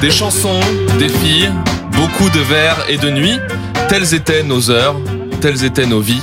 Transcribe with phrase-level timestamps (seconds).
[0.00, 0.60] Des chansons,
[0.98, 1.50] des filles,
[1.92, 3.38] beaucoup de vers et de nuits.
[3.90, 4.96] Telles étaient nos heures,
[5.42, 6.22] telles étaient nos vies.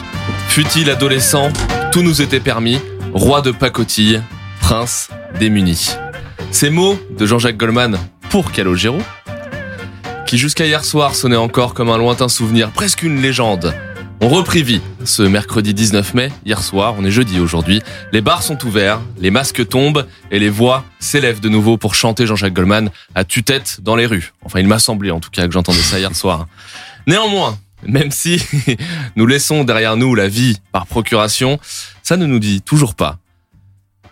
[0.49, 1.49] Fut-il adolescent,
[1.91, 2.79] tout nous était permis.
[3.13, 4.23] Roi de pacotille,
[4.61, 5.09] prince
[5.39, 5.91] démuni.
[6.49, 7.99] Ces mots de Jean-Jacques Goldman
[8.31, 8.97] pour Calogero,
[10.25, 13.75] qui jusqu'à hier soir sonnait encore comme un lointain souvenir, presque une légende.
[14.19, 17.83] On reprit vie ce mercredi 19 mai, hier soir, on est jeudi aujourd'hui.
[18.11, 22.25] Les bars sont ouverts, les masques tombent et les voix s'élèvent de nouveau pour chanter
[22.25, 24.33] Jean-Jacques Goldman à tue-tête dans les rues.
[24.41, 26.47] Enfin, il m'a semblé en tout cas que j'entendais ça hier soir.
[27.05, 28.41] Néanmoins, même si
[29.15, 31.59] nous laissons derrière nous la vie par procuration,
[32.01, 33.19] ça ne nous dit toujours pas.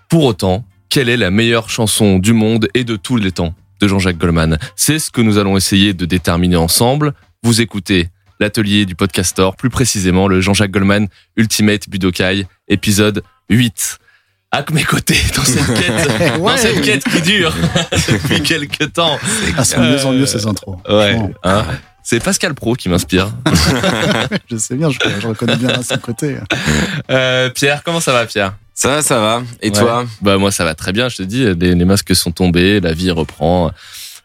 [0.07, 3.87] Pour autant, quelle est la meilleure chanson du monde et de tous les temps de
[3.87, 4.59] Jean-Jacques Goldman?
[4.75, 7.15] C'est ce que nous allons essayer de déterminer ensemble.
[7.41, 13.99] Vous écoutez l'atelier du podcastor, plus précisément le Jean-Jacques Goldman Ultimate Budokai, épisode 8.
[14.51, 17.53] À mes côtés, dans cette quête, dans cette quête qui dure
[17.91, 19.19] depuis quelques temps.
[19.57, 20.77] Ah, c'est de mieux en mieux ces intros.
[20.87, 21.17] Ouais.
[21.43, 21.65] Hein
[22.03, 23.31] c'est Pascal Pro qui m'inspire.
[24.49, 26.37] je sais bien, je, je reconnais bien à son côté.
[27.09, 28.55] Euh, Pierre, comment ça va, Pierre?
[28.75, 29.41] Ça va, ça va.
[29.61, 30.05] Et toi?
[30.21, 31.09] Bah moi, ça va très bien.
[31.09, 33.71] Je te dis, les, les masques sont tombés, la vie reprend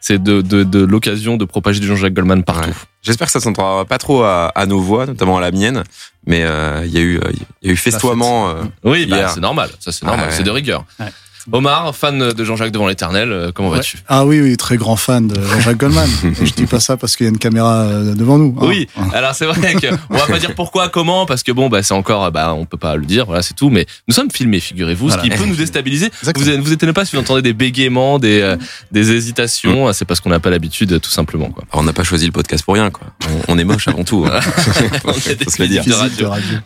[0.01, 2.75] c'est de, de, de l'occasion de propager du Jean-Jacques Goldman partout.
[3.03, 5.85] J'espère que ça s'entendra pas trop à, à, nos voix, notamment à la mienne,
[6.27, 7.21] mais euh, il y a eu
[7.63, 8.51] il y a eu festoiement.
[8.51, 10.85] Euh, oui, bah, c'est normal, ça c'est normal, c'est de rigueur.
[10.99, 11.07] Ouais.
[11.53, 13.79] Omar, fan de Jean-Jacques devant l'éternel, euh, comment ouais.
[13.79, 16.09] vas-tu Ah oui, oui, très grand fan de Jean-Jacques Goldman.
[16.41, 18.57] Et je dis pas ça parce qu'il y a une caméra euh, devant nous.
[18.61, 18.67] Hein.
[18.67, 21.83] Oui, alors c'est vrai que on va pas dire pourquoi, comment, parce que bon, bah
[21.83, 23.71] c'est encore, bah on peut pas le dire, voilà, c'est tout.
[23.71, 25.23] Mais nous sommes filmés, figurez-vous, voilà.
[25.23, 26.11] ce qui peut nous déstabiliser.
[26.23, 28.57] Vous vous étonnez pas si vous entendez des bégaiements, des euh,
[28.91, 29.93] des hésitations, mmh.
[29.93, 31.51] c'est parce qu'on n'a pas l'habitude, tout simplement.
[31.51, 31.65] Quoi.
[31.71, 33.09] Alors, on n'a pas choisi le podcast pour rien, quoi.
[33.49, 34.27] On, on est moche avant tout.
[34.27, 34.41] Hein.
[35.05, 35.83] on est des se le dire.
[35.83, 36.57] Physique de radio.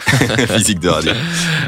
[0.57, 1.13] Physique de radio.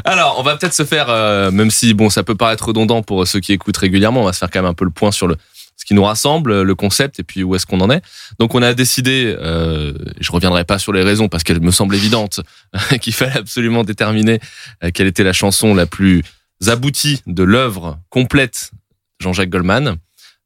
[0.03, 3.27] Alors, on va peut-être se faire, euh, même si bon, ça peut paraître redondant pour
[3.27, 4.21] ceux qui écoutent régulièrement.
[4.21, 5.35] On va se faire quand même un peu le point sur le
[5.79, 8.01] ce qui nous rassemble, le concept et puis où est-ce qu'on en est.
[8.39, 11.93] Donc on a décidé, euh, je reviendrai pas sur les raisons parce qu'elles me semblent
[11.93, 12.41] évidentes,
[12.99, 14.39] qu'il fallait absolument déterminer
[14.83, 16.23] euh, quelle était la chanson la plus
[16.65, 18.71] aboutie de l'œuvre complète
[19.19, 19.97] Jean-Jacques Goldman.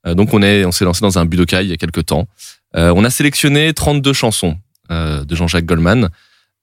[0.06, 2.28] Euh, donc on est, on s'est lancé dans un budokai il y a quelques temps.
[2.76, 4.58] Euh, on a sélectionné 32 chansons
[4.92, 6.10] euh, de Jean-Jacques Goldman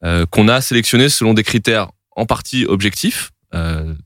[0.05, 3.31] euh, qu'on a sélectionnées selon des critères en partie objectifs,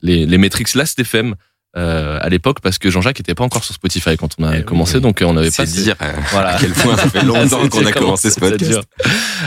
[0.01, 1.35] les, les métriques Last FM
[1.75, 4.63] euh, à l'époque parce que Jean-Jacques était pas encore sur Spotify quand on a eh
[4.63, 5.01] commencé, oui.
[5.01, 5.65] donc on n'avait pas.
[5.65, 6.55] dire euh, voilà.
[6.55, 8.81] à quel point ça fait longtemps qu'on a commencé ce podcast.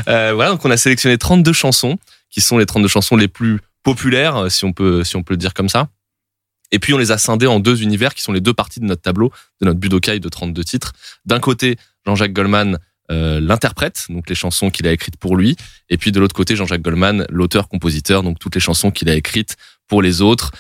[0.09, 1.99] Euh, voilà, donc on a sélectionné 32 chansons
[2.31, 5.39] qui sont les 32 chansons les plus populaires, si on peut, si on peut le
[5.39, 5.89] dire comme ça.
[6.73, 8.87] Et puis on les a scindées en deux univers qui sont les deux parties de
[8.87, 10.93] notre tableau, de notre Budokai de 32 titres.
[11.25, 12.79] D'un côté, Jean-Jacques Goldman,
[13.11, 15.57] euh, l'interprète, donc les chansons qu'il a écrites pour lui,
[15.89, 19.57] et puis de l'autre côté, Jean-Jacques Goldman, l'auteur-compositeur, donc toutes les chansons qu'il a écrites
[19.87, 20.57] pour les autres, euh,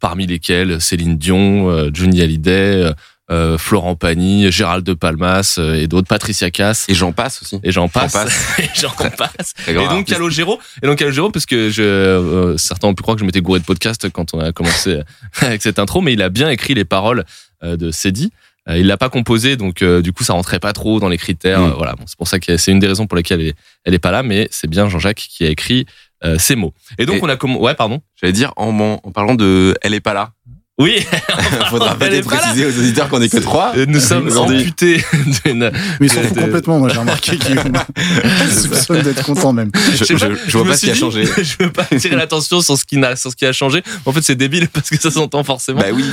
[0.00, 2.92] parmi lesquels Céline Dion, euh, Johnny Hallyday,
[3.30, 6.86] euh, Florent Pagny, Gérald de Palmas et d'autres, Patricia Cass.
[6.88, 7.58] Et j'en passe aussi.
[7.64, 8.12] Et j'en passe.
[8.12, 8.54] passe.
[8.58, 9.54] et j'en passe.
[9.66, 10.60] Et donc Calogero.
[10.82, 13.64] Et donc Calogero, parce que je, certains ont pu croire que je m'étais gouré de
[13.64, 15.00] podcast quand on a commencé
[15.40, 17.24] avec cette intro, mais il a bien écrit les paroles
[17.62, 18.30] de Cédie.
[18.68, 21.60] Il l'a pas composé, donc euh, du coup ça rentrait pas trop dans les critères.
[21.60, 21.74] Mm.
[21.76, 23.94] Voilà, bon, c'est pour ça que c'est une des raisons pour lesquelles elle est, elle
[23.94, 25.86] est pas là, mais c'est bien Jean-Jacques qui a écrit
[26.24, 26.72] euh, ces mots.
[26.98, 28.00] Et donc Et- on a comment Ouais, pardon.
[28.20, 30.30] J'allais dire en, en, en parlant de Elle est pas là.
[30.78, 30.98] Oui,
[31.70, 33.72] Faudra peut-être préciser aux auditeurs qu'on est que trois.
[33.78, 35.02] Euh, nous sommes amputés
[35.46, 35.70] d'une.
[36.00, 37.58] Mais ils s'en foutent complètement, moi j'ai remarqué qu'ils
[38.50, 39.70] soupçonnent d'être contents même.
[39.94, 41.24] Je, je, vois pas ce qui a changé.
[41.24, 43.82] je veux pas attirer l'attention sur ce qui n'a, sur ce qui a changé.
[44.04, 45.80] En fait, c'est débile parce que ça s'entend forcément.
[45.80, 46.04] Bah oui.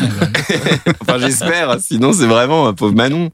[1.01, 1.77] enfin j'espère.
[1.81, 3.31] Sinon c'est vraiment un pauvre Manon.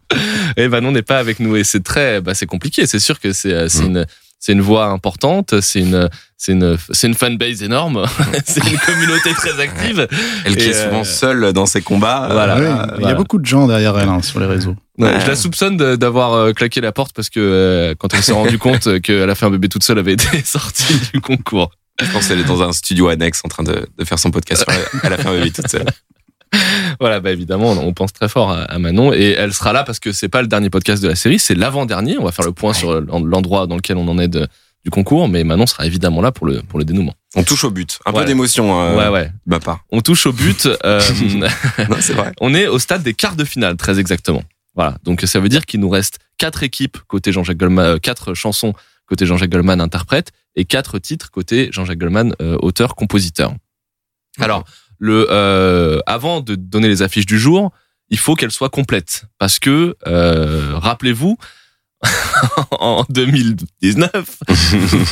[0.57, 2.87] Et Manon n'est pas avec nous et c'est très, bah, c'est compliqué.
[2.87, 3.85] C'est sûr que c'est, euh, c'est Mm.
[3.97, 4.05] une,
[4.39, 8.05] c'est une voix importante, c'est une, c'est une, c'est une fanbase énorme,
[8.45, 10.07] c'est une communauté très active.
[10.45, 12.29] Elle qui Et, est souvent euh, seule dans ses combats.
[12.31, 12.55] voilà.
[12.57, 13.09] Euh, il y voilà.
[13.09, 14.75] a beaucoup de gens derrière elle hein, sur les réseaux.
[14.97, 15.19] Ouais, Ouais.
[15.21, 18.57] Je la soupçonne d'avoir euh, claqué la porte parce que euh, quand elle s'est rendue
[18.59, 21.71] compte qu'elle a fait un bébé toute seule, avait été sortie du concours.
[22.01, 24.63] Je pense qu'elle est dans un studio annexe en train de, de faire son podcast.
[24.63, 25.85] sur Elle Elle a fait un bébé toute seule.
[26.99, 30.11] Voilà, bah évidemment, on pense très fort à, Manon et elle sera là parce que
[30.11, 32.17] c'est pas le dernier podcast de la série, c'est l'avant-dernier.
[32.17, 34.47] On va faire le point sur l'endroit dans lequel on en est de-
[34.85, 37.13] du concours, mais Manon sera évidemment là pour le pour le dénouement.
[37.35, 37.99] On touche au but.
[38.05, 38.21] Un Ouais.
[38.21, 38.81] peu d'émotion.
[38.81, 39.31] Euh, ouais, ouais.
[39.45, 39.81] ma part.
[39.91, 40.67] On touche au but.
[40.85, 41.01] euh,
[41.89, 42.31] Non, c'est vrai.
[42.39, 44.41] on est au stade des quarts de finale, très exactement.
[44.75, 44.95] Voilà.
[45.03, 48.73] Donc ça veut dire qu'il nous reste quatre équipes côté Jean-Jacques Goldman, euh, quatre chansons
[49.05, 53.53] côté Jean-Jacques Goldman interprète et quatre titres côté Jean-Jacques Goldman euh, auteur compositeur.
[54.39, 54.63] Alors
[54.99, 57.71] le euh, avant de donner les affiches du jour,
[58.09, 61.37] il faut qu'elles soient complètes parce que euh, rappelez-vous
[62.71, 64.39] en 2019,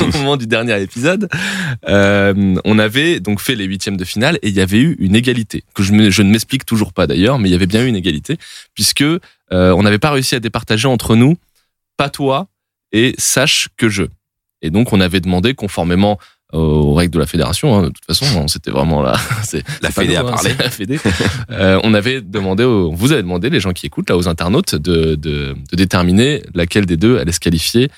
[0.00, 1.28] au moment du dernier épisode,
[1.86, 5.14] euh, on avait donc fait les huitièmes de finale et il y avait eu une
[5.14, 7.88] égalité que je, je ne m'explique toujours pas d'ailleurs, mais il y avait bien eu
[7.88, 8.38] une égalité
[8.74, 9.18] puisque euh,
[9.50, 11.36] on n'avait pas réussi à départager entre nous
[11.96, 12.48] pas toi
[12.92, 14.04] et sache que je.
[14.62, 16.18] Et donc on avait demandé conformément
[16.52, 19.14] aux règles de la fédération, hein, de toute façon, on- c'était vraiment là,
[19.44, 20.54] c'est La Fédé a parlé.
[20.58, 20.98] la Fédé.
[21.50, 24.74] Euh, on avait demandé, aux- vous avait demandé, les gens qui écoutent là, aux internautes,
[24.74, 27.90] de, de, de déterminer laquelle des deux allait se qualifier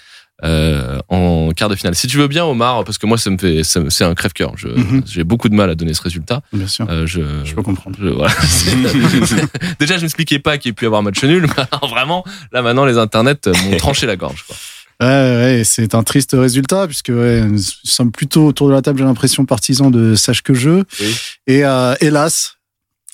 [0.43, 1.94] euh, en quart de finale.
[1.94, 4.55] Si tu veux bien, Omar, parce que moi, ça me fait, ça c'est un crève-cœur.
[4.56, 5.03] Je- Mhm.
[5.06, 6.41] J'ai beaucoup de mal à donner ce résultat.
[6.53, 6.87] Bien sûr.
[6.88, 7.96] Euh, je, Je peux comprendre.
[8.00, 8.32] je- voilà.
[9.79, 11.46] Déjà, je m'expliquais pas qu'il ait pu y avoir match nul.
[11.88, 14.44] vraiment, là maintenant, les internets m'ont tranché la gorge.
[14.46, 14.56] Quoi.
[15.00, 18.99] Ouais, ouais, c'est un triste résultat puisque ouais, nous sommes plutôt autour de la table,
[18.99, 20.82] j'ai l'impression, partisans de Sache que je.
[21.00, 21.17] Oui.
[21.47, 22.56] Et euh, hélas,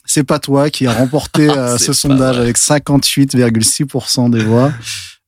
[0.04, 2.42] c'est pas toi qui a remporté euh, ce sondage vrai.
[2.44, 4.72] avec 58,6% des voix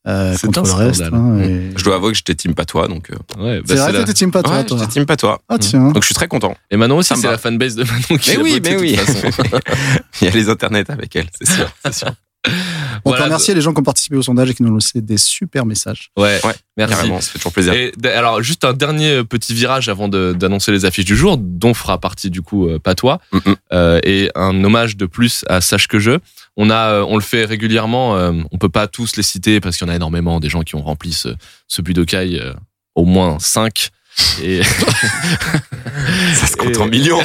[0.09, 1.03] euh, C'est contre un le reste.
[1.03, 3.11] hein, et- Je dois avouer que j'étais team patois, donc.
[3.11, 4.79] euh, Ouais, bah, C'est vrai, la- t'étais team pas toi, ouais, toi.
[4.81, 5.41] j'étais team patois.
[5.49, 5.93] Ah tiens.
[5.93, 6.57] Donc je suis très content.
[6.71, 8.81] Et Manon aussi, c'est la fanbase de Manon qui Mais a oui, voté mais de
[8.81, 8.97] oui.
[8.97, 9.59] toute façon.
[10.23, 11.71] Il y a les internets avec elle, c'est sûr.
[11.85, 12.13] c'est sûr.
[13.05, 14.75] On Voilà, peut remercier les gens qui ont participé au sondage et qui nous ont
[14.77, 16.11] laissé des super messages.
[16.17, 16.95] Ouais, Ouais, merci.
[16.95, 17.73] Carrément, ça fait toujours plaisir.
[17.75, 21.99] Et alors, juste un dernier petit virage avant d'annoncer les affiches du jour, dont fera
[21.99, 23.55] partie du coup euh, Patois, Mm-mm.
[23.73, 26.19] euh, et un hommage de plus à Sache que je.
[26.57, 28.17] On a, euh, on le fait régulièrement.
[28.17, 30.63] euh, on peut pas tous les citer parce qu'il y en a énormément des gens
[30.63, 31.29] qui ont rempli ce,
[31.69, 32.53] ce Budokai, euh,
[32.95, 33.91] au moins 5
[34.43, 34.63] Et
[36.35, 37.21] Ça se compte Et- en millions.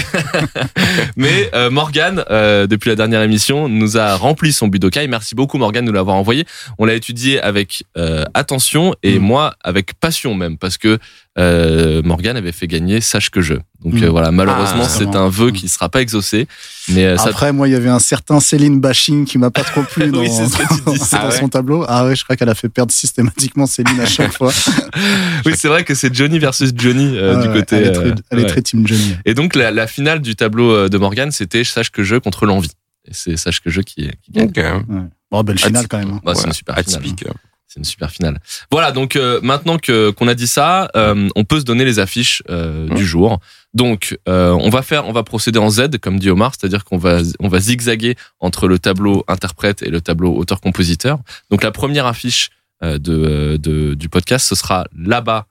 [1.15, 5.07] Mais euh, Morgan, euh, depuis la dernière émission, nous a rempli son Budokai.
[5.07, 6.45] Merci beaucoup Morgan de nous l'avoir envoyé.
[6.77, 9.23] On l'a étudié avec euh, attention et Mm.
[9.23, 10.97] moi avec passion même parce que
[11.39, 13.55] euh, Morgan avait fait gagner Sache que je.
[13.83, 16.47] Donc euh, voilà, malheureusement Ah, c'est un vœu qui ne sera pas exaucé.
[16.89, 19.63] Mais euh, ça Après, moi, il y avait un certain Céline bashing qui m'a pas
[19.63, 20.99] trop plu dans, Oui, c'est ce que tu dis.
[20.99, 21.85] dans Ah ouais son tableau.
[21.87, 24.51] Ah ouais, je crois qu'elle a fait perdre systématiquement Céline à chaque fois.
[25.45, 27.75] oui c'est vrai que c'est Johnny versus Johnny euh, du ouais, côté.
[27.77, 28.47] elle est très, euh, elle est ouais.
[28.49, 29.15] très team Johnny.
[29.25, 32.71] Et donc la, la finale du tableau de Morgan c'était Sache que je contre l'envie.
[33.05, 34.49] Et c'est Sache que je qui, qui gagne.
[34.49, 34.57] Ok.
[34.57, 35.01] Ouais.
[35.31, 36.11] Bon, belle finale quand même.
[36.11, 36.21] hein.
[36.23, 37.01] Bah, c'est une super finale.
[37.01, 37.25] Atypique.
[37.73, 38.39] C'est une super finale.
[38.69, 41.97] Voilà, donc euh, maintenant que qu'on a dit ça, euh, on peut se donner les
[41.97, 43.39] affiches euh, du jour.
[43.73, 46.99] Donc euh, on va faire, on va procéder en Z comme dit Omar, c'est-à-dire qu'on
[46.99, 51.17] va on va zigzaguer entre le tableau interprète et le tableau auteur-compositeur.
[51.49, 52.51] Donc la première affiche
[52.83, 55.47] euh, de, de du podcast, ce sera là-bas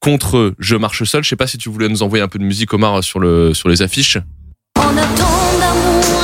[0.00, 1.22] contre Je marche seul.
[1.22, 3.54] Je sais pas si tu voulais nous envoyer un peu de musique Omar sur le
[3.54, 4.18] sur les affiches.
[4.78, 6.23] On a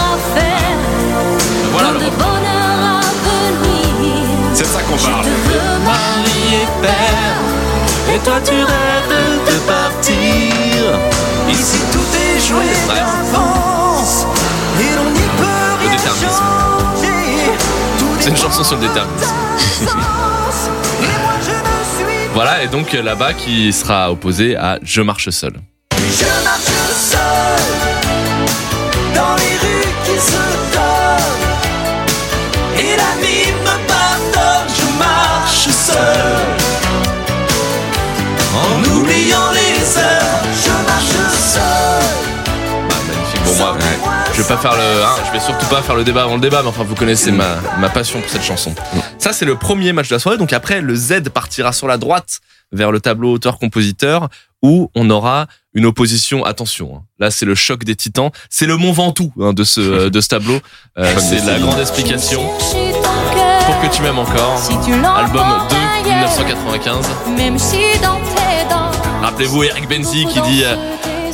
[6.82, 10.99] Et toi tu rêves de partir.
[11.49, 14.27] Ici tout est joué d'avance
[14.79, 16.27] et l'on n'y peut rien changer.
[18.21, 19.35] C'est une chanson sur le déterminisme.
[22.35, 25.53] Voilà, et donc euh, là-bas qui sera opposé à Je marche seul.
[25.99, 26.62] Je marche
[26.94, 27.89] seul
[44.40, 46.40] je vais pas faire le, hein, je vais surtout pas faire le débat avant le
[46.40, 48.75] débat, mais enfin, vous connaissez ma, ma passion pour cette chanson.
[49.19, 50.38] Ça, c'est le premier match de la soirée.
[50.38, 52.40] Donc après, le Z partira sur la droite
[52.72, 54.28] vers le tableau auteur-compositeur
[54.62, 56.43] où on aura une opposition.
[56.44, 57.03] Attention, hein.
[57.19, 58.31] là, c'est le choc des titans.
[58.48, 60.58] C'est le Mont Ventoux hein, de ce, de ce tableau.
[60.96, 62.43] Euh, c'est la grande explication.
[63.67, 64.58] Pour que tu m'aimes encore.
[64.58, 67.10] Si tu Album 2, ailleurs, 1995.
[67.36, 68.91] Même si dans tes dents.
[69.20, 70.76] Rappelez-vous Eric Benzi qui dit euh,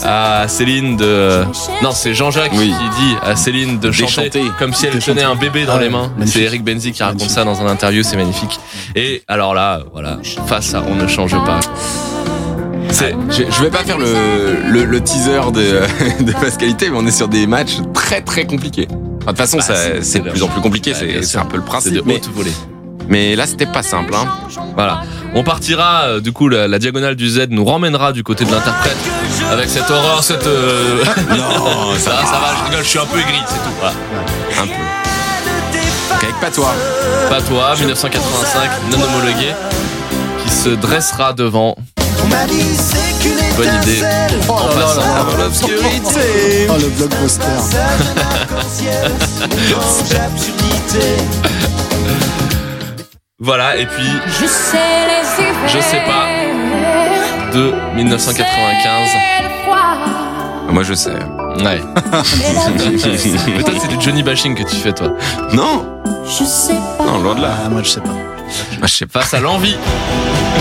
[0.05, 1.43] à Céline de...
[1.83, 2.69] Non, c'est Jean-Jacques Oui.
[2.73, 4.43] qui dit à Céline de chanter, chanter.
[4.59, 6.13] comme si elle tenait un bébé dans Ah les mains.
[6.27, 7.35] C'est Eric Benzi qui raconte Magnifique.
[7.37, 8.59] ça dans un interview, c'est magnifique.
[8.95, 11.61] Et alors là, voilà, face à On ne change pas.
[12.91, 13.15] C'est...
[13.31, 14.07] Je, je vais pas faire le,
[14.71, 18.87] le, le teaser de, de Pascalité, mais on est sur des matchs très très compliqués.
[18.91, 21.45] Enfin, de toute façon, Bah, c'est- de plus en plus compliqué, Ouais, bien c'est un
[21.45, 21.95] peu le principe.
[21.95, 22.53] de Mais, haute volée.
[23.09, 24.15] mais là, c'était pas simple.
[24.15, 24.29] Hein.
[24.77, 25.03] Voilà.
[25.39, 28.51] On partira, euh, du coup, la, la diagonale du Z nous ramènera du côté de
[28.51, 28.97] l'interprète
[29.53, 30.47] avec cette horreur, cette...
[30.47, 33.71] euh, Non, ça va, ça va, je rigole, je suis un peu aigri, c'est tout.
[33.79, 33.95] Voilà.
[34.59, 34.73] Un peu.
[36.15, 36.73] Donc avec pas toi.
[37.29, 39.53] Pas toi, 1985, non homologué,
[40.43, 41.77] qui se dressera devant
[43.57, 44.03] Bonne idée.
[44.49, 45.17] Oh en là là passant là là.
[45.21, 46.67] avant l'obscurité.
[46.69, 47.45] Oh, le blockbuster.
[53.39, 54.09] Voilà, et puis
[54.41, 55.69] Je sais les hivers.
[55.69, 56.27] Je sais pas.
[57.53, 59.09] de 1995.
[59.13, 60.73] C'est le froid.
[60.73, 61.11] Moi, je sais.
[61.63, 61.83] Ouais.
[62.11, 65.09] Toi, c'est du Johnny bashing que tu fais, toi.
[65.53, 65.85] Non,
[66.25, 67.05] je sais pas.
[67.05, 67.51] non, loin de là.
[67.67, 68.09] Ah, moi, je sais pas.
[68.81, 69.21] Ah, je sais pas.
[69.31, 69.77] à l'envie.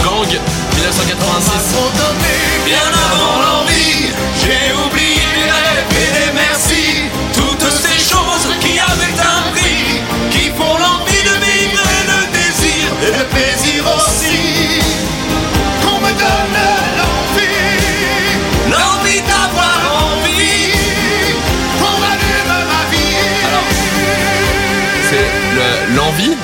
[0.04, 1.76] Gang 1986.
[2.66, 4.08] Bien avant l'envie,
[4.42, 6.75] j'ai oublié les rêves et les merci.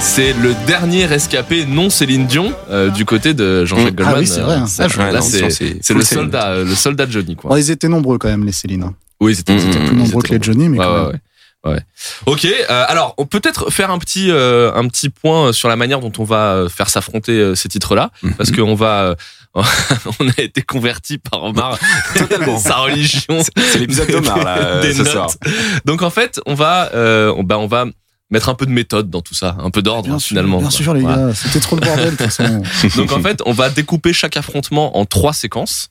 [0.01, 3.95] C'est le dernier rescapé non Céline Dion euh, du côté de Jean-Jacques Mm.
[3.95, 4.15] Goldman.
[4.15, 4.65] Ah oui, c'est vrai, hein.
[4.79, 7.49] Ah, là, c'est c'est c'est full le soldat, euh, le soldat Johnny quoi.
[7.51, 8.83] Bon, ils étaient nombreux quand même, les Céline.
[8.83, 8.93] hein.
[9.19, 10.99] Oui, c'était Mm, c'était mm, Plus mm, nombreux que les Johnny, mais Ouais, quand ouais,
[10.99, 11.07] même.
[11.11, 11.71] ouais.
[11.73, 11.79] Ouais.
[12.25, 12.45] Ok.
[12.45, 15.99] euh, alors, on peut peut-être faire un petit euh, un petit point sur la manière
[15.99, 18.33] dont on va euh, faire s'affronter euh, ces titres-là, Mhm.
[18.33, 19.15] parce qu'on va euh,
[20.19, 21.77] on a été converti par Omar
[22.15, 22.57] Totalement.
[22.57, 23.43] sa religion.
[23.55, 25.07] C'est l'épisode d'Omar, là, euh, Des ce notes.
[25.11, 25.29] soir.
[25.85, 27.85] Donc en fait, on va euh, on, bah, on va
[28.31, 30.57] mettre un peu de méthode dans tout ça, un peu d'ordre Bien finalement.
[30.59, 30.77] bien quoi.
[30.77, 31.27] sûr, les Voilà.
[31.27, 32.15] gars, c'était trop le bordel.
[32.95, 35.89] Donc en fait, on va découper chaque affrontement en trois séquences.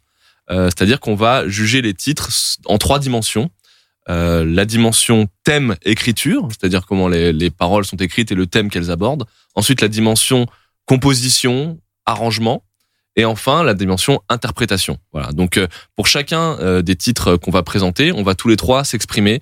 [0.50, 2.30] Euh, C'est-à-dire qu'on va juger les titres
[2.66, 3.50] en trois dimensions.
[4.09, 8.68] Euh, la dimension thème écriture, c'est-à-dire comment les, les paroles sont écrites et le thème
[8.70, 9.26] qu'elles abordent.
[9.54, 10.47] Ensuite, la dimension
[10.87, 12.64] composition, arrangement.
[13.16, 14.99] Et enfin, la dimension interprétation.
[15.12, 15.30] Voilà.
[15.32, 15.66] Donc, euh,
[15.97, 19.40] pour chacun des titres qu'on va présenter, on va tous les trois s'exprimer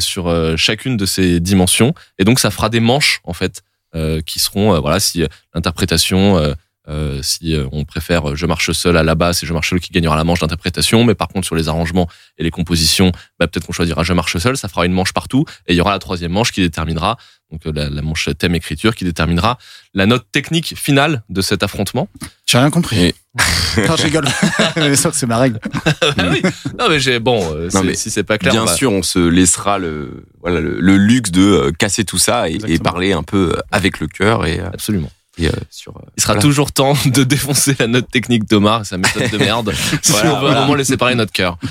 [0.00, 1.94] sur euh, chacune de ces dimensions.
[2.18, 3.62] Et donc, ça fera des manches, en fait,
[3.94, 6.54] euh, qui seront, euh, voilà, si euh, l'interprétation,
[6.88, 9.70] euh, si euh, on préfère euh, Je marche seul à la base, c'est Je marche
[9.70, 11.04] seul qui gagnera la manche d'interprétation.
[11.04, 14.36] Mais par contre, sur les arrangements et les compositions, bah, peut-être qu'on choisira Je marche
[14.38, 15.44] seul, ça fera une manche partout.
[15.66, 17.16] Et il y aura la troisième manche qui déterminera,
[17.50, 19.58] donc la, la manche thème écriture, qui déterminera
[19.94, 22.08] la note technique finale de cet affrontement.
[22.46, 22.98] J'ai rien compris.
[23.06, 23.14] Et-
[23.86, 24.24] non, je rigole.
[24.76, 25.60] Mais sûr que c'est ma règle.
[26.02, 26.40] Ah oui.
[26.78, 28.90] Non mais j'ai bon, euh, Non, c'est- mais si c'est pas clair, Bien va- sûr,
[28.92, 33.12] on se laissera le, voilà, le, le luxe de casser tout ça et, et parler
[33.12, 35.10] un peu avec le cœur et, absolument.
[35.38, 35.96] Et, euh, sur.
[35.96, 36.42] euh, Il sera voilà.
[36.42, 39.72] toujours temps de défoncer la note technique d'Omar et sa méthode de merde.
[40.02, 40.58] si Voilà, on veut voilà.
[40.60, 41.58] vraiment laisser parler notre cœur.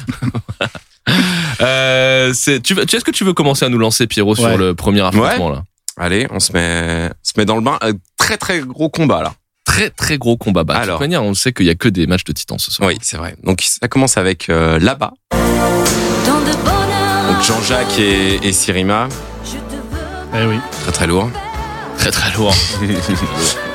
[1.61, 5.01] euh, c'est- tu, est-ce que tu veux commencer à nous lancer Pierrot sur le premier
[5.01, 5.63] affrontement là?
[5.97, 7.77] Allez, on se met, on se met dans le bain.
[7.83, 9.33] Euh, très très gros combat là.
[9.65, 10.63] Très très gros combat.
[10.63, 10.99] Bah, de toute Alors.
[10.99, 12.89] manière, on sait qu'il y a que des matchs de titans ce soir.
[12.89, 13.35] Oui, c'est vrai.
[13.43, 15.13] Donc ça commence avec euh, là-bas.
[15.31, 19.07] Donc Jean-Jacques et, et Sirima,
[19.45, 20.43] Je te veux.
[20.43, 20.59] Eh oui.
[20.83, 21.29] très très lourd.
[21.97, 22.53] Très très lourd.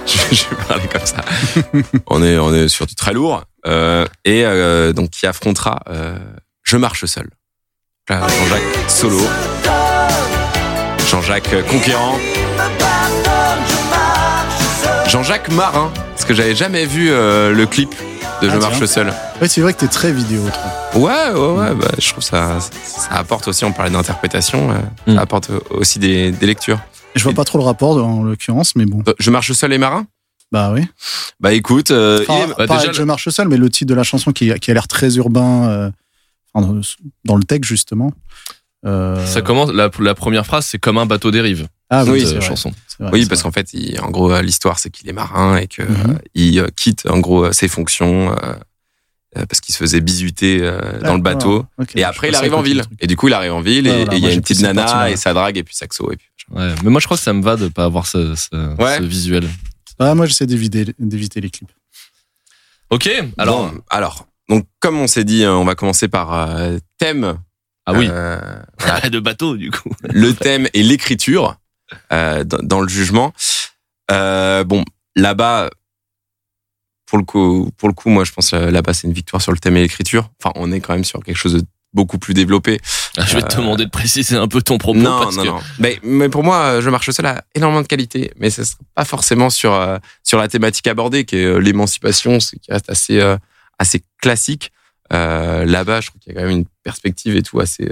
[0.07, 1.25] je, je vais parler comme ça.
[2.07, 6.17] on est on est sur du très lourd euh, et euh, donc qui affrontera euh,
[6.62, 7.29] Je marche seul.
[8.09, 9.21] Là, Jean-Jacques solo,
[11.11, 12.19] Jean-Jacques conquérant,
[15.09, 15.93] Jean-Jacques marin.
[16.11, 17.95] Parce que j'avais jamais vu euh, le clip
[18.43, 18.87] de Je Ah, marche tiens.
[18.87, 19.12] seul.
[19.41, 21.00] Ouais, c'est vrai que t'es très vidéo, toi.
[21.00, 21.75] Ouais, ouais, ouais.
[21.75, 23.65] Bah, je trouve ça, ça apporte aussi.
[23.65, 24.75] On parlait d'interprétation, euh,
[25.07, 25.17] Mm.
[25.17, 26.79] ça apporte aussi des, des lectures.
[27.14, 29.02] Je vois pas trop le rapport, en l'occurrence, mais bon.
[29.09, 30.07] Euh, Je marche seul et marin?
[30.52, 30.87] Bah oui.
[31.38, 33.69] Bah écoute, euh, Enfin, il est- bah, pas déjà, avec Je marche seul, mais le
[33.71, 35.90] titre de la chanson qui, qui a l'air très urbain, euh,
[36.55, 36.81] dans,
[37.25, 38.12] dans le texte, justement.
[38.87, 39.71] Euh, Ça commence.
[39.73, 41.69] La, la première phrase, c'est comme un bateau dérive.
[41.90, 42.73] Ah oui, euh, chanson.
[42.99, 45.83] vrai, oui, parce qu'en fait, il- en gros, l'histoire, c'est qu'il est marin et que
[45.83, 46.11] Mhm.
[46.11, 48.35] euh, il quitte en gros ses fonctions
[49.34, 51.64] parce qu'il se faisait bisuter euh, dans le bateau.
[51.94, 52.82] Et après, il arrive en ville.
[53.00, 55.16] Et du coup, il arrive en ville et il y a une petite nana et
[55.16, 56.26] ça drague et puis saxo et puis.
[56.50, 56.75] Ouais.
[56.82, 58.99] Mais moi, je crois que ça me va de pas avoir ce, ce, Ouais.
[58.99, 59.49] ce visuel.
[60.00, 61.70] Ah, moi, j'essaie d'éviter d'éviter les clips.
[62.90, 63.08] Ok.
[63.38, 63.70] Alors.
[63.70, 67.38] Bon, alors, donc comme on s'est dit, hein, on va commencer par euh, thème.
[67.87, 68.08] ah oui.
[68.10, 68.40] euh,
[69.10, 69.90] de bateau du coup.
[70.02, 71.56] le thème et l'écriture
[72.12, 73.32] euh, dans, dans le jugement.
[74.10, 74.84] Euh, bon,
[75.14, 75.70] là-bas,
[77.11, 79.59] pour le coup, pour le coup, moi, je pense là-bas, c'est une victoire sur le
[79.59, 80.31] thème et l'écriture.
[80.40, 81.62] Enfin, on est quand même sur quelque chose de
[81.93, 82.79] beaucoup plus développé.
[83.17, 85.43] Ah, Je vais te Euh, demander de préciser un peu ton propos non, parce non,
[85.43, 85.59] que non.
[85.81, 89.05] Mais, mais pour moi, je marche seul a énormément de qualité, mais ce sera pas
[89.05, 93.21] forcément sur euh, sur la thématique abordée, qui est euh, l'émancipation, ce qui reste assez
[93.81, 94.71] assez classique.
[95.11, 97.88] Là-bas, je trouve qu'il y a quand même une perspective et tout assez.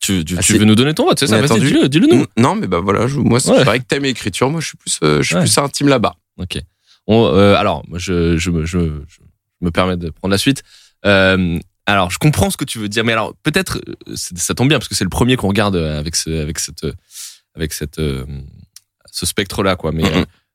[0.00, 1.36] tu, tu, tu veux nous donner ton vote, c'est ça?
[1.36, 1.66] Vas-y, inattendu.
[1.66, 2.24] dis-le, dis-le nous.
[2.38, 3.64] Non, mais bah voilà, je, moi, c'est Ouais.
[3.64, 5.42] vrai que thème et écriture, moi, je suis plus, je suis Ouais.
[5.42, 6.14] plus intime là-bas.
[6.38, 6.58] Ok.
[7.06, 9.18] On, euh, alors, moi, je, je, me- je, je
[9.60, 10.62] me permets de prendre la suite.
[11.04, 14.68] Euh, alors, je comprends ce que tu veux dire, mais alors peut-être euh, ça tombe
[14.68, 16.92] bien parce que c'est le premier qu'on regarde euh, avec ce, avec cette, euh,
[17.54, 18.00] avec cette,
[19.10, 19.92] ce spectre-là, quoi.
[19.92, 20.04] Mais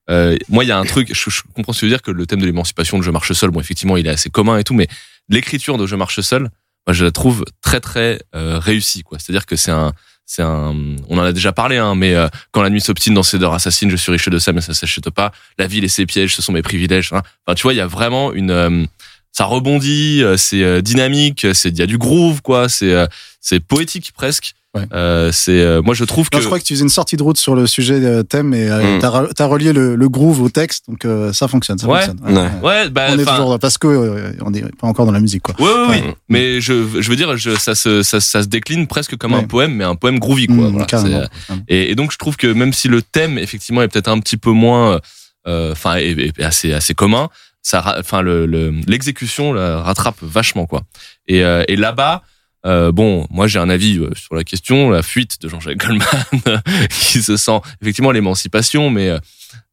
[0.09, 1.13] euh, moi, il y a un truc.
[1.13, 3.11] Je, je comprends ce que tu veux dire que le thème de l'émancipation de Je
[3.11, 4.87] marche seul, bon, effectivement, il est assez commun et tout, mais
[5.29, 6.49] l'écriture de Je marche seul,
[6.87, 9.19] moi, je la trouve très très réussie, quoi.
[9.19, 9.93] C'est-à-dire que c'est un
[10.31, 10.75] c'est un,
[11.09, 13.55] on en a déjà parlé, hein, mais euh, quand la nuit s'obstine dans ses heures
[13.55, 15.31] assassines, je suis riche de ça, mais ça s'achète pas.
[15.57, 17.11] La ville et ses pièges, ce sont mes privilèges.
[17.13, 17.23] hein.
[17.47, 18.85] Enfin, tu vois, il y a vraiment une, euh,
[19.31, 23.07] ça rebondit, euh, c'est euh, dynamique, c'est il y a du groove quoi, c'est euh,
[23.41, 24.53] c'est poétique presque.
[24.75, 24.83] Ouais.
[24.93, 27.23] Euh, c'est euh, moi je trouve que je crois que tu faisais une sortie de
[27.23, 28.99] route sur le sujet euh, thème et Mm.
[29.01, 31.79] t'as t'as relié le, le groove au texte, donc euh, ça fonctionne.
[31.79, 32.05] Ça Ouais.
[32.05, 32.37] fonctionne.
[32.37, 32.49] Ouais.
[32.61, 35.41] ouais bah On est enfin, toujours parce que on est pas encore dans la musique
[35.41, 35.55] quoi.
[35.59, 35.95] Ouais, ouais, oui.
[36.07, 36.15] Ouais.
[36.29, 39.39] Mais je, je veux dire, je, ça, se, ça, ça se décline presque comme un
[39.39, 39.47] Ouais.
[39.47, 40.55] poème, mais un poème groovy, quoi.
[40.55, 41.27] Mm, voilà.
[41.67, 44.37] Et, et donc, je trouve que même si le thème, effectivement, est peut-être un petit
[44.37, 44.99] peu moins,
[45.47, 47.29] euh, enfin, est, est assez, assez commun,
[47.63, 50.83] ça, enfin, le, le- l'exécution la rattrape vachement, quoi.
[51.27, 52.21] Et, euh, et là-bas,
[52.65, 56.61] euh, bon, moi j'ai un avis euh, sur la question, la fuite de Jean-Jacques Goldman,
[56.89, 59.19] qui se sent effectivement l'émancipation, mais euh,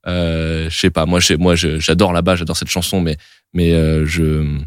[0.07, 3.17] euh, je sais pas, moi, moi, j'adore là-bas, j'adore cette chanson, mais,
[3.53, 4.59] mais euh, je,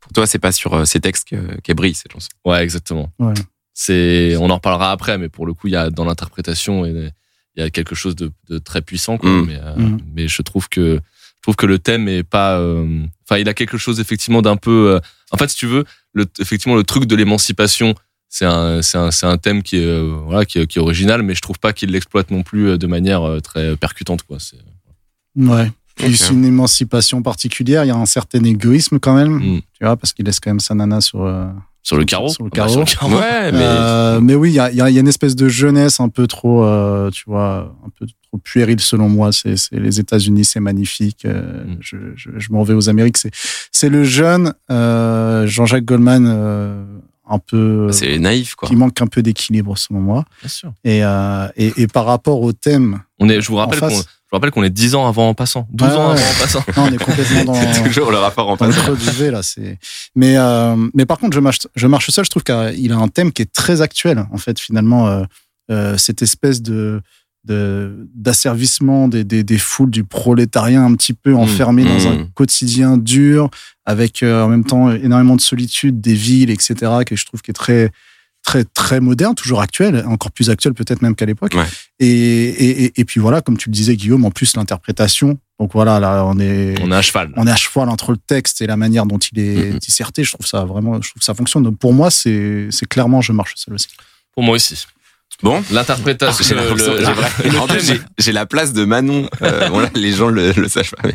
[0.00, 2.30] Pour toi, c'est pas sur ces textes que- qu'elle brille cette chanson.
[2.46, 3.12] Ouais, exactement.
[3.18, 3.34] Ouais.
[3.74, 7.12] C'est, on en reparlera après, mais pour le coup, il y a dans l'interprétation, il
[7.56, 9.18] y a quelque chose de, de très puissant.
[9.18, 9.44] Quoi, Mm.
[9.46, 10.00] mais, euh, Mm.
[10.14, 11.00] mais je trouve que
[11.40, 12.58] je trouve que le thème est pas.
[12.58, 14.94] euh, Enfin, il a quelque chose effectivement d'un peu.
[14.96, 17.94] euh, en fait, si tu veux, le, effectivement, le truc de l'émancipation,
[18.28, 20.82] c'est un, c'est un, c'est un thème qui est euh, voilà, qui est, qui est
[20.82, 24.22] original, mais je trouve pas qu'il l'exploite non plus de manière euh, très percutante.
[24.24, 24.38] Quoi.
[24.40, 24.56] C'est,
[25.36, 25.70] Ouais.
[25.96, 26.14] Puis Ok.
[26.16, 27.84] c'est une émancipation particulière.
[27.84, 29.60] Il y a un certain égoïsme quand même, Mm.
[29.78, 31.22] tu vois, parce qu'il laisse quand même sa nana sur.
[31.24, 31.46] euh,
[31.82, 32.28] sur le carreau.
[32.28, 32.84] Sur le Ah bah, carreau.
[32.84, 33.16] carreau.
[33.16, 35.08] Ouais, mais Euh, mais oui, il y a, il y a- il y a une
[35.08, 39.32] espèce de jeunesse un peu trop, euh, tu vois, un peu trop puérile selon moi.
[39.32, 41.24] C'est c'est les États-Unis, c'est magnifique.
[41.24, 41.76] euh, Mm.
[41.80, 43.16] Je, je, je m'en vais aux Amériques.
[43.18, 43.30] C'est
[43.72, 46.84] c'est le jeune euh, Jean-Jacques Goldman, euh,
[47.28, 48.68] un peu c'est naïf, quoi.
[48.68, 50.24] qui manque un peu d'équilibre selon moi.
[50.40, 50.72] Bien sûr.
[50.84, 54.02] Et, euh, et, et par rapport au thème, On est, je vous rappelle qu'on, je
[54.32, 56.20] rappelle qu'on est 10 ans avant en passant, 12 Ouais, ans ouais.
[56.20, 56.64] avant en passant.
[56.76, 57.54] non, on est complètement dans.
[57.74, 58.80] C'est toujours le rapport en passant.
[58.82, 59.78] creux du V là c'est
[60.16, 63.08] mais euh, mais par contre je marche je marche seul je trouve qu'il a un
[63.08, 65.22] thème qui est très actuel en fait finalement euh,
[65.70, 67.00] euh, cette espèce de
[67.44, 72.30] de d'asservissement des, des des foules du prolétariat un petit peu enfermé dans un Mmh.
[72.34, 73.48] quotidien dur
[73.86, 76.74] avec euh, en même temps énormément de solitude des villes etc
[77.06, 77.90] que je trouve qui est très
[78.42, 81.64] très très moderne toujours actuel encore plus actuel peut-être même qu'à l'époque Ouais.
[81.98, 85.72] et, et, et, et puis voilà comme tu le disais Guillaume en plus l'interprétation donc
[85.72, 87.32] voilà là on est On est à cheval.
[87.36, 89.78] on est à cheval entre le texte et la manière dont il est Mhm.
[89.78, 90.24] disserté.
[90.24, 91.62] Je trouve ça vraiment, je trouve que ça fonctionne.
[91.64, 93.88] Donc pour moi, c'est c'est clairement je marche seul aussi.
[94.34, 94.86] Pour moi aussi.
[95.42, 95.62] Bon.
[95.70, 99.28] L'interprétation, J'ai le- la place de Manon.
[99.42, 101.14] Euh, bon, là, les gens le, le savent pas, mais,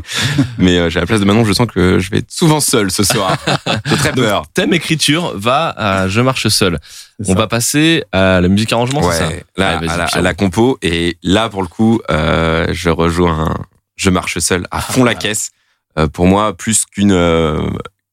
[0.57, 1.45] mais euh, j'ai la place de Manon.
[1.45, 3.37] Je sens que je vais être souvent seul ce soir.
[3.85, 4.43] J'ai très peur.
[4.53, 6.79] thème écriture va à Je marche seul.
[7.19, 7.35] On ça.
[7.35, 10.77] va passer à la musique arrangement, c'est ça Ouais, là, à, la, à la compo.
[10.81, 13.55] Et là, pour le coup, euh, je rejoins un
[13.95, 15.51] Je marche seul à fond la caisse.
[15.99, 17.61] Euh, pour moi, plus qu'une euh,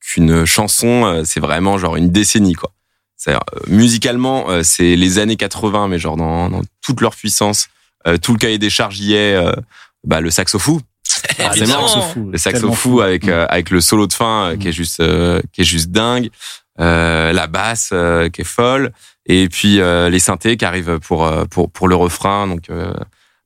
[0.00, 2.70] qu'une chanson, euh, c'est vraiment genre une décennie, quoi.
[3.24, 7.68] C'est, euh, musicalement, euh, c'est les années 80, mais genre dans, dans toute leur puissance.
[8.08, 9.34] Euh, tout le cahier des charges y est.
[9.36, 9.52] euh,
[10.04, 10.80] bah, le saxo fou.
[11.38, 14.58] Ah, saxo fou, le saxo fou avec euh, avec le solo de fin euh, Mm.
[14.58, 16.30] qui est juste euh, qui est juste dingue
[16.80, 18.92] euh, la basse euh, qui est folle
[19.26, 22.92] et puis euh, les synthés qui arrivent pour euh, pour pour le refrain donc euh,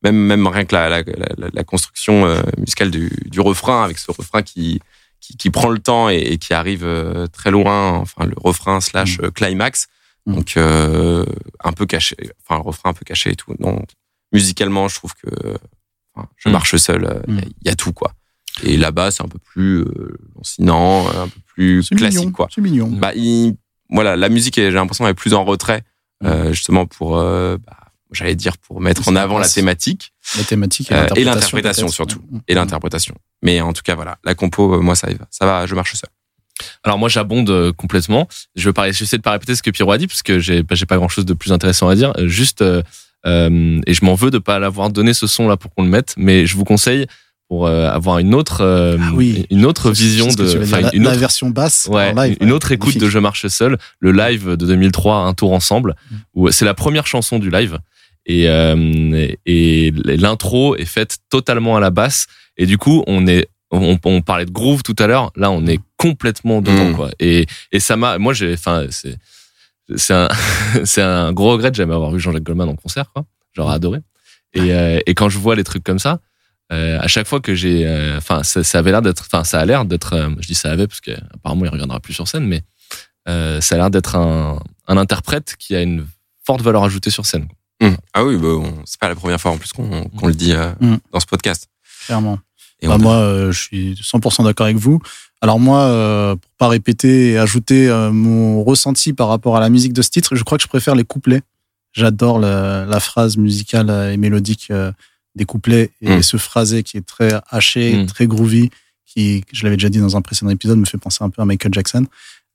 [0.02, 1.02] même même rien que la la,
[1.36, 4.80] la, la construction euh, musicale du, du refrain avec ce refrain qui
[5.26, 8.80] qui, qui prend le temps et, et qui arrive euh, très loin enfin le refrain
[8.80, 9.86] slash euh, climax
[10.28, 10.34] Mm.
[10.34, 11.24] donc euh,
[11.62, 13.80] un peu caché enfin le refrain un peu caché et tout non
[14.32, 15.30] musicalement je trouve que
[16.14, 16.52] enfin, je Mm.
[16.52, 17.40] marche seul il Mm.
[17.64, 18.12] y, a tout quoi
[18.64, 22.48] et là-bas, c'est un peu plus euh, lancinant, un peu plus classique, mignon, quoi.
[22.54, 22.88] C'est mignon.
[22.90, 23.54] Bah, il-
[23.90, 25.82] voilà, la musique, j'ai l'impression, est plus en retrait,
[26.24, 27.58] euh, justement pour, bah,
[28.12, 31.88] j'allais dire, pour mettre en la avant la thématique La thématique et Euh, et l'interprétation.
[31.88, 32.20] surtout.
[32.30, 32.38] Mm.
[32.48, 33.14] et l'interprétation.
[33.42, 35.26] Mais en tout cas, voilà, la compo, euh, moi, ça, y va.
[35.30, 36.10] ça va, je marche seul.
[36.84, 38.28] Alors moi j'abonde euh, complètement.
[38.54, 40.62] Je vais parler, j'essaie de pas répéter ce que Pierrot a dit parce que j'ai
[40.62, 42.12] pas- j'ai pas grand chose de plus intéressant à dire.
[42.24, 42.82] Juste euh,
[43.26, 45.90] euh, et je m'en veux de pas l'avoir donné ce son là pour qu'on le
[45.90, 47.06] mette, mais je vous conseille
[47.48, 49.46] pour euh, avoir une autre euh, Ah oui.
[49.50, 52.36] une autre vision de la, une la autre version basse Ouais, en live.
[52.40, 53.02] une autre écoute magnifique.
[53.02, 56.14] de Je marche seul, le live de 2003, un tour ensemble, Mm.
[56.34, 57.78] où c'est la première chanson du live
[58.26, 62.26] et euh, et l'intro est faite totalement à la basse.
[62.58, 65.66] Et du coup on est on, on parlait de groove tout à l'heure, là on
[65.66, 66.94] est complètement dedans Mm.
[66.96, 67.10] quoi.
[67.18, 69.16] Et et ça m'a moi j'ai enfin c'est
[69.96, 70.28] c'est un
[70.84, 74.00] c'est un gros regret de jamais avoir vu Jean-Jacques Goldman en concert quoi, j'aurais adoré.
[74.54, 76.20] Et euh, et quand je vois les trucs comme ça
[76.72, 79.60] euh, à chaque fois que j'ai euh, enfin ça, ça avait l'air d'être enfin ça
[79.60, 82.26] a l'air d'être euh, je dis ça avait parce que apparemment il reviendra plus sur
[82.26, 82.62] scène mais
[83.28, 84.58] euh, ça a l'air d'être un,
[84.88, 86.06] un interprète qui a une
[86.44, 87.48] forte valeur ajoutée sur scène.
[87.82, 87.96] Hum.
[88.14, 88.48] Ah oui, bah,
[88.86, 90.96] c'est pas la première fois en plus qu'on le dit euh, Mm.
[91.12, 91.68] dans ce podcast.
[92.06, 92.38] Clairement.
[92.80, 95.00] Et Bah, moi, euh, je suis 100% d'accord avec vous.
[95.42, 99.68] Alors moi, euh, pour pas répéter et ajouter euh, mon ressenti par rapport à la
[99.68, 101.42] musique de ce titre, je crois que je préfère les couplets.
[101.92, 104.70] J'adore la, phrase musicale et mélodique
[105.34, 106.22] des couplets et Mm.
[106.22, 108.06] ce phrasé qui est très haché, Mm.
[108.06, 108.70] très groovy,
[109.06, 111.44] qui, je l'avais déjà dit dans un précédent épisode, me fait penser un peu à
[111.46, 112.06] Michael Jackson.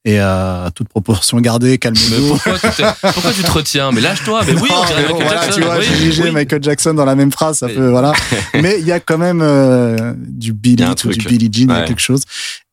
[0.04, 2.30] Et euh, à toute proportion gardée, calmez-vous.
[2.30, 3.92] pourquoi tu, te- pourquoi tu te retiens?
[3.92, 4.42] Mais lâche-toi.
[4.48, 5.60] Mais oui, on dirait Michael voilà, Jackson.
[5.60, 5.78] tu vois,
[6.26, 6.32] oui.
[6.32, 8.14] Michael Jackson dans la même phrase, ça Mais- peut, voilà.
[8.56, 11.28] Mais il y a quand même euh, du Billy ou du.
[11.28, 11.86] Billie Jean, Ouais.
[11.86, 12.22] quelque chose.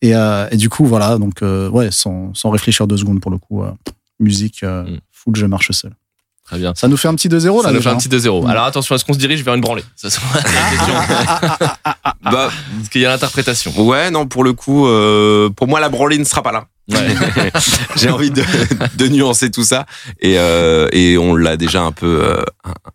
[0.01, 3.31] Et, euh, et du coup, voilà, donc euh, ouais, sans, sans réfléchir deux secondes pour
[3.31, 3.71] le coup, euh,
[4.21, 4.99] musique, euh, Mm.
[5.13, 5.93] full, je marche seul.
[6.47, 6.73] Très bien.
[6.75, 7.69] Ça nous fait un petit 2-0 là.
[7.69, 7.97] Ça nous fait un hein.
[7.99, 8.45] petit 2-0.
[8.45, 8.47] Mm.
[8.49, 10.95] Alors attention, est-ce qu'on se dirige vers une branlée Ça sera la question.
[12.23, 13.73] Bah, Parce qu'il y a l'interprétation.
[13.87, 16.67] ouais, non, pour le coup, euh, pour moi, la branlée ne sera pas là.
[16.89, 17.51] Ouais.
[17.97, 18.43] J'ai envie de,
[18.97, 19.87] de nuancer tout ça.
[20.21, 22.43] Et, euh, et on l'a déjà un peu, euh,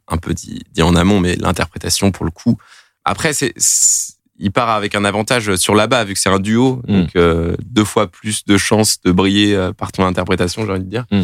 [0.08, 2.58] un, peu dit, dit en amont, mais l'interprétation, pour le coup.
[3.06, 3.54] Après, c'est,
[4.40, 6.82] il part avec un avantage sur la bas, vu que c'est un duo.
[6.88, 6.94] Mm.
[6.94, 10.84] Donc, euh, deux fois plus de chances de briller euh, par ton interprétation, j'ai envie
[10.84, 11.06] de dire.
[11.12, 11.22] Mm.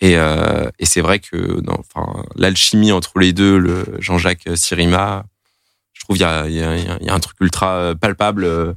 [0.00, 5.24] Et, euh, et c'est vrai que enfin, l'alchimie entre les deux, le Jean-Jacques Sirima,
[5.92, 8.72] je trouve il y a, y, a, y a un truc ultra palpable euh,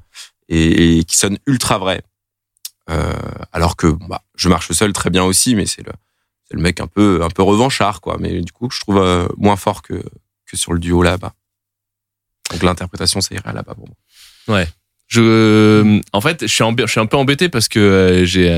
[0.50, 2.02] et, et qui sonne ultra vrai.
[2.89, 3.13] Euh,
[3.52, 5.91] alors que bah, je marche seul très bien aussi, mais c'est le,
[6.52, 8.17] le mec un peu, un peu revanchard, quoi.
[8.19, 10.04] Mais du coup, je trouve euh, moins fort que,
[10.45, 11.34] que sur le duo là-bas.
[12.52, 13.98] Donc l'interprétation, ça irait là-bas pour moi.
[15.08, 18.50] Je, en fait, je suis, je suis un peu embêté parce que euh, j'ai,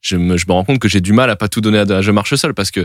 [0.00, 1.82] je, me, je me rends compte que j'ai du mal à pas tout donner à,
[1.82, 2.84] à Je marche seul parce que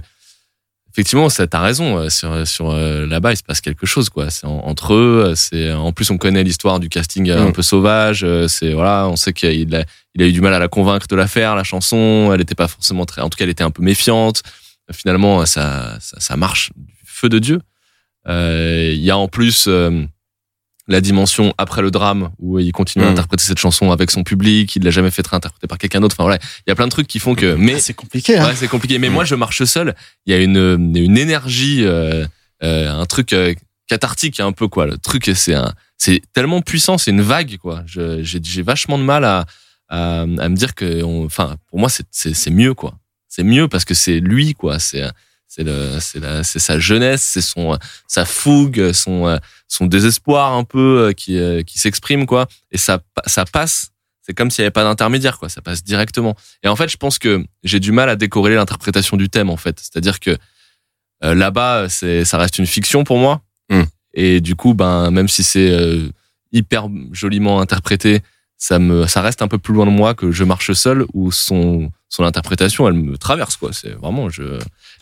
[0.95, 1.97] effectivement, ça t'as raison.
[1.97, 4.29] euh, Sur, sur euh, là-bas, il se passe quelque chose, quoi.
[4.29, 5.23] C'est en- entre eux.
[5.27, 7.53] euh, C'est en plus, on connaît l'histoire du casting un Mm.
[7.53, 8.25] peu sauvage.
[8.47, 9.83] C'est voilà, on sait qu'il a,
[10.15, 12.31] il a eu du mal à la convaincre de la faire, la chanson.
[12.33, 14.41] Elle était pas forcément très, en tout cas, elle était un peu méfiante.
[14.93, 16.71] Finalement, ça, ça, ça marche
[17.05, 17.59] feu de dieu.
[18.27, 20.03] Euh, Il y a en plus euh,
[20.87, 23.11] la dimension après le drame où il continue à Mm.
[23.13, 24.75] interpréter cette chanson avec son public.
[24.75, 26.15] Il l'a jamais fait réinterpréter par quelqu'un d'autre.
[26.15, 27.55] Enfin voilà, il y a plein de trucs qui font que.
[27.55, 28.37] Mais Ah, C'est compliqué.
[28.37, 28.45] Hein.
[28.47, 28.99] Ouais, c'est compliqué.
[28.99, 29.13] Mais Mm.
[29.13, 29.95] moi, je marche seul.
[30.25, 32.25] Il y a une, une énergie, euh,
[32.63, 33.53] euh, un truc euh,
[33.87, 34.85] cathartique un peu quoi.
[34.85, 37.83] Le truc, c'est un, c'est tellement puissant, c'est une vague quoi.
[37.85, 39.45] Je- J'ai j'ai vachement de mal à,
[39.89, 42.97] à, à me dire que, on- enfin, pour moi, c'est- c'est c'est mieux quoi.
[43.27, 44.79] C'est mieux parce que c'est lui quoi.
[44.79, 45.03] C'est
[45.55, 49.37] c'est le, c'est la, c'est sa jeunesse, c'est son, sa fougue, son, euh,
[49.67, 52.47] son désespoir un peu euh, qui, euh, qui s'exprime quoi.
[52.71, 53.91] Et ça, ça passe.
[54.21, 55.47] C'est comme s'il n'y avait pas d'intermédiaire quoi.
[55.47, 56.35] Ça passe directement.
[56.63, 59.57] Et en fait, je pense que j'ai du mal à décorréler l'interprétation du thème, en
[59.57, 59.79] fait.
[59.79, 60.37] C'est-à-dire que
[61.23, 63.41] euh, là-bas, c'est, ça reste une fiction pour moi.
[63.69, 63.83] Mm.
[64.13, 66.09] Et du coup, ben, même si c'est euh,
[66.51, 68.21] hyper joliment interprété,
[68.57, 71.31] ça me, ça reste un peu plus loin de moi que Je marche seul, où
[71.31, 73.71] son, son interprétation, elle me traverse, quoi.
[73.73, 74.43] C'est vraiment, je,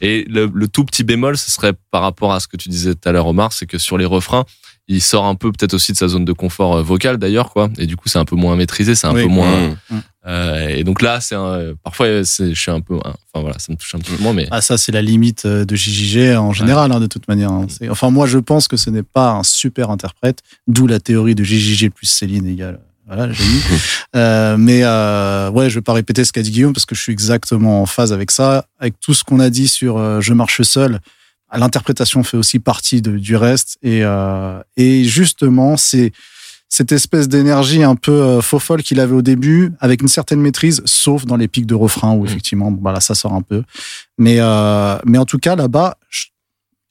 [0.01, 2.95] et le, le tout petit bémol, ce serait par rapport à ce que tu disais
[2.95, 4.45] tout à l'heure, Omar, c'est que sur les refrains,
[4.89, 7.69] il sort un peu peut-être aussi de sa zone de confort euh, vocal d'ailleurs, quoi.
[7.77, 9.21] Et du coup, c'est un peu moins maîtrisé, c'est un Oui.
[9.23, 9.97] peu moins, Mm.
[10.27, 13.71] euh, et donc là, c'est un- parfois, c'est, je suis un peu, enfin voilà, ça
[13.71, 16.35] me touche un petit peu moins, mais Ah, ça, c'est la limite euh, de JJG
[16.37, 17.51] en général, hein, de toute manière.
[17.51, 17.67] hein.
[17.69, 21.35] C'est- Enfin, moi, je pense que ce n'est pas un super interprète, d'où la théorie
[21.35, 22.79] de JJG plus Céline égale.
[23.07, 23.61] Voilà, j'ai mis.
[24.15, 27.01] Euh, mais euh, ouais, je vais pas répéter ce qu'a dit Guillaume parce que je
[27.01, 28.65] suis exactement en phase avec ça.
[28.79, 30.99] Avec tout ce qu'on a dit sur euh, Je marche seul,
[31.51, 33.77] l'interprétation fait aussi partie de, du reste.
[33.81, 36.11] Et, euh, et justement, c'est
[36.69, 40.41] cette espèce d'énergie un peu euh, faux folle qu'il avait au début, avec une certaine
[40.41, 43.41] maîtrise, sauf dans les pics de refrain où effectivement, bon, bah là, ça sort un
[43.41, 43.63] peu.
[44.19, 46.25] Mais, euh, mais en tout cas, là-bas, je-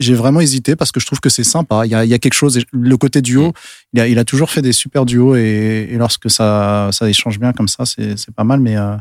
[0.03, 1.87] j'ai vraiment hésité parce que je trouve que c'est sympa.
[1.87, 2.61] Il y a, il y a quelque chose.
[2.73, 3.53] Le côté duo,
[3.93, 7.39] il, a, il a toujours fait des super duos et, et lorsque ça, ça échange
[7.39, 8.61] bien comme ça, c'est pas mal.
[8.61, 8.97] Mais euh,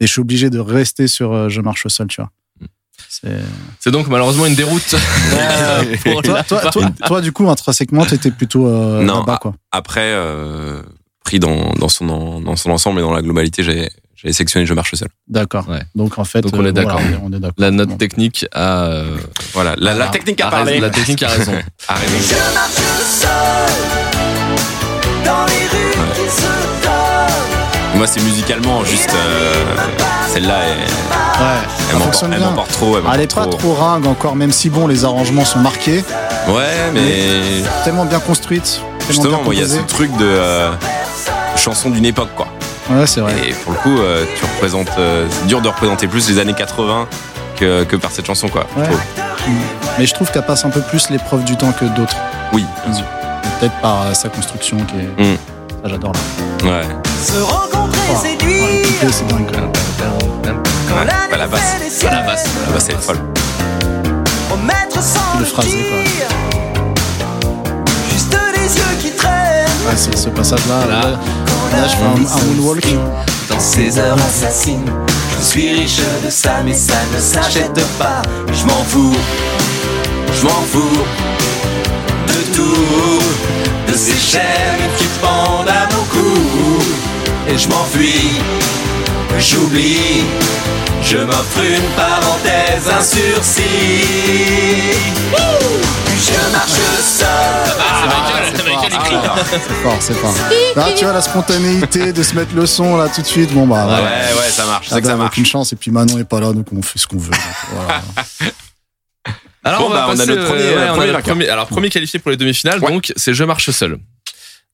[0.00, 2.30] et je suis obligé de rester sur euh, Je marche seul, tu vois.
[3.08, 3.28] C'est-
[3.80, 4.82] c'est donc malheureusement une déroute.
[6.04, 9.54] pour toi, la- toi, toi, toi, du coup, intrinsèquement, t'étais plutôt euh, Non, là-bas, quoi.
[9.70, 10.82] Après, euh,
[11.24, 13.90] pris dans, dans, son, dans son ensemble et dans la globalité, j'ai
[14.24, 15.08] j'ai sectionné Je marche seul.
[15.28, 15.68] D'accord.
[15.68, 15.82] Ouais.
[15.94, 16.98] Donc en fait, Donc, on est euh, d'accord.
[17.00, 17.54] voilà, on est, est d'accord.
[17.58, 19.16] La note technique a, euh,
[19.52, 20.72] Voilà, la, la a- technique a a parlé.
[20.72, 21.52] raison, La technique a raison.
[21.88, 22.14] A raison.
[22.20, 22.72] Je marche
[23.06, 23.30] seul
[25.24, 27.96] dans les rues qui se donnent.
[27.96, 29.10] Moi, c'est musicalement juste.
[29.14, 29.64] euh,
[30.32, 30.84] Celle-là, elle, Ouais,
[31.90, 32.98] elle m'emporte fonctionne elle m'emporte trop.
[32.98, 36.02] Elle Elle est pas trop ringue encore, même si bon, les arrangements sont marqués,
[36.48, 38.80] Ouais, mais tellement bien construites.
[38.98, 40.70] tellement justement, il y a ce truc de euh,
[41.56, 42.48] chanson d'une époque, quoi.
[42.92, 43.34] Ouais, c'est vrai.
[43.48, 44.90] Et pour le coup, euh, tu représentes.
[44.98, 47.06] euh, c'est dur de représenter plus les années 80
[47.58, 48.66] que, que par cette chanson, quoi.
[48.76, 48.84] Ouais.
[48.84, 49.00] trouve.
[49.98, 52.16] Mais je trouve qu'elle passe un peu plus l'épreuve du temps que d'autres.
[52.52, 52.64] Oui.
[53.60, 55.32] Peut-être par euh, sa construction qui est.
[55.32, 55.36] Mm.
[55.82, 56.68] Ça, j'adore là.
[56.70, 56.86] Ouais.
[57.24, 59.08] Se rencontrer, Ouais, séduire.
[59.12, 59.50] c'est dingue.
[59.50, 62.02] Ouais, la pas la basse.
[62.02, 62.44] Pas la basse.
[62.66, 63.18] Ah bah, c'est folle.
[64.50, 66.71] Remettre sans Le le phrasé, quoi.
[69.92, 70.86] Ouais, c'est ce passage-là.
[70.86, 71.00] Là.
[71.10, 72.86] Là, je fais un, moonwalk.
[73.50, 74.90] Dans ces heures assassines,
[75.38, 78.22] je suis riche de ça, mais ça ne s'achète pas.
[78.46, 79.14] Je m'en fous,
[80.32, 81.04] je m'en fous
[82.26, 86.38] de tout, de ces chaînes qui pendent à mon cou.
[87.48, 88.40] Et je m'enfuis,
[89.38, 90.24] j'oublie,
[91.02, 93.62] je m'offre une parenthèse, un sursis.
[96.24, 97.26] Je marche seul.
[97.28, 98.92] Ah, c'est Michael.
[99.24, 100.34] Ah, C'est fort, c'est fort.
[100.76, 103.52] Là, tu vois la spontanéité de se mettre le son là tout de suite.
[103.52, 104.02] Bon bah, Ouais, voilà.
[104.36, 104.88] ouais, ça marche.
[104.88, 105.32] C'est que ça marche.
[105.32, 107.30] aucune chance et puis Manon est pas là donc on fait ce qu'on veut.
[107.72, 108.02] voilà.
[109.64, 111.22] Alors, Bon, on, va bah, on a notre premier- euh, ouais, on a premier notre
[111.28, 112.90] premier- alors, premier qualifié pour les demi-finales, Ouais.
[112.90, 113.98] donc c'est Je marche seul.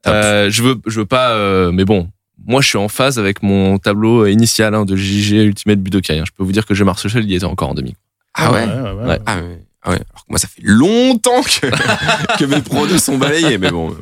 [0.07, 2.09] Euh, je veux, je veux pas, euh, mais bon,
[2.47, 6.19] moi je suis en phase avec mon tableau initial hein, de JG Ultimate Budokai.
[6.21, 6.25] hein.
[6.27, 7.97] Je peux vous dire que Je marche seul, il y était encore en demi.
[8.35, 8.65] Ah ouais.
[8.65, 9.19] Ouais.
[9.27, 9.59] Ah ouais.
[9.89, 10.01] Ah ouais.
[10.11, 11.67] Alors que moi, ça fait longtemps que,
[12.39, 13.97] que mes Pro 2 sont balayés, mais bon.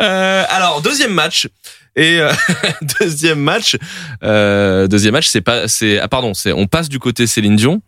[0.00, 1.46] Euh, alors deuxième match
[1.94, 2.32] et euh,
[3.00, 3.76] deuxième match,
[4.24, 7.80] euh, deuxième match, c'est pas, c'est ah pardon, c'est on passe du côté Céline Dion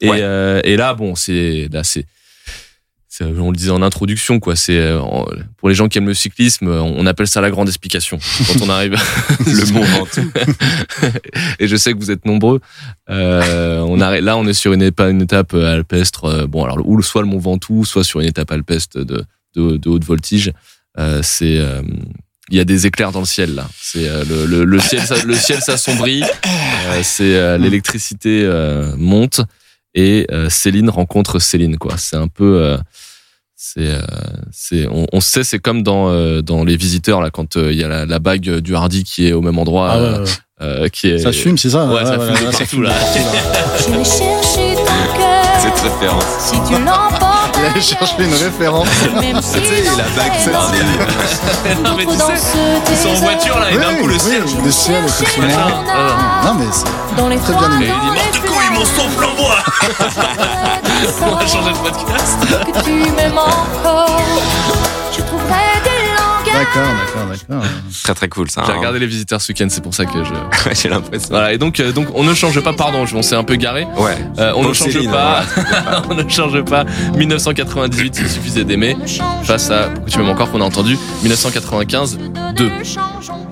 [0.00, 0.60] et Ouais.
[0.64, 2.06] et là bon c'est là c'est-
[3.24, 4.56] on le disait en introduction quoi.
[4.56, 5.00] C'est euh,
[5.56, 8.18] pour les gens qui aiment le cyclisme on appelle ça la grande explication.
[8.46, 8.92] Quand on arrive
[9.46, 10.30] Le mot Ventoux.
[11.58, 12.60] et je sais que vous êtes nombreux.
[13.10, 16.64] Euh, on arrête là on est sur une étape, une étape euh, alpestre euh, bon
[16.64, 19.24] alors ou soit le Mont Ventoux soit sur une étape alpestre de
[19.54, 20.52] de, de haute voltige.
[20.98, 21.82] Euh, c'est euh,
[22.50, 23.68] il y a des éclairs dans le ciel là.
[23.80, 26.22] C'est euh, le, le, le ciel ça- le ciel s'assombrit.
[26.22, 29.40] Euh, c'est euh, l'électricité euh, monte.
[29.98, 31.96] Et euh, Céline rencontre Céline quoi.
[31.96, 32.76] C'est un peu euh,
[33.74, 34.00] c'est euh,
[34.52, 37.78] c'est on, on sait c'est comme dans euh, dans les visiteurs là quand euh, il
[37.78, 40.24] y a la, la bague du Hardy qui est au même endroit Ah ouais, euh,
[40.24, 40.30] ouais.
[40.62, 42.90] euh, qui est Ça fume, c'est ça Ouais, ça fume de là, partout, là.
[43.78, 44.84] Je vais chercher ton
[45.18, 45.42] cœur.
[45.60, 46.24] Cette référence.
[46.38, 48.88] Si tu l'emportes, Il chercher une référence.
[49.20, 50.52] même si Tu sais, la bague, c'est
[51.82, 52.34] non mais tu sais
[52.90, 55.46] ils sont en voiture là et d'un coup le ciel le ciel, effectivement.
[55.48, 55.84] Machin.
[55.88, 56.84] Ah, Non mais c'est
[57.52, 57.90] Très bien aimé.
[58.04, 59.45] Il dit, de couilles, mon en bois
[61.22, 64.20] On va changer de podcast que tu m'aimes encore.
[65.16, 66.66] Je trouverai des langages.
[66.66, 67.70] d'accord, d'accord, d'accord.
[68.04, 68.62] Très très cool ça.
[68.66, 68.76] J'ai hein.
[68.78, 71.28] regardé les visiteurs ce week-end c'est pour ça que je J'ai l'impression.
[71.30, 73.86] voilà et donc euh, donc on ne change pas pardon on s'est un peu garé
[73.96, 74.16] Ouais.
[74.38, 75.42] Euh, on Donc, ne change Céline, pas
[76.10, 76.84] on ne change pas
[77.16, 78.96] 1998 il suffisait d'aimer
[79.42, 82.18] face à pourquoi tu m'aimes encore qu'on a entendu 1995
[82.56, 82.70] 2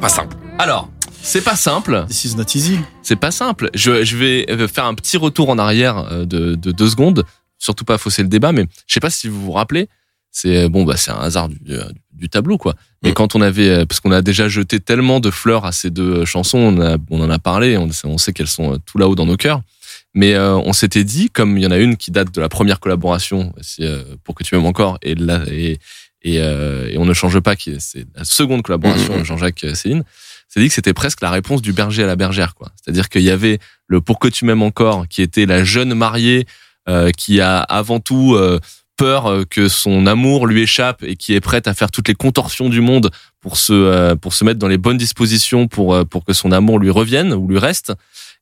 [0.00, 0.36] Pas simple.
[0.58, 0.88] alors
[1.26, 2.78] c'est pas simple This is not easy.
[3.02, 3.70] c'est pas simple.
[3.74, 7.24] Je, je vais euh, faire un petit retour en arrière euh, de, de deux secondes,
[7.58, 9.88] surtout pas fausser le débat, mais je sais pas si vous vous rappelez.
[10.30, 11.76] C'est euh, bon, bah c'est un hasard du, du,
[12.12, 12.74] du tableau quoi.
[13.02, 13.14] Mais Mm.
[13.14, 16.58] quand on avait, parce qu'on a déjà jeté tellement de fleurs à ces deux chansons,
[16.58, 19.36] on, a, on en a parlé, on, on sait qu'elles sont tout là-haut dans nos
[19.36, 19.62] cœurs.
[20.16, 22.48] Mais euh, on s'était dit, comme il y en a une qui date de la
[22.48, 25.78] première collaboration, c'est, euh, pour que tu m'aimes encore, et là et
[26.26, 29.20] et, euh, et on ne change pas, c'est la seconde collaboration Mhm.
[29.20, 30.04] de Jean-Jacques Céline.
[30.54, 32.70] C'est dit que c'était presque la réponse du berger à la bergère, quoi.
[32.76, 36.46] C'est-à-dire qu'il y avait le Pour que tu m'aimes encore, qui était la jeune mariée
[36.88, 38.60] euh, qui a avant tout euh,
[38.96, 42.14] peur euh, que son amour lui échappe et qui est prête à faire toutes les
[42.14, 46.04] contorsions du monde pour se euh, pour se mettre dans les bonnes dispositions pour euh,
[46.04, 47.92] pour que son amour lui revienne ou lui reste.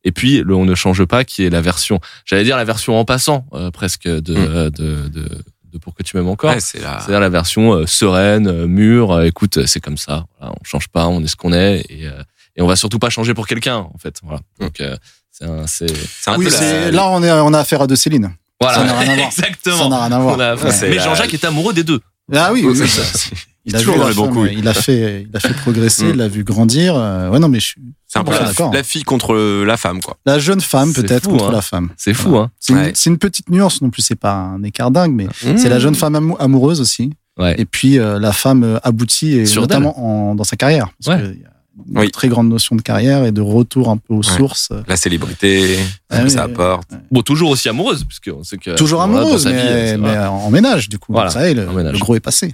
[0.04, 2.98] Et puis le on ne change pas, qui est la version, j'allais dire la version
[2.98, 4.70] en passant euh, presque de, Mm.
[4.70, 5.28] de, de
[5.72, 6.50] de Pour que tu m'aimes encore.
[6.52, 6.98] Ouais, c'est la.
[7.00, 9.10] C'est-à-dire la version euh, sereine, euh, mûre.
[9.12, 10.26] euh, écoute, c'est comme ça.
[10.38, 12.22] Voilà, on change pas, on est ce qu'on est, et, euh,
[12.56, 14.16] et on va surtout pas changer pour quelqu'un, en fait.
[14.22, 14.40] Voilà.
[14.60, 14.96] Donc euh,
[15.30, 17.80] c'est un, c'est C'est un Oui, peu la- c'est là on est on a affaire
[17.82, 18.30] à deux Céline.
[18.60, 18.78] voilà.
[18.78, 19.26] Ça n'a rien à voir.
[19.28, 19.78] Exactement.
[19.78, 20.36] Ça n'a rien à voir.
[20.36, 20.70] On a- Ouais.
[20.70, 22.00] c'est Mais Jean-Jacques est amoureux des deux.
[22.34, 23.00] Ah oui, oui, c'est
[23.32, 23.38] oui.
[23.64, 24.50] Il a toujours vu dans les bons coups.
[24.56, 26.10] Il a fait, il a fait progresser, Mm.
[26.10, 26.94] il l'a vu grandir.
[26.96, 27.82] euh, Ouais, non, mais je suis.
[28.08, 28.72] C'est un peu la, d'accord.
[28.74, 30.16] la fille contre la femme, quoi.
[30.26, 31.52] La jeune femme, C'est peut-être, contre hein.
[31.52, 31.90] la femme.
[31.96, 32.44] C'est fou, Voilà.
[32.46, 32.50] hein.
[32.60, 32.92] C'est une, Ouais.
[32.94, 35.68] c'est une petite nuance non plus, c'est pas un écart dingue, mais c'est Mmh.
[35.68, 37.12] la jeune femme amou- amoureuse aussi.
[37.38, 37.54] Ouais.
[37.58, 40.90] Et puis euh, la femme euh, aboutie, et notamment en- dans sa carrière.
[41.02, 41.24] Parce Ouais.
[41.32, 41.48] qu'il y a
[41.88, 42.10] une Oui.
[42.10, 44.68] très grande notion de carrière et de retour un peu aux sources.
[44.86, 45.78] La célébrité,
[46.10, 46.90] Ah que ça apporte.
[47.10, 50.90] Bon, toujours aussi amoureuse, puisque on sait que Toujours amoureuse, vie, mais, c'est- en ménage,
[50.90, 51.12] du coup.
[51.14, 52.52] Voilà, Ça y est, le gros est passé.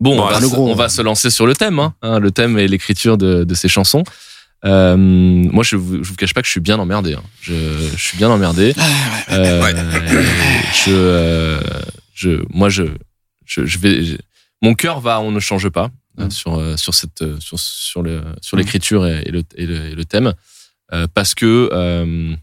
[0.00, 0.88] Bon, Bon, on, va, le se- gros, on va euh.
[0.88, 4.04] se lancer sur le thème, hein, hein, le thème et l'écriture de, de ces chansons.
[4.64, 7.14] Euh, moi, je vous, je vous cache pas que je suis bien emmerdé.
[7.14, 7.22] hein.
[7.40, 7.54] Je,
[7.94, 8.74] je suis bien emmerdé.
[9.30, 9.74] Euh, Ouais.
[10.84, 11.60] Je, euh,
[12.14, 12.84] je, moi, je,
[13.46, 14.18] je, vais.
[14.62, 16.30] mon cœur va, on ne change pas euh, Mm.
[16.30, 19.76] sur euh, sur cette euh, sur sur le sur l'écriture et, et le, et, le,
[19.90, 20.32] et le thème
[20.94, 22.34] euh, parce que euh,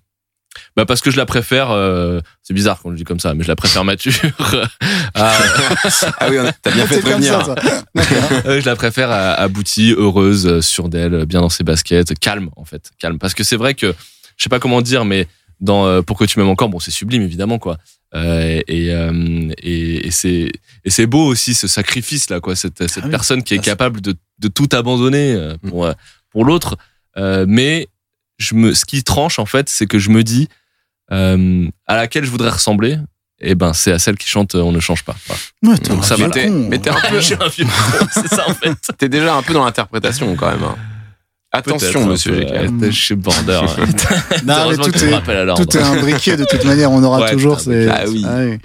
[0.76, 1.72] bah parce que je la préfère.
[1.72, 4.14] euh, c'est bizarre quand je dis comme ça, mais je la préfère mature.
[5.16, 5.34] à-
[6.20, 7.46] Ah oui, on a- t'as bien fait de prévenir.
[7.46, 7.84] ça, ça.
[7.96, 8.30] D'accord.
[8.46, 12.50] Euh, je la préfère à- aboutie, heureuse, euh, sûre d'elle, bien dans ses baskets, calme
[12.56, 13.20] en fait, calme.
[13.20, 13.94] Parce que c'est vrai que
[14.38, 15.28] je sais pas comment dire, mais
[15.60, 17.78] dans euh, Pour que tu m'aimes encore, bon, c'est sublime évidemment quoi.
[18.16, 20.52] Euh, et euh, et, et c'est
[20.84, 23.12] et c'est beau aussi ce sacrifice là quoi, cette cette Ah oui.
[23.12, 25.94] personne qui est Ah, capable de de tout abandonner euh, pour euh,
[26.32, 26.76] pour l'autre.
[27.18, 27.88] Euh, mais
[28.44, 30.48] je me, ce qui tranche en fait, c'est que je me dis
[31.12, 32.98] euh, à laquelle je voudrais ressembler,
[33.40, 35.16] et ben c'est à celle qui chante euh, On ne change pas.
[35.28, 35.42] Voilà.
[35.80, 36.32] Ouais, Donc ça vieux va.
[36.32, 36.68] T'es- con.
[36.70, 37.46] mais t'es un peu, vieux con,
[38.14, 38.74] c'est ça en fait.
[38.98, 40.64] t'es déjà un peu dans l'interprétation quand même.
[40.64, 40.76] hein.
[41.56, 42.46] Attention, monsieur
[42.80, 43.62] peu, Je suis border.
[43.64, 43.86] hein.
[44.46, 47.60] Non, mais tout que est, tout est imbriqué de toute manière, on aura Ouais, toujours.
[47.60, 48.26] ces- imbriqué.
[48.28, 48.58] Ah oui.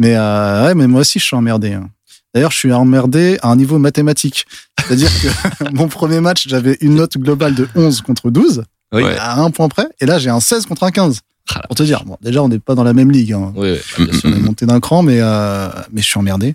[0.00, 1.72] Mais, euh, ouais, mais moi aussi, je suis emmerdé.
[1.72, 1.90] hein.
[2.32, 4.46] D'ailleurs, je suis emmerdé à un niveau mathématique.
[4.86, 8.62] C'est-à-dire que mon premier match, j'avais une note globale de 11 contre 12,
[8.92, 9.02] Oui.
[9.18, 11.20] À un point près, et là, j'ai un 16 contre un 15.
[11.54, 13.32] Ah, Pour te dire, bon, déjà, on n'est pas dans la même ligue.
[13.32, 13.52] hein.
[13.56, 14.30] Oui, oui, bah, bien sûr.
[14.30, 16.54] On est monté d'un cran, mais, euh, mais je suis emmerdé.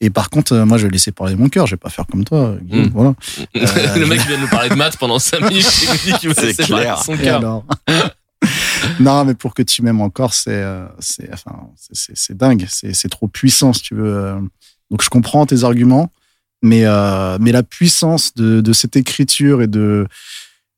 [0.00, 1.66] Et par contre, euh, moi, je vais laisser parler mon cœur.
[1.66, 2.54] Je vais pas faire comme toi.
[2.68, 2.84] Mm.
[2.94, 3.14] Voilà.
[3.54, 5.66] le mec vient de nous parler de maths pendant 5 minutes.
[6.06, 7.38] Il qu'il laisser parler son cœur.
[7.38, 7.64] alors
[8.98, 12.66] Non, mais pour que tu m'aimes encore, c'est euh, c'est enfin c'est- c'est c'est dingue,
[12.70, 14.14] c'est c'est trop puissant si tu veux.
[14.14, 14.40] euh.
[14.90, 16.10] Donc je comprends tes arguments,
[16.62, 20.06] mais euh, mais la puissance de de cette écriture et de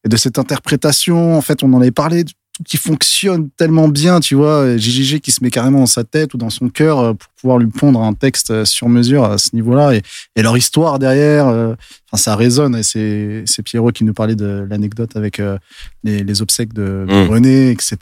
[0.04, 2.32] et de cette interprétation, en fait, on en avait parlé, tout
[2.66, 6.36] qui fonctionne tellement bien, tu vois, JJG qui se met carrément dans sa tête ou
[6.36, 9.48] dans son cœur euh, pour pouvoir lui pondre un texte euh, sur mesure à ce
[9.54, 10.02] niveau-là et,
[10.36, 11.74] et leur histoire derrière, euh,
[12.12, 15.56] enfin ça résonne et c'est c'est Pierrot qui nous parlait de l'anecdote avec euh,
[16.04, 17.28] les, les obsèques de, de Mm.
[17.30, 17.96] René, etc.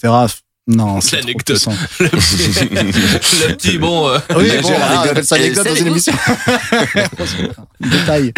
[0.67, 1.67] Non, c'est L'anecdote.
[2.01, 4.09] Le le petit, bon.
[4.09, 5.11] euh, Oui, bon, voilà, on anecdote.
[5.13, 6.13] appelle ça Et anecdote dans une émission.
[7.81, 8.33] Détail.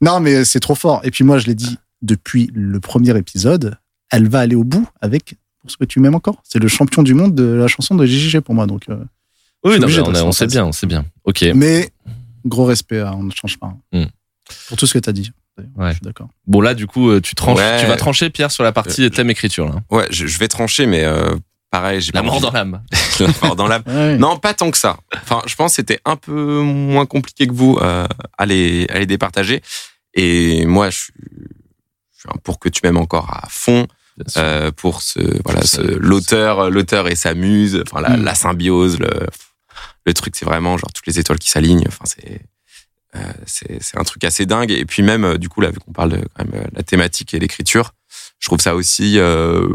[0.00, 1.00] Non, mais c'est trop fort.
[1.04, 3.76] Et puis moi, je l'ai dit depuis le premier épisode,
[4.10, 6.40] elle va aller au bout avec Pour ce que tu m'aimes encore.
[6.44, 8.66] C'est le champion du monde de la chanson de JJG pour moi.
[8.66, 8.96] Donc, euh,
[9.64, 11.04] Oui, non, on, a- sait bien, on sait bien.
[11.24, 11.44] Ok.
[11.54, 11.90] mais
[12.44, 13.66] gros respect, hein, on ne change pas.
[13.66, 13.78] hein.
[13.92, 14.04] Mm.
[14.68, 15.32] Pour tout ce que tu as dit.
[15.76, 15.88] Ouais.
[15.88, 16.28] Je suis d'accord.
[16.46, 17.80] Bon là, du coup, euh, tu tranches, Ouais.
[17.80, 19.76] tu vas trancher Pierre sur la partie thème écriture là.
[19.90, 21.34] Ouais, je, je vais trancher, mais euh,
[21.70, 22.82] pareil, j'ai La mort envie- dans l'âme.
[23.20, 23.82] La mort dans l'âme.
[23.86, 24.18] Ouais.
[24.18, 24.98] Non, pas tant que ça.
[25.22, 28.06] Enfin, je pense que c'était un peu moins compliqué que vous euh,
[28.38, 29.62] à, les, à les départager.
[30.14, 31.12] Et moi, je suis,
[32.44, 33.86] pour que tu m'aimes encore à fond.
[34.38, 38.24] Euh, pour ce voilà ce l'auteur l'auteur et sa muse enfin la, Mm.
[38.24, 39.10] la symbiose le
[40.06, 42.40] le truc c'est vraiment genre toutes les étoiles qui s'alignent enfin c'est
[43.14, 45.80] euh, c'est c'est un truc assez dingue et puis même euh, du coup là vu
[45.80, 47.92] qu'on parle de quand même euh, la thématique et l'écriture
[48.38, 49.68] je trouve ça aussi euh,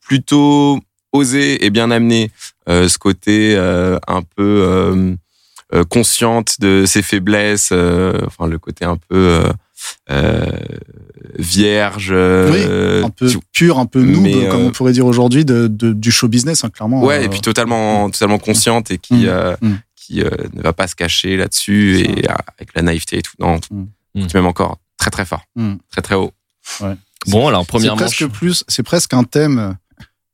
[0.00, 0.80] plutôt
[1.12, 2.30] osé et bien amené
[2.70, 5.14] euh, ce côté euh, un peu euh,
[5.74, 9.52] euh, consciente de ses faiblesses euh, enfin le côté un peu euh,
[10.10, 10.46] euh,
[11.38, 15.06] vierge euh, un peu tu- pur, un peu noob, mais, comme euh, on pourrait dire
[15.06, 17.02] aujourd'hui, de, de- du show business, hein, clairement.
[17.02, 19.28] Ouais, Euh, et puis totalement, totalement consciente et qui, Mm.
[19.28, 19.72] euh, Mm.
[19.96, 23.32] qui euh, ne va pas se cacher là-dessus et euh, avec la naïveté et tout.
[23.38, 24.26] Non, Mm.
[24.26, 25.74] tu m'aimes encore très très fort, Mm.
[25.90, 26.32] très très haut.
[27.28, 28.30] Bon alors c'est première presque manche.
[28.32, 29.76] plus, c'est presque un thème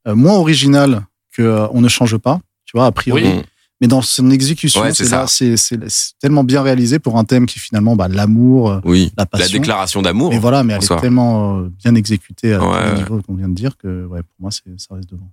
[0.07, 3.23] euh, moins original que euh, On ne change pas, tu vois, a priori.
[3.25, 3.41] Oui.
[3.81, 5.27] Mais dans son exécution, Ouais, c'est c'est là, ça.
[5.27, 8.79] c'est c'est- c'est tellement bien réalisé pour un thème qui est finalement bah, l'amour, euh,
[8.83, 9.57] Oui, la la passion.
[9.59, 10.31] déclaration d'amour.
[10.31, 12.97] Mais voilà, mais elle est tellement euh, bien exécutée à Ouais, tous les ouais.
[12.97, 15.31] niveaux qu'on vient de dire que ouais, pour moi, c'est- ça reste devant.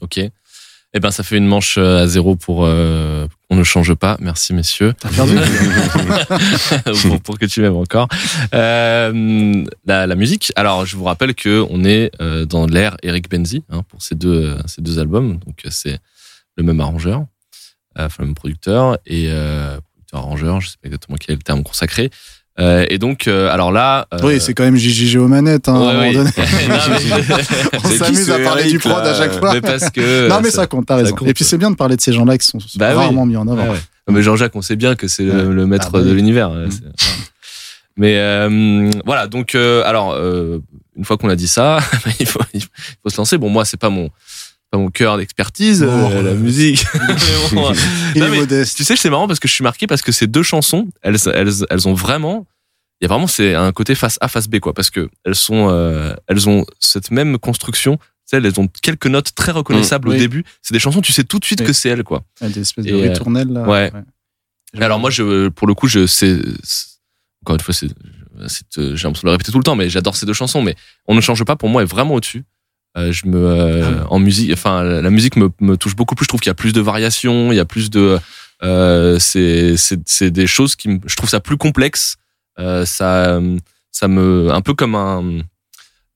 [0.00, 0.18] Ok.
[0.96, 4.16] Eh ben ça fait une manche euh, à zéro pour euh, on ne change pas.
[4.20, 4.94] Merci messieurs.
[5.00, 5.34] T'as perdu
[7.08, 8.06] pour, pour que tu m'aimes encore.
[8.54, 10.52] Euh, la, la musique.
[10.56, 12.12] Alors, je vous rappelle que on est
[12.48, 15.38] dans l'ère Eric Benzi hein, pour ces deux ces deux albums.
[15.44, 15.98] Donc c'est
[16.56, 17.24] le même arrangeur,
[17.96, 20.60] enfin le même producteur et euh, producteur arrangeur.
[20.60, 22.10] Je sais pas exactement quel est le terme consacré.
[22.60, 25.74] Euh, et donc, euh, alors là, euh, Oui, c'est quand même JJG aux manettes, hein,
[25.74, 26.14] à un ouais, moment oui.
[26.14, 26.30] donné.
[26.68, 29.54] Non, mais- On s'amuse à parler du prod à chaque fois.
[29.54, 31.16] mais parce que non, mais ça compte, t'as raison.
[31.16, 31.26] compte.
[31.28, 32.96] Et puis c'est bien de parler de ces gens-là qui sont Bah oui.
[32.96, 33.62] rarement mis en avant.
[33.72, 33.78] Ouais.
[34.06, 35.54] Non, Mais Jean-Jacques, on sait bien que c'est le, Ouais.
[35.54, 36.50] le maître Ah, bah de l'univers.
[36.50, 36.68] Mm.
[36.68, 36.68] Voilà.
[37.96, 40.58] Mais euh, voilà, donc euh, alors euh,
[40.96, 41.78] une fois qu'on a dit ça,
[42.20, 43.36] il faut, il faut se lancer.
[43.38, 44.10] Bon, moi, c'est pas mon
[44.76, 46.22] pas mon cœur d'expertise, euh, Oh.
[46.22, 46.84] la musique.
[48.14, 48.76] Il est modeste.
[48.76, 51.16] tu sais, c'est marrant parce que je suis marqué parce que ces deux chansons, elles,
[51.32, 52.46] elles, elles ont vraiment,
[53.00, 55.34] il y a vraiment c'est un côté face A face B quoi, parce que elles
[55.34, 57.98] sont, euh, elles ont cette même construction.
[58.32, 60.18] Elles ont quelques notes très reconnaissables Mm, au oui.
[60.18, 60.44] début.
[60.62, 61.66] C'est des chansons, tu sais tout de suite Oui.
[61.66, 62.24] que c'est elles quoi.
[62.40, 63.62] Ouais, Des espèces Et, de euh, ritournelles, là.
[63.68, 63.92] ouais.
[64.80, 66.36] Alors moi, je, pour le coup, je sais,
[67.44, 70.26] encore une fois, c'est, j'ai l'impression de le répéter tout le temps, mais j'adore ces
[70.26, 70.62] deux chansons.
[70.62, 70.74] Mais
[71.06, 71.54] on ne change pas.
[71.54, 72.42] Pour moi, est vraiment au-dessus.
[72.96, 76.24] Euh, je me, euh, en musique, enfin, la musique me, me touche beaucoup plus.
[76.24, 78.18] Je trouve qu'il y a plus de variations, il y a plus de,
[78.62, 82.16] euh, c'est, c'est, c'est des choses qui, me- je trouve ça plus complexe.
[82.60, 83.40] Euh, ça,
[83.90, 85.40] ça me, un peu comme un,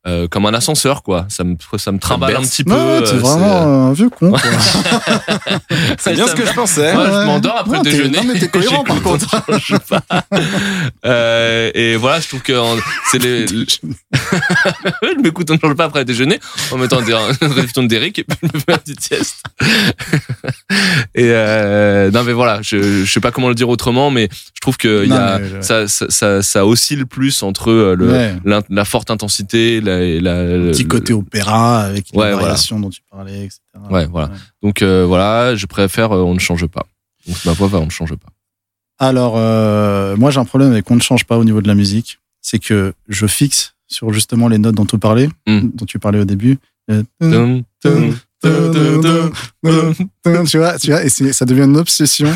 [0.06, 1.26] euh, comme un ascenseur, quoi.
[1.28, 2.72] Ça me, ça me trimballe un petit peu.
[2.72, 4.30] Ouais, t'es euh, vraiment un vieux con.
[4.30, 4.40] quoi.
[5.98, 6.94] C'est bien ce que je pensais.
[6.96, 8.16] Ouais, je m'endors après Non, le déjeuner.
[8.18, 9.26] non, mais t'es cohérent, par contre.
[9.48, 10.02] on change pas.
[11.04, 12.52] Euh, et voilà, je trouve que
[13.10, 13.46] c'est les.
[13.46, 16.38] je m'écoute, on ne change pas après le déjeuner
[16.70, 19.42] en mettant des réflexions d'Eric et puis je me fais un petit sieste.
[21.14, 24.60] et euh, non, mais voilà, je, je sais pas comment le dire autrement, mais je
[24.60, 25.62] trouve que il y Non, a, mais, ouais.
[25.62, 30.70] ça, ça, ça, ça oscille plus entre euh, le, la forte intensité, la, la, Un
[30.70, 32.36] petit côté opéra avec les Ouais, voilà.
[32.48, 33.60] variations dont tu parlais, etc.
[33.90, 34.30] Ouais, voilà.
[34.62, 36.86] Donc euh, voilà, je préfère euh, on ne change pas.
[37.26, 38.28] Donc ma voix va on ne change pas.
[39.00, 41.74] Alors, euh, moi, j'ai un problème avec qu'on ne change pas au niveau de la
[41.76, 42.18] musique.
[42.40, 45.68] C'est que je fixe sur justement les notes dont tu parlais, Mm.
[45.74, 46.58] dont tu parlais au début.
[47.20, 48.16] Tum, tum,
[50.46, 52.28] tu vois, tu vois, et ça devient une obsession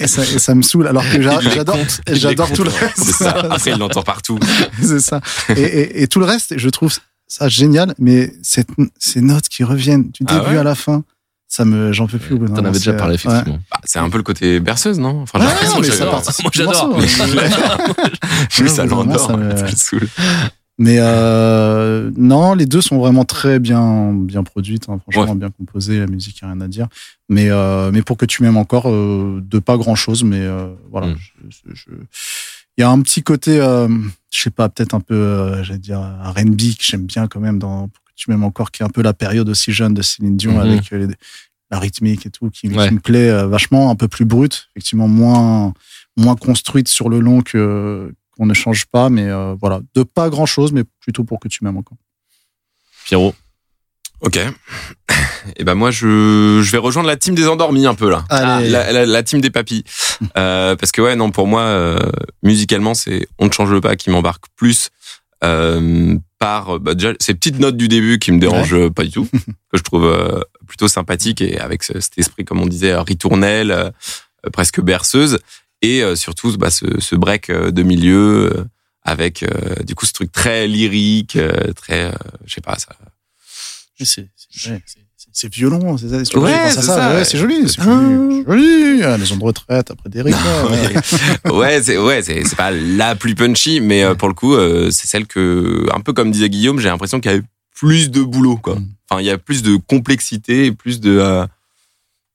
[0.00, 0.86] et, ça, et ça me saoule.
[0.86, 2.96] Alors que j'adore, tout le reste.
[2.96, 3.30] C'est ça.
[3.50, 4.38] Après, il l'entend partout.
[4.82, 5.20] c'est ça.
[5.50, 6.92] Et, et- et tout le reste, je trouve
[7.28, 11.02] ça génial, mais cette, ces notes qui reviennent du Ah début ouais à la fin,
[11.48, 12.38] ça me, j'en peux plus.
[12.38, 13.14] T'en avais déjà parlé ouais.
[13.16, 13.58] effectivement.
[13.70, 15.22] Bah, c'est un peu le côté berceuse, non?
[15.22, 16.04] Enfin, j'ai Ouais, l'impression non, mais que ça
[16.42, 16.98] Moi, j'adore.
[18.60, 19.26] Oui, ça l'endort.
[19.26, 20.08] ça me- Ça le saoule.
[20.82, 26.00] Mais euh, non, les deux sont vraiment très bien, bien produites, hein, franchement bien composées.
[26.00, 26.88] La musique, y a rien à dire.
[27.28, 30.44] Mais, euh, mais pour que tu m'aimes encore, euh, de pas grand chose, mais
[30.90, 31.08] voilà.
[31.08, 31.16] Mm.
[31.74, 31.92] je-
[32.78, 36.56] Il y a un petit côté, je sais pas, peut-être un peu, j'allais dire R&B
[36.78, 39.02] que j'aime bien quand même dans pour que tu m'aimes encore, qui est un peu
[39.02, 40.58] la période aussi jeune de Céline Dion Mhm.
[40.60, 41.06] avec les-
[41.70, 45.72] la rythmique et tout, qui, qui me plaît vachement, un peu plus brute, effectivement moins
[46.18, 50.30] moins construite sur le long que qu'on ne change pas, mais euh, voilà, de pas
[50.30, 51.98] grand chose, mais plutôt pour que tu m'aimes encore.
[53.04, 53.34] Pierrot.
[54.20, 54.38] Ok.
[55.56, 58.24] Et ben moi, je, je vais rejoindre la team des endormis un peu là.
[58.28, 58.70] Allez.
[58.70, 59.84] La, la, la team des papis.
[60.38, 61.98] Euh, parce que ouais, non, pour moi, euh,
[62.44, 64.90] musicalement, c'est On ne change pas qui m'embarque plus
[65.42, 69.10] euh, par bah, déjà ces petites notes du début qui me dérangent euh, pas du
[69.10, 69.26] tout,
[69.72, 73.72] que je trouve euh, plutôt sympathique et avec ce- cet esprit, comme on disait, ritournelle,
[73.72, 73.90] euh,
[74.52, 75.40] presque berceuse,
[75.82, 78.64] et euh, surtout bah, ce, ce break euh, de milieu euh,
[79.02, 79.48] avec euh,
[79.84, 82.12] du coup ce truc très lyrique, euh, très, euh,
[82.46, 82.94] je sais pas, ça.
[84.00, 85.26] Mais c'est c'est- ouais, c'est- ça.
[85.32, 89.02] c'est- Ouais, c'est ça, ça, ouais, c'est joli, c'est joli.
[89.04, 90.34] Ah, maison de retraite après Derrick.
[91.44, 91.50] ouais.
[91.52, 94.90] ouais, c'est ouais, c'est c'est pas la plus punchy, mais euh, pour le coup, euh,
[94.90, 97.40] c'est celle que, un peu comme disait Guillaume, j'ai l'impression qu'il y a
[97.74, 98.76] plus de boulot, quoi.
[98.76, 98.88] Mm.
[99.10, 101.44] Enfin, il y a plus de complexité, plus de, euh,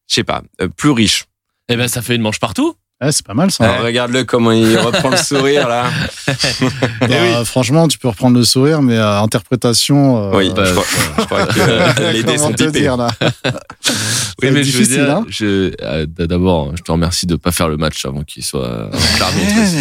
[0.08, 1.26] je sais pas, euh, plus riche.
[1.70, 2.76] Eh ben ça fait une manche partout.
[3.00, 3.66] Ouais, c'est pas mal ça.
[3.72, 5.86] Alors, Regarde-le comment il reprend le sourire là.
[7.02, 10.32] Bah, Franchement, tu peux reprendre le sourire, mais euh, interprétation.
[10.34, 10.86] euh, oui, bah, je, crois,
[11.20, 13.10] je crois que les dés sont dire là?
[14.44, 15.26] Oui, mais je veux dire, hein?
[15.30, 19.00] je, euh, d'abord, je te remercie de pas faire le match avant qu'il soit Ouais,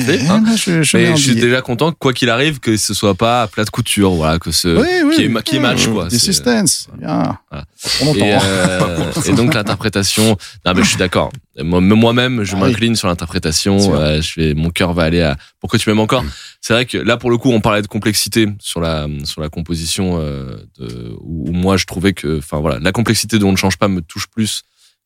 [0.09, 0.43] ouais, hein.
[0.49, 2.75] ouais, je, je mets Mais un je suis déjà content, que, quoi qu'il arrive, que
[2.79, 5.15] ce soit pas à plat de couture, voilà, que ce Oui, oui.
[5.15, 6.05] qui est, ma- qui est match, quoi.
[6.05, 6.89] Des C'est- suspense.
[6.99, 7.37] Bien.
[7.51, 7.65] Voilà.
[7.99, 8.25] Pour longtemps.
[8.25, 11.31] Et, euh, et donc l'interprétation, non mais je suis d'accord.
[11.63, 12.69] Moi- Moi-même, je Ah oui.
[12.71, 13.95] m'incline sur l'interprétation.
[13.95, 15.37] Euh, je vais, mon cœur va aller à.
[15.61, 16.31] Pourquoi tu m'aimes encore Mm.
[16.61, 19.49] C'est vrai que là, pour le coup, on parlait de complexité sur la sur la
[19.49, 20.19] composition.
[20.21, 23.57] Euh, de, où, où moi, je trouvais que, enfin voilà, la complexité de On ne
[23.57, 24.63] change pas me touche plus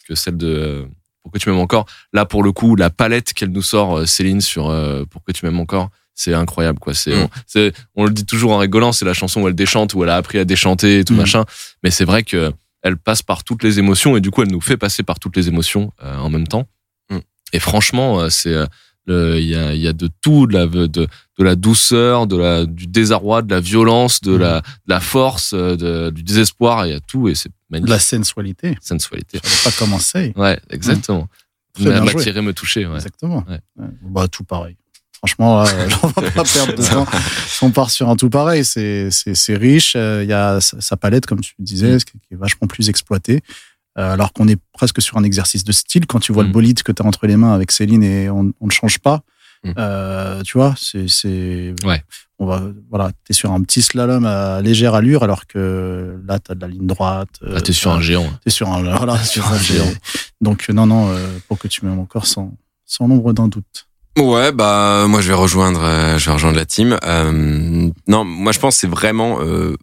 [0.09, 0.83] que celle de euh,
[1.23, 1.87] Pourquoi tu m'aimes encore.
[2.13, 5.45] Là, pour le coup, la palette qu'elle nous sort, euh, Céline, sur euh, Pourquoi tu
[5.47, 5.91] m'aimes encore.
[6.15, 6.93] C'est incroyable, quoi.
[6.95, 7.23] C'est, Mm.
[7.23, 10.03] on, c'est- on le dit toujours en rigolant, c'est la chanson où elle déchante, où
[10.03, 11.19] elle a appris à déchanter et tout Mm.
[11.19, 11.45] machin.
[11.85, 14.61] Mais c'est vrai que elle passe par toutes les émotions et du coup elle nous
[14.61, 16.67] fait passer par toutes les émotions euh, en même temps.
[17.11, 17.19] Mm.
[17.53, 18.67] Et franchement, euh, c'est euh,
[19.41, 21.09] il y a, il y a de tout, de la, de, de
[21.39, 24.41] la douceur, de la, du désarroi, de la violence, de, Mm.
[24.41, 26.87] la, de la force, de- du désespoir.
[26.87, 27.91] Il y a tout et c'est De magnifique.
[27.91, 28.77] la sensualité.
[28.81, 29.41] sensualité.
[29.43, 30.37] Je pas comment c'est.
[30.39, 31.29] Ouais, exactement.
[31.79, 31.99] Joué.
[32.01, 32.87] M'attirer, me toucher.
[32.87, 32.97] Ouais.
[32.97, 33.45] Exactement.
[33.49, 33.61] Ouais.
[34.03, 34.77] Bah, tout pareil.
[35.23, 37.07] Franchement, là, on va pas perdre de temps.
[37.47, 39.93] Si on part sur un tout pareil, c'est c'est c'est riche.
[39.97, 41.99] euh, Il y a sa palette, comme tu disais, Mm.
[42.01, 43.43] qui est vachement plus exploitée.
[43.99, 46.07] Euh, alors qu'on est presque sur un exercice de style.
[46.07, 46.47] Quand tu vois Mm.
[46.47, 48.99] le bolide que tu as entre les mains avec Céline et on, on ne change
[49.01, 49.21] pas,
[49.63, 49.73] Mm.
[49.77, 52.03] euh, tu vois, c'est c'est Ouais.
[52.39, 56.55] on va voilà, t'es sur un petit slalom à légère allure, alors que là t'as
[56.55, 57.29] de la ligne droite.
[57.43, 58.27] euh, Ah, t'es sur un géant.
[58.43, 59.93] T'es sur un voilà, sur un géant.
[60.41, 62.57] Donc euh, non non, euh, pour que tu m'aimes encore sans
[62.87, 63.87] sans l'ombre d'un doute.
[64.21, 66.99] Ouais, bah moi je vais rejoindre, euh, je vais rejoindre la team.
[67.05, 69.75] Euh, non, moi je pense que c'est vraiment euh,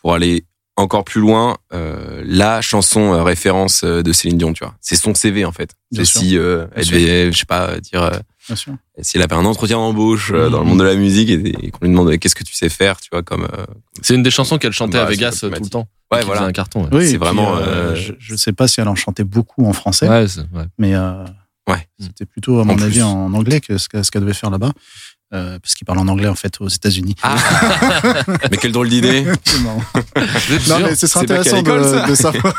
[0.00, 0.44] pour aller
[0.76, 4.74] encore plus loin euh, la chanson euh, référence de Céline Dion, tu vois.
[4.80, 5.74] C'est son CV en fait.
[5.90, 6.20] Bien C'est sûr.
[6.22, 8.10] si euh, elle devait, je sais pas, dire euh,
[8.46, 8.72] Bien sûr.
[9.02, 10.68] si elle avait un entretien d'embauche euh, dans le Mhm.
[10.70, 13.10] monde de la musique et, et qu'on lui demande qu'est-ce que tu sais faire, tu
[13.12, 13.66] vois, comme euh,
[14.00, 15.86] C'est une des chansons qu'elle chantait Bah, à c'est Vegas tout le temps.
[16.10, 16.42] Ouais, voilà.
[16.44, 16.84] un carton.
[16.84, 16.88] ouais.
[16.92, 19.72] Oui, C'est vraiment, euh, euh, je, je sais pas si elle en chantait beaucoup en
[19.74, 20.24] français, Ouais,
[20.54, 20.64] ouais.
[20.78, 21.24] mais euh,
[21.68, 21.86] Ouais.
[22.00, 23.02] c'était plutôt à mon En avis plus.
[23.02, 24.72] en anglais que ce qu'elle devait faire là-bas,
[25.32, 27.14] euh, parce qu'il parle en anglais en fait aux États-Unis.
[27.22, 27.36] ah,
[28.50, 29.24] mais quelle drôle d'idée.
[30.68, 32.06] Non mais ce serait intéressant ça.
[32.06, 32.54] de, de savoir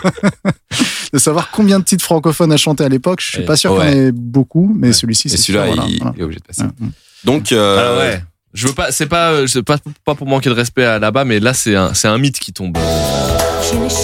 [1.13, 3.19] de savoir combien de titres francophones a chanté à l'époque.
[3.21, 3.45] Je suis Ouais.
[3.45, 3.87] pas sûr Ouais.
[3.89, 4.93] qu'il y en ait beaucoup, mais Ouais.
[4.93, 6.13] celui-ci Et c'est celui-là, voilà, il, voilà.
[6.15, 6.61] il est obligé de passer.
[6.63, 6.87] Ouais, ouais.
[7.25, 8.23] Donc, euh, Alors ouais.
[8.53, 11.39] Je veux pas, c'est pas, c'est pas, pas pour manquer de respect à là-bas, mais
[11.39, 12.77] là c'est un, c'est un mythe qui tombe.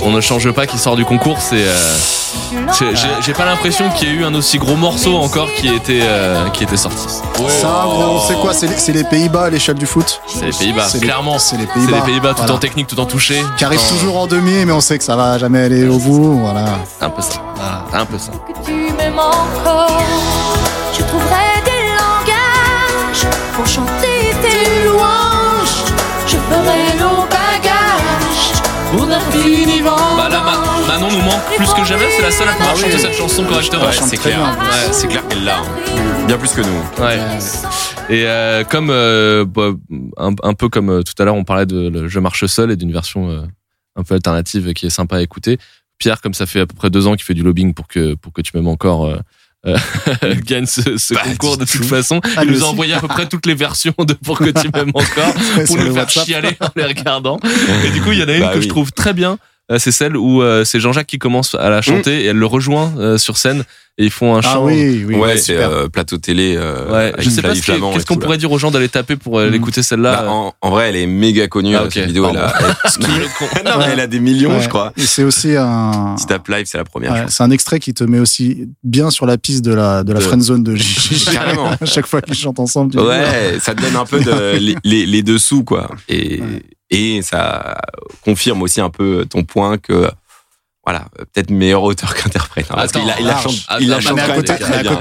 [0.03, 1.97] On ne change pas qui sort du concours, c'est, euh,
[3.25, 6.49] J'ai- pas l'impression qu'il y ait eu un aussi gros morceau encore qui était, euh,
[6.49, 7.07] qui était sorti.
[7.07, 10.87] Ça, gros, c'est quoi C'est les, c'est Pays-Bas à l'échelle du foot C'est les Pays-Bas,
[10.89, 11.39] C'est clairement.
[11.39, 11.97] C'est les C'est Pays-Bas.
[11.97, 12.53] les Pays-Bas tout Voilà.
[12.53, 13.43] en technique, tout en touché.
[13.57, 16.39] Qui en- toujours en demi, mais on sait que ça va jamais aller au bout.
[16.39, 16.65] Voilà.
[16.97, 17.29] C'est un peu ça.
[17.91, 18.31] C'est un peu ça.
[18.31, 20.01] que tu m'aimes encore.
[31.57, 32.05] Plus que jamais.
[32.15, 33.83] C'est la seule à pouvoir chanter cette chanson correctement.
[33.85, 34.39] Ouais, c'est clair.
[34.39, 35.57] Ouais, c'est clair qu'elle l'a.
[35.59, 36.25] hein.
[36.27, 37.03] Bien plus que nous.
[37.03, 37.19] Ouais.
[38.09, 39.71] Et euh, comme euh, bah,
[40.17, 42.71] un, un peu comme euh, tout à l'heure, on parlait de le Je marche seul
[42.71, 43.47] et d'une version
[43.95, 45.57] un peu alternative qui est sympa à écouter.
[45.97, 48.15] Pierre, comme ça fait à peu près deux ans qu'il fait du lobbying pour que
[48.15, 49.13] pour que tu m'aimes encore.
[50.45, 51.87] gagne ce, ce Bah, concours de toute tout.
[51.87, 52.21] façon.
[52.37, 54.69] Ah, il nous a envoyé à peu près toutes les versions de Pour que tu
[54.73, 55.33] m'aimes encore
[55.67, 56.25] pour nous faire WhatsApp.
[56.25, 57.39] chialer en les regardant.
[57.85, 58.63] Et du coup, il y en a une Bah que oui.
[58.63, 59.37] je trouve très bien.
[59.71, 62.45] Euh, C'est celle où euh, c'est Jean-Jacques qui commence à la chanter et elle le
[62.45, 63.63] rejoint euh, sur scène
[63.99, 64.65] et ils font un Ah chant.
[64.65, 65.15] oui, oui.
[65.15, 66.55] ouais, c'est euh, plateau télé.
[66.57, 69.47] Euh, Ouais, je sais pas qu'est-ce qu'on pourrait dire aux gens d'aller taper pour euh,
[69.49, 69.51] Mm.
[69.51, 70.21] l'écouter celle-là.
[70.23, 71.75] Bah, en, en vrai, elle est méga connue.
[71.75, 71.91] Ah, euh, ok.
[71.93, 72.53] Cette vidéo, elle a,
[72.97, 73.45] Le con.
[73.65, 74.61] non, mais elle a des millions, Ouais.
[74.63, 74.93] je crois.
[74.95, 76.15] Et c'est aussi un.
[76.17, 77.11] Si live, c'est la première.
[77.11, 80.13] Ouais, c'est un extrait qui te met aussi bien sur la piste de la, de
[80.13, 81.25] la De- friendzone de Gigi.
[81.25, 81.71] Carrément.
[81.79, 82.97] à chaque fois qu'ils chantent ensemble.
[82.99, 85.89] Ouais, ça te donne un peu de, les, les, les dessous, quoi.
[86.07, 86.63] Et, Ouais.
[86.89, 87.77] Et ça
[88.21, 90.09] confirme aussi un peu ton point que,
[90.85, 92.65] voilà, peut-être meilleur auteur qu'interprète.
[92.69, 94.57] hein, parce qu'il a, il la chante, Attends, il la chante à côté- à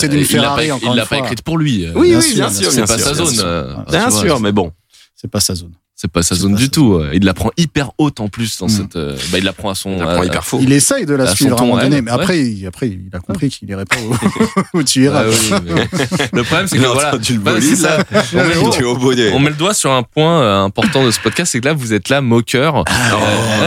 [0.09, 1.87] d'une Il l'a Ferrari, pas, il l'a pas écrite pour lui.
[1.95, 2.73] Oui, Bien oui, sûr, bien sûr, sûr.
[2.73, 3.85] c'est bien pas sa zone.
[3.91, 4.73] Bien sûr, mais bon.
[5.15, 5.73] C'est pas sa zone.
[6.01, 6.95] C'est pas sa zone pas du tout.
[6.95, 8.69] euh, Il la prend hyper haute en plus dans Mm.
[8.69, 8.95] cette.
[8.95, 9.91] euh, Bah, il la prend à son.
[9.95, 10.61] Il la prend à- hyper faux.
[10.63, 13.09] Il essaye de la À suivre à un moment donné, mais après, il, après, il
[13.13, 15.25] a compris qu'il irait pas où, où tu iras.
[15.25, 17.09] Le problème, c'est que voilà.
[17.09, 17.99] entendu le bah, ça.
[17.99, 18.05] là.
[18.33, 19.33] On met, le Tu es doigt, au bonnet.
[19.33, 21.75] on met le doigt sur un point euh, important de ce podcast, c'est que là,
[21.75, 22.77] vous êtes là, moqueur.
[22.77, 23.19] Euh, non,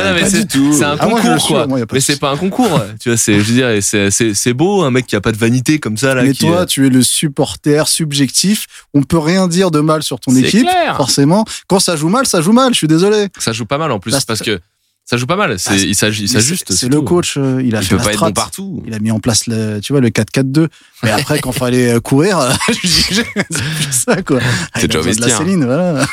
[0.10, 0.74] non, mais pas c'est du tout.
[0.74, 1.68] c'est un Ah, moi, concours, suis, quoi.
[1.68, 2.82] moi, mais c'est pas un concours.
[3.02, 5.34] Tu vois, c'est, je veux dire, c'est, c'est, c'est beau, un mec qui a pas
[5.34, 6.24] de vanité comme ça, là.
[6.24, 8.68] Mais toi, euh, tu es le supporter subjectif.
[8.94, 10.96] On peut rien dire de mal sur ton C'est équipe, clair.
[10.96, 11.44] forcément.
[11.68, 12.74] Quand ça joue mal, ça joue mal.
[12.74, 13.28] Je suis désolé.
[13.40, 14.60] ça joue pas mal en plus, Là, parce que
[15.06, 15.58] ça joue pas mal.
[15.60, 16.72] C'est, Ah, il il s'ajuste.
[16.72, 17.36] C'est le coach.
[17.38, 18.28] euh, Il a Il fait peut la pas être strat.
[18.28, 18.84] bon partout.
[18.88, 20.68] Il a mis en place le, tu vois, le 4-4-2.
[21.04, 24.40] Mais après, quand fallait euh, courir, je dis, c'est ça, quoi.
[24.76, 25.38] C'est il déjà de la vestiaire.
[25.40, 26.06] Céline, voilà.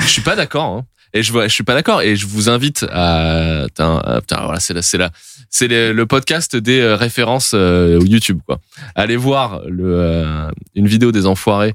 [0.00, 0.64] Je suis pas d'accord.
[0.64, 0.84] Hein.
[1.14, 2.00] Et je vois, je suis pas d'accord.
[2.00, 5.10] Et je vous invite à, putain, euh, putain, voilà, c'est la, c'est la,
[5.50, 8.60] c'est le, le podcast des euh, références euh, YouTube, quoi.
[8.94, 11.74] Allez voir le, euh, une vidéo des Enfoirés.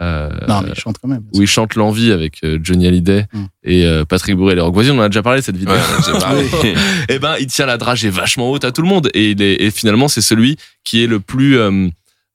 [0.00, 1.24] Euh, Non, mais il chante quand même.
[1.34, 3.44] où il chante l'envie avec euh, Johnny Hallyday Mm.
[3.64, 4.92] et euh, Patrick Bourré et les Rock Voisins.
[4.94, 5.74] On en a déjà parlé cette vidéo.
[5.74, 6.76] Ouais,
[7.08, 9.10] et ben, il tient la dragée vachement haute à tout le monde.
[9.14, 11.88] Et, il est, et finalement, c'est celui qui est le plus euh,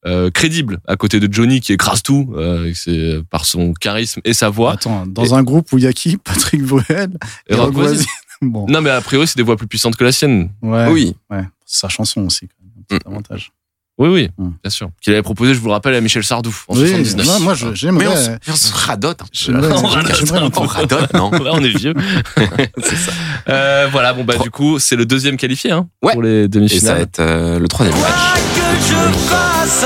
[0.05, 4.34] euh, crédible à côté de Johnny qui écrase tout euh, c'est par son charisme et
[4.34, 4.74] sa voix.
[4.74, 6.18] Attends, dans un groupe où il y a qui?
[6.18, 7.11] Patrick Bruel
[7.47, 7.74] Et Rock.
[8.41, 10.49] Bon, Non, mais a priori, c'est des voix plus puissantes que la sienne.
[10.61, 11.16] ouais, Oui.
[11.30, 11.43] ouais.
[11.66, 12.74] C'est sa chanson aussi, quand même.
[12.78, 13.51] Un petit avantage.
[14.00, 14.50] Oui, oui, Mm.
[14.64, 14.89] bien sûr.
[15.02, 17.26] Qu'il avait proposé, je vous le rappelle, à Michel Sardou en Oui, 79.
[17.28, 18.08] moi, moi, je- Mais j'aimerais.
[18.08, 19.30] on, se- on se radote un peu.
[19.34, 20.50] J'aimerais On radote j'aimerais.
[20.58, 21.94] On radote, non Là, on est vieux.
[22.84, 23.12] C'est ça.
[23.50, 26.14] Euh, voilà, bon, bah, du coup, c'est le deuxième qualifié hein, Ouais.
[26.14, 27.02] pour les Et ça va demi-finales.
[27.02, 28.12] être euh, le troisième match.
[28.56, 29.86] que je fasse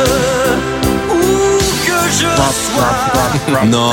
[1.10, 2.28] ou que je
[3.51, 3.66] sois.
[3.66, 3.91] Non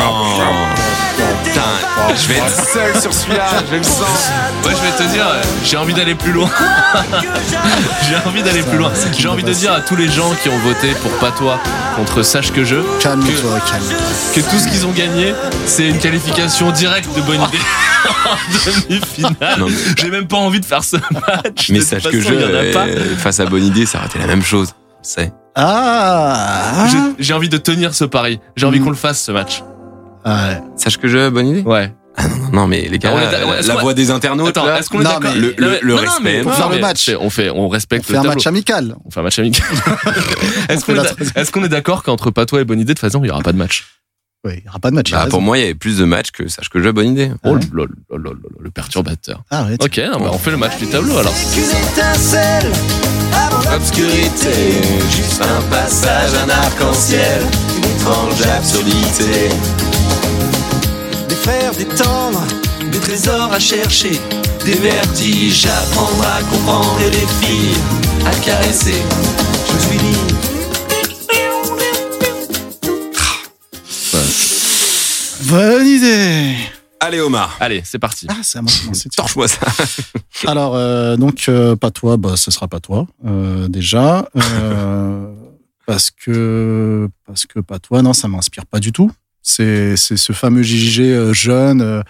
[2.17, 4.31] Je vais être seul sur celui-là, je le sens.
[4.65, 5.27] Ouais, je vais te dire,
[5.65, 6.49] j'ai envie d'aller plus loin.
[8.09, 8.91] j'ai envie d'aller plus loin.
[9.19, 11.59] J'ai envie de dire à tous les gens qui ont voté pour Patois
[11.97, 13.59] contre Sache que je, Calme-toi,
[14.35, 15.35] que tout ce qu'ils ont gagné,
[15.67, 17.59] c'est une qualification directe de bonne idée
[18.27, 19.65] en demi-finale.
[19.99, 21.71] J'ai même pas envie de faire ce match.
[21.71, 22.87] Mais sache que je, il y en a pas.
[22.89, 24.71] euh, face à Bonne Idée, ça aurait été la même chose.
[25.03, 25.33] C'est.
[25.57, 26.87] Ah,
[27.19, 28.41] J'ai- envie de tenir ce pari.
[28.57, 28.85] J'ai envie Mm.
[28.85, 29.63] qu'on le fasse ce match.
[30.25, 30.61] Ah ouais.
[30.77, 31.93] Sache que je, Bonne Idée Ouais.
[32.53, 34.11] Non, mais les gars, Ah, on est d'a- la- ouais, est-ce la qu'on- voix des
[34.13, 34.79] internautes, Attends, là.
[34.79, 36.57] est-ce qu'on est Non, d'accord mais le- le- le Non, non, respect, mais- pour non,
[36.57, 37.11] faire le mais match.
[37.21, 38.37] On fait, on On respecte fait le un tableau.
[38.37, 38.95] match amical.
[39.05, 39.65] On fait un match amical.
[40.69, 41.33] Est-ce fait qu'on est, la d'a- troisième.
[41.37, 43.43] est-ce qu'on est d'accord qu'entre Patois et Bonne Idée, de toute façon, il y aura
[43.43, 43.85] pas de match?
[44.47, 45.09] Oui, il n'y aura pas de match.
[45.11, 45.31] il a Bah, raison.
[45.39, 47.31] pour moi, il y avait plus de matchs que Sache que je, Bonne Idée.
[47.43, 47.61] Ah Oh ouais
[48.61, 49.43] le perturbateur.
[49.51, 51.35] Ah ouais, Ok, non, bah, on fait le match du tableau alors.
[53.73, 54.53] L'obscurité,
[55.11, 57.43] juste un passage, un arc-en-ciel,
[57.77, 59.49] une étrange absurdité.
[61.29, 62.45] Des fers, des tendres,
[62.93, 64.19] des trésors à chercher,
[64.65, 67.77] des vertiges à prendre, à comprendre et des filles
[68.27, 69.03] à caresser.
[69.73, 70.39] Je suis libre.
[75.49, 76.55] Bonne idée.
[77.01, 77.57] Allez, Omar.
[77.61, 78.27] Allez, c'est parti.
[78.31, 78.73] Ah, c'est à moi.
[79.15, 79.61] Torche-moi ça.
[80.47, 84.29] Alors, euh, donc, euh, pas toi, bah, ce sera pas toi, euh, déjà.
[84.37, 85.35] euh,
[85.87, 89.11] parce que, parce que pas toi, non, ça m'inspire pas du tout.
[89.45, 92.03] C'est, c'est ce fameux JJG euh, jeune, euh,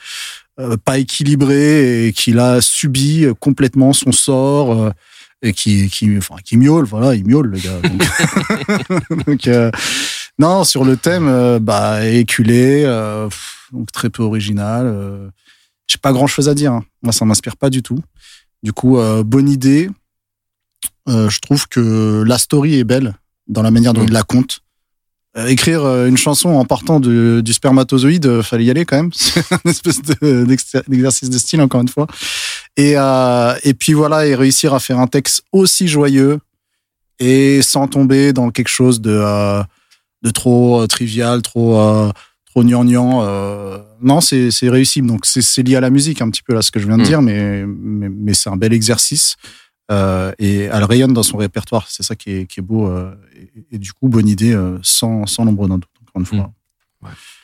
[0.60, 4.72] euh, pas équilibré et qui a subi complètement son sort.
[4.72, 4.90] euh,
[5.42, 9.70] et qui qui enfin qui miaule voilà il miaule le gars donc, Donc, euh,
[10.38, 15.28] non sur le thème bah éculé euh, pff, donc très peu original euh,
[15.86, 16.82] j'ai pas grand chose à dire hein.
[17.02, 17.98] moi ça m'inspire pas du tout
[18.62, 19.90] du coup euh, bonne idée
[21.10, 23.12] Euh, je trouve que la story est belle
[23.46, 24.08] dans la manière dont Mm.
[24.08, 24.60] il la compte
[25.36, 29.10] écrire euh, une chanson en partant de, du spermatozoïde, euh, fallait y aller quand même.
[29.14, 32.06] C'est une espèce de- d'exer- d'exercice de style, encore une fois.
[32.76, 36.38] Et, euh, et puis voilà, et réussir à faire un texte aussi joyeux
[37.18, 39.62] et sans tomber dans quelque chose de, euh,
[40.22, 42.10] de trop euh, trivial, trop, euh,
[42.46, 43.20] trop gnangnan.
[43.24, 45.02] Euh, non, c'est c'est réussi.
[45.02, 47.02] Donc c'est lié à la musique un petit peu là, ce que je viens de
[47.02, 47.06] Mm.
[47.06, 49.36] dire, mais, mais, mais c'est un bel exercice.
[49.90, 51.86] Euh, et elle rayonne dans son répertoire.
[51.90, 52.88] C'est ça qui est, qui est beau.
[52.88, 56.26] euh, et, et du coup, bonne idée, euh, sans, sans l'ombre d'un doute, encore une
[56.26, 56.52] fois.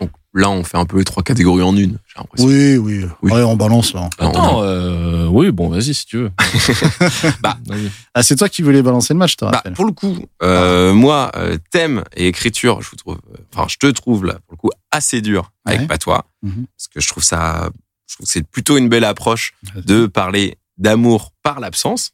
[0.01, 2.47] Donc là, on fait un peu les trois catégories en une, j'ai l'impression.
[2.49, 3.05] Oui, oui.
[3.21, 3.31] Oui.
[3.31, 4.09] Ouais, on balance là.
[4.19, 6.31] Alors, Attends, euh, oui, bon, vas-y si tu veux.
[7.43, 7.91] Bah, Vas-y.
[8.15, 11.31] Ah, c'est toi qui voulais balancer le match, te Bah, pour le coup, euh, moi,
[11.37, 14.57] euh, thème et écriture, je vous trouve, euh, enfin, je te trouve là, pour le
[14.57, 15.87] coup, assez dur avec Ouais.
[15.87, 16.65] Patois, Mhm.
[16.75, 17.69] parce que je trouve ça,
[18.09, 22.13] je trouve que c'est plutôt une belle approche de parler d'amour par l'absence.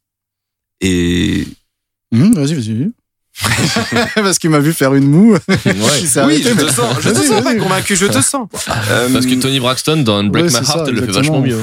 [0.80, 1.46] Et
[2.12, 2.90] Hum, vas-y, vas-y.
[4.14, 5.36] Parce qu'il m'a vu faire une moue.
[5.36, 8.48] S'est oui, arrêté, je te sens, je te sens pas convaincu, je te sens.
[8.88, 11.42] Euh, Parce que Tony Braxton dans Break Ouais, My Heart, ça, elle le fait vachement
[11.42, 11.60] mieux.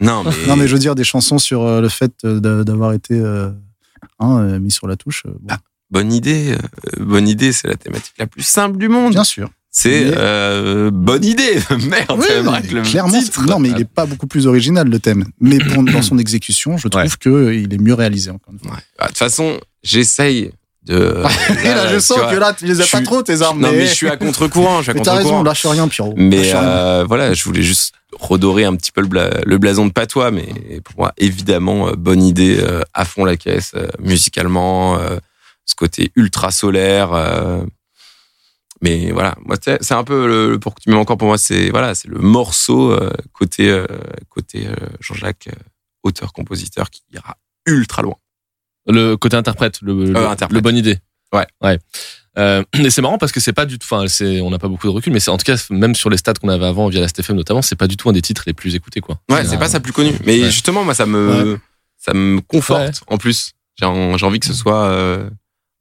[0.00, 2.64] non, mais, Non, mais je veux dire des chansons sur euh, le fait euh, d'a-
[2.64, 3.48] d'avoir été euh,
[4.18, 5.22] hein, euh, mis sur la touche.
[5.26, 5.46] euh, bon.
[5.54, 5.58] Ah,
[5.90, 9.12] bonne idée, euh, bonne idée, c'est la thématique la plus simple du monde.
[9.12, 9.48] Bien sûr.
[9.76, 11.58] C'est Mais- euh, bonne idée,
[11.88, 13.18] merde, Oui, mais le clairement.
[13.20, 13.42] titre.
[13.44, 15.24] Non, mais il est pas beaucoup plus original le thème.
[15.40, 17.08] Mais pour- dans son exécution, je trouve Ouais.
[17.18, 18.30] que il est mieux réalisé.
[18.30, 18.70] Encore une fois.
[18.76, 18.82] Ouais.
[18.98, 20.52] Bah, De toute façon, j'essaye
[20.84, 21.16] de.
[21.64, 23.60] Et là, je sens vois, que là, tu les as pas trop tes armes.
[23.60, 24.78] Non, mais je suis à contre-courant.
[24.78, 25.38] Je suis à Mais t'as contre-courant.
[25.38, 26.14] raison, lâche rien, Pierrot.
[26.16, 26.62] Mais rien.
[26.62, 30.30] euh, voilà, je voulais juste redorer un petit peu le, bla- le blason de patois,
[30.30, 30.46] mais
[30.84, 35.16] pour moi, évidemment, euh, bonne idée, euh, à fond la caisse, euh, musicalement, euh,
[35.66, 37.12] ce côté ultra solaire.
[38.82, 41.70] Mais voilà, moi, c'est un peu le, pour que tu m'aimes encore pour moi, c'est
[41.70, 43.86] voilà, c'est le morceau euh, côté euh,
[44.28, 45.56] côté euh, Jean-Jacques, euh,
[46.02, 48.16] auteur-compositeur, qui ira ultra loin.
[48.86, 50.52] Le côté interprète, le, le, interprète.
[50.52, 50.98] le bonne idée.
[51.32, 51.46] Ouais.
[51.62, 51.78] Ouais.
[52.36, 54.04] Et c'est marrant parce que c'est pas du tout, enfin,
[54.42, 56.34] on n'a pas beaucoup de recul, mais c'est en tout cas, même sur les stats
[56.34, 58.52] qu'on avait avant via la STFM notamment, c'est pas du tout un des titres les
[58.52, 59.20] plus écoutés, quoi.
[59.30, 60.12] Ouais, c'est pas sa plus connue.
[60.26, 60.50] Mais Ouais.
[60.50, 61.58] justement, moi, ça me,
[61.96, 63.52] ça me conforte en plus.
[63.76, 64.88] J'ai en- j'ai envie que ce soit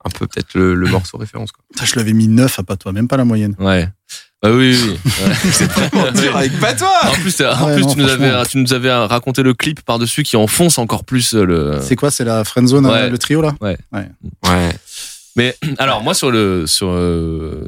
[0.06, 1.51] un peu peut-être le, le morceau référence.
[1.51, 1.64] Quoi.
[1.72, 3.56] Putain, Je l'avais mis 9 à pas toi, même pas la moyenne.
[3.60, 3.88] Ouais.
[4.41, 4.89] Bah oui, oui.
[5.06, 5.12] oui.
[5.26, 5.34] Ouais.
[5.51, 6.91] C'est vraiment dur avec pas toi.
[7.06, 9.54] En plus, t'as- en Ouais, plus non, tu, nous avais, tu nous avais raconté le
[9.54, 11.80] clip par-dessus qui enfonce encore plus euh, le.
[11.82, 13.10] C'est quoi C'est la friendzone, Ouais.
[13.10, 13.78] le trio là Ouais.
[15.36, 17.66] Mais alors moi sur le sur euh,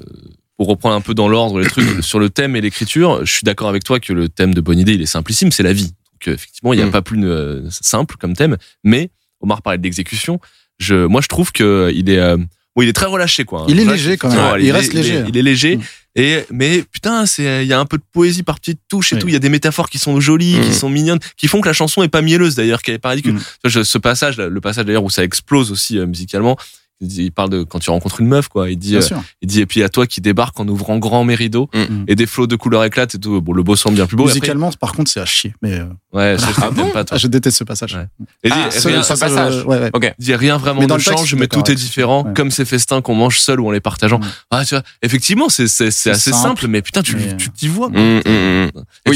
[0.57, 3.43] pour reprendre un peu dans l'ordre les trucs sur le thème et l'écriture, je suis
[3.43, 5.93] d'accord avec toi que le thème de bonne idée il est simplissime, c'est la vie.
[6.13, 6.91] Donc effectivement il n'y a Mm.
[6.91, 9.09] pas plus euh, simple comme thème, mais
[9.41, 10.39] Omar parlait de l'exécution.
[10.79, 13.65] Je moi je trouve que il est euh, bon il est très relâché quoi.
[13.69, 14.59] Il est Jacques, léger, quand même.
[14.61, 15.23] Il est- reste est- léger.
[15.27, 15.77] Il est léger.
[15.77, 15.81] Mm.
[16.17, 19.15] Et mais putain, c'est il y a un peu de poésie par petites touches et
[19.15, 19.21] Oui.
[19.21, 19.27] tout.
[19.27, 20.73] Il y a des métaphores qui sont jolies, qui Mm.
[20.73, 23.33] sont mignonnes, qui font que la chanson est pas mielleuse d'ailleurs, qu'elle est pas ridicule.
[23.33, 23.39] Mm.
[23.39, 26.57] Tu vois, je- Ce passage, le passage d'ailleurs où ça explose aussi euh, musicalement.
[27.01, 28.69] Il dit- il parle de quand tu rencontres une meuf, quoi.
[28.71, 29.01] Il dit, euh,
[29.41, 32.05] il dit, et puis à toi qui débarque en ouvrant grand mes rideaux Mm.
[32.07, 33.41] et des flots de couleurs éclatent et tout.
[33.41, 34.23] Bon, le beau semble bien plus beau.
[34.23, 35.53] Et après- Musicalement, par contre, c'est à chier.
[35.61, 37.15] Mais euh, ouais, Ah bon pas toi.
[37.15, 37.95] ah, je déteste ce passage.
[37.95, 38.07] Ouais.
[38.43, 39.89] Et il dit, Ah, Ce- rien, ce passage, euh, ouais, ouais.
[39.93, 40.13] Ok.
[40.19, 42.33] il dit rien vraiment ne change, mais tout est différent, Ouais.
[42.33, 44.19] comme ces festins qu'on mange seul ou en les partageant.
[44.19, 44.25] Mm.
[44.51, 47.89] Ah, tu vois, effectivement, c'est, assez simple, simple, mais putain, tu, mais- tu t'y vois.
[47.89, 48.21] Oui,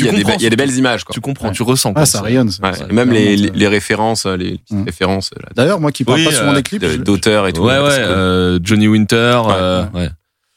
[0.01, 1.03] il y, a des belles images.
[1.05, 1.13] Quoi.
[1.13, 1.93] Tu comprends, tu ressens.
[1.95, 2.51] Ah, ça rayonne.
[2.91, 4.83] même les, références, les petites Mm.
[4.83, 7.68] références là, D'ailleurs, moi qui parle pas souvent euh, des clips, d'auteurs et tout.
[7.69, 8.03] Ouais, ouais, cool.
[8.05, 10.09] euh, Johnny Winter, Ouais, euh, ouais.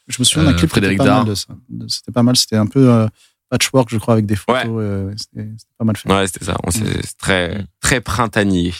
[0.07, 1.17] je me souviens d'un euh, clip Frédéric pas Dard.
[1.19, 1.47] mal de ça.
[1.69, 2.35] De- C'était pas mal.
[2.35, 3.07] C'était un peu euh,
[3.49, 4.63] patchwork, je crois, avec des photos.
[4.67, 5.47] euh, C'était
[5.77, 6.11] pas mal fait.
[6.11, 6.55] Ouais, c'était ça.
[6.63, 7.65] On- C'est c'est très, Mm.
[7.81, 8.73] très printanier.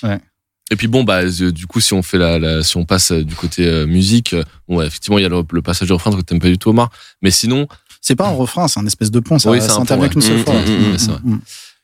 [0.71, 3.35] Et puis bon, bah, du coup, si on fait la, la- si on passe du
[3.35, 4.33] côté euh, musique,
[4.67, 6.57] bon, ouais, effectivement, il y a le, le passage de refrain que t'aimes pas du
[6.57, 6.89] tout, Omar.
[7.21, 7.67] Mais sinon,
[8.01, 9.37] C'est pas un refrain, c'est un espèce de pont.
[9.39, 10.09] Ça, Oui, c'est ça un pont, intervient ouais.
[10.11, 10.53] qu'une seule Mm, fois.
[10.55, 11.35] mm, mm, mm.
[11.35, 11.41] Mm.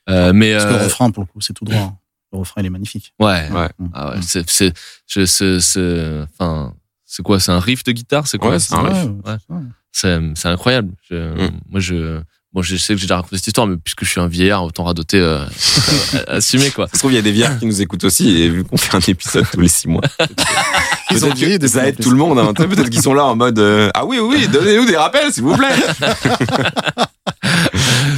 [0.10, 1.78] euh, mais Parce que le refrain, pour le coup, c'est tout droit.
[1.80, 1.97] hein.
[2.32, 3.13] Le refrain, il est magnifique.
[3.19, 3.69] ouais, Ouais.
[3.93, 4.71] ah ouais, c'est, c'est,
[5.07, 6.73] je- c'est, c'est, enfin,
[7.05, 9.03] c'est quoi, c'est un riff de guitare, c'est quoi Ouais, c'est un riff.
[9.25, 9.38] Ouais.
[9.49, 9.61] ouais.
[9.91, 10.91] C'est, c'est incroyable.
[11.09, 11.59] Je- Mm.
[11.71, 12.19] Moi, je,
[12.53, 14.63] bon, je sais que j'ai déjà raconté cette histoire, mais puisque je suis un vieillard,
[14.63, 15.43] autant radoter, euh,
[16.27, 16.88] assumer quoi.
[16.88, 18.77] Ça se trouve, il y a des vieillards qui nous écoutent aussi, et vu qu'on
[18.77, 20.03] fait un épisode tous les six mois.
[21.11, 22.38] Ils ont que ça aide tout le monde.
[22.38, 22.53] Hein.
[22.53, 25.57] Peut-être qu'ils sont là en mode euh, Ah oui, oui, donnez-nous des rappels, s'il vous
[25.57, 25.73] plaît.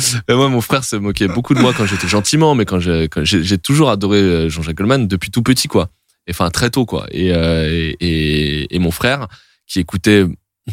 [0.27, 3.57] Et moi, mon frère se moquait beaucoup de moi quand j'étais gentiment, mais quand j'ai,
[3.57, 5.89] toujours adoré euh, Jean-Jacques Goldman depuis tout petit, quoi.
[6.27, 7.07] Et, Enfin, très tôt, quoi.
[7.11, 9.27] Et, euh, et, et, mon frère,
[9.67, 10.25] qui écoutait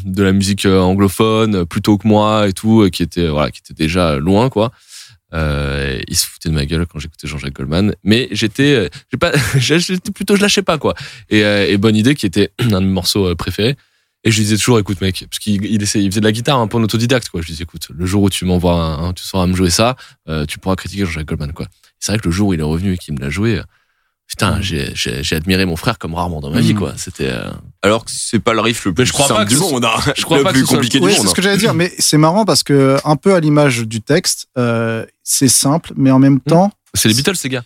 [0.04, 3.28] de la musique euh, anglophone euh, plus tôt que moi et tout, euh, qui était,
[3.28, 4.72] voilà, qui était déjà loin, quoi.
[5.34, 9.18] Euh, il se foutait de ma gueule quand j'écoutais Jean-Jacques Goldman, mais j'étais, euh, j'ai
[9.18, 10.94] pas, j'étais plutôt, je lâchais pas quoi.
[11.28, 13.76] Et, euh, et bonne idée qui était un de mes morceaux euh, préférés.
[14.28, 16.66] Et je lui disais toujours, écoute mec, parce qu'il il faisait de la guitare un
[16.66, 17.40] peu en autodidacte quoi.
[17.40, 19.96] Je lui disais, écoute, le jour où tu m'envoies, un, tu sauras me jouer ça,
[20.28, 21.66] euh, tu pourras critiquer Jean-Jacques Goldman quoi.
[21.98, 23.62] C'est vrai que le jour où il est revenu et qu'il me l'a joué, euh,
[24.26, 26.78] putain, j'ai, j'ai, j'ai admiré mon frère comme rarement dans ma vie Mm.
[26.78, 26.92] quoi.
[26.98, 27.50] C'était, euh,
[27.80, 29.84] Alors que c'est pas le riff le plus je crois simple pas que du monde,
[29.86, 30.12] hein.
[30.16, 31.28] je crois le pas que plus soit- compliqué Oui, du c'est monde.
[31.30, 34.48] ce que j'allais dire, mais c'est marrant parce que un peu à l'image du texte,
[34.58, 37.64] euh, c'est simple, mais en même temps, c'est les Beatles ces gars.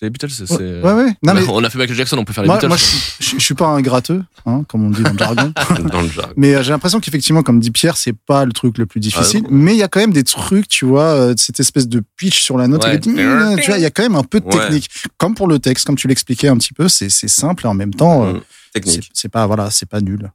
[0.00, 0.30] C'est les Beatles.
[0.30, 1.12] C'est, ouais, ouais, ouais.
[1.22, 2.68] Non mais on a fait Michael Jackson, on peut faire les moi, Beatles.
[2.68, 5.52] moi, je, suis- pas un gratteux, hein, comme on dit dans le jargon.
[5.92, 6.32] Dans le jargon.
[6.38, 9.42] Mais euh, j'ai l'impression qu'effectivement, comme dit Pierre, c'est pas le truc le plus difficile.
[9.44, 12.02] Ah mais il y a quand même des trucs, tu vois, euh, cette espèce de
[12.16, 12.82] pitch sur la note.
[12.82, 12.98] Ouais.
[12.98, 14.88] tu vois, il y a quand même un peu de technique.
[15.18, 17.92] Comme pour le texte, comme tu l'expliquais un petit peu, c'est simple et en même
[17.92, 18.40] temps, euh, Mm.
[18.72, 19.10] Technique.
[19.12, 20.30] c'est pas voilà, c'est pas nul.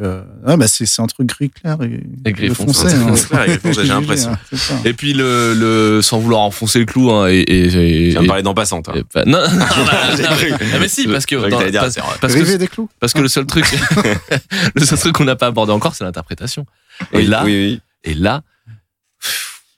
[0.00, 2.88] Euh, ouais, bah c'est c'est entre gris clair et, Et gris et foncé.
[2.88, 2.94] foncé.
[2.96, 3.10] hein.
[3.12, 4.30] Gris clair et gris foncé, j'ai l'impression.
[4.32, 4.80] hein.
[4.84, 8.20] Et puis le, le sans vouloir enfoncer le clou hein, et, et, et- Tu viens
[8.20, 8.96] de et- parler d'en passant, toi.
[8.98, 10.52] et- bah, non, non, non, J'ai non, cru.
[10.52, 12.88] ah, mais si parce que dans- parce, parce que des clous.
[13.00, 13.64] parce que le seul truc
[14.74, 16.66] le seul truc qu'on n'a pas abordé encore c'est l'interprétation.
[17.12, 17.80] Et Oui, là oui, oui.
[18.04, 18.42] et là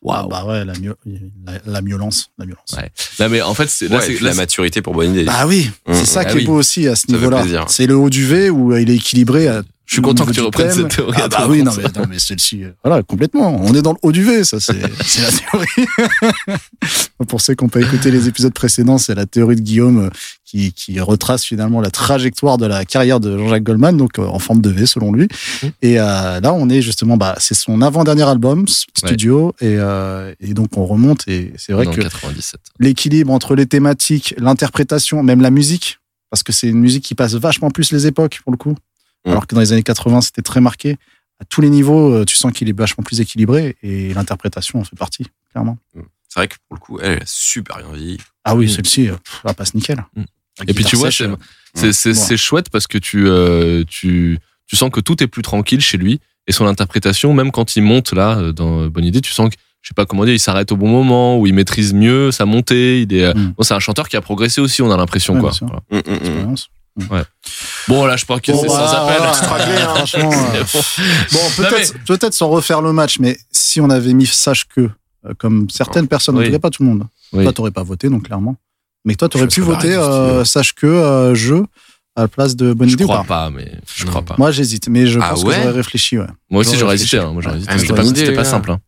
[0.02, 0.28] Ah, waouh.
[0.28, 0.96] bah ouais, la, mio-
[1.46, 2.74] la, la violence, la violence.
[2.76, 2.90] Ouais.
[3.18, 5.24] Là mais en fait c'est Ouais, la maturité pour bonne idée.
[5.24, 5.92] Bah oui, Mm.
[5.94, 6.42] c'est ça Ah qui oui.
[6.42, 7.44] est beau aussi à ce niveau-là.
[7.68, 9.46] C'est le haut du V où il est équilibré.
[9.48, 10.88] à je suis content que tu reprennes thème.
[10.88, 11.18] cette théorie.
[11.20, 13.60] Ah bah oui, non mais, non, mais celle-ci, euh, voilà, complètement.
[13.60, 14.88] On est dans le haut du V, ça c'est la
[15.32, 16.58] théorie.
[17.28, 20.10] Pour ceux qui n'ont pas écouté les épisodes précédents, c'est la théorie de Guillaume euh,
[20.50, 24.38] qui, qui retrace finalement la trajectoire de la carrière de Jean-Jacques Goldman, donc euh, en
[24.38, 25.28] forme de V selon lui.
[25.62, 25.70] Mhm.
[25.82, 30.54] Et euh, là, on est justement, bah, c'est son avant-dernier album studio, et, euh, et
[30.54, 31.26] donc on remonte.
[31.28, 32.60] Et c'est vrai que 97.
[32.78, 35.98] l'équilibre entre les thématiques, l'interprétation, même la musique,
[36.30, 38.74] parce que c'est une musique qui passe vachement plus les époques pour le coup.
[39.26, 39.30] Mm.
[39.30, 40.96] Alors que dans les années 80, c'était très marqué.
[41.40, 44.84] À tous les niveaux, euh, tu sens qu'il est vachement plus équilibré et l'interprétation en
[44.84, 45.78] fait partie, clairement.
[45.94, 48.18] C'est vrai que pour le coup, elle, elle a super bien vieilli.
[48.44, 48.68] Ah oui, Mm.
[48.68, 50.04] celle-ci, euh, pff, elle passe nickel.
[50.16, 50.22] Mm.
[50.68, 52.36] Et puis tu vois c'est euh, c'est Ouais.
[52.36, 56.20] chouette parce que tu euh, tu tu sens que tout est plus tranquille chez lui
[56.46, 59.54] et son interprétation même quand il monte là euh, dans Bonne idée tu sens que
[59.80, 62.44] je sais pas comment dire il s'arrête au bon moment ou il maîtrise mieux sa
[62.44, 63.54] montée il est euh, Mm.
[63.56, 65.52] bon, c'est un chanteur qui a progressé aussi on a l'impression Ouais, quoi.
[65.90, 66.54] Voilà.
[66.98, 67.26] Expérience.
[67.88, 69.94] bon là je crois que Bon, c'est bah, sans appel voilà, c'est réglé, hein.
[69.94, 70.64] franchement, euh,
[71.32, 71.38] bon.
[71.56, 74.82] Peut-être peut-être sans refaire le match, mais si on avait mis sache que,
[75.26, 76.46] euh, comme certaines personnes, en Oui.
[76.46, 77.44] tout cas pas tout le monde, Oui.
[77.44, 78.56] toi t'aurais pas voté, donc clairement.
[79.04, 81.64] Mais toi t'aurais Je pu voter euh, sache que euh, jeu
[82.16, 84.34] à la place de Bonne je idée ou crois pas pas mais je crois pas
[84.36, 86.26] Moi j'hésite, mais je Ah pense ouais que j'aurais réfléchi, ouais.
[86.50, 87.30] moi aussi j'aurais hésité hein.
[87.32, 88.44] moi j'aurais hésité Ah, mais c'était pas idée, pas gars.
[88.44, 88.80] simple hein.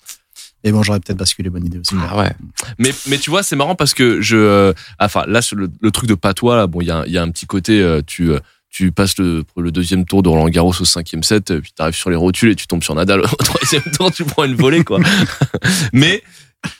[0.65, 1.95] Et bon, j'aurais peut-être basculé Bonne idée aussi.
[2.09, 2.33] Ah ouais.
[2.79, 6.09] Mais, mais tu vois, c'est marrant parce que je, euh, enfin, là, le, le truc
[6.09, 8.31] de patois, là, bon, il y a, il y a un petit côté, euh, tu,
[8.31, 8.39] euh,
[8.71, 12.11] tu passes le, le deuxième tour de Roland Garros au cinquième set, puis t'arrives sur
[12.11, 15.01] les rotules et tu tombes sur Nadal au troisième tour, tu prends une volée, quoi.
[15.93, 16.23] mais,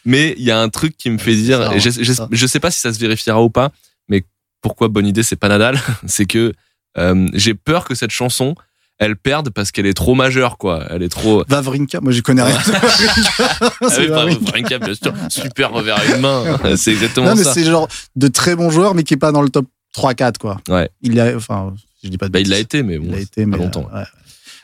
[0.05, 2.61] mais il y a un truc qui me fait dire, et je, hein, je, sais
[2.61, 3.73] pas si ça se vérifiera ou pas,
[4.09, 4.25] mais
[4.63, 6.53] pourquoi bonne idée, c'est pas Nadal, c'est que
[6.99, 8.55] euh, j'ai peur que cette chanson,
[9.05, 10.85] elle perde parce qu'elle est trop majeure, quoi.
[10.91, 11.45] Elle est trop.
[11.49, 12.59] Vavrinka, moi j'y connais rien.
[13.81, 14.39] Ah oui.
[14.41, 15.13] Wawrinka, bien sûr.
[15.29, 16.59] Super revers à une main.
[16.77, 19.43] C'est exactement Non, mais c'est genre de très bons joueurs, mais qui est pas dans
[19.43, 20.59] le top 3-4, quoi.
[20.69, 20.89] Ouais.
[21.03, 23.07] Il a, enfin, je dis pas de Bah, il l'a été, mais bon.
[23.09, 23.59] Il l'a été, pas mais.
[23.59, 23.89] longtemps.
[23.95, 24.05] euh,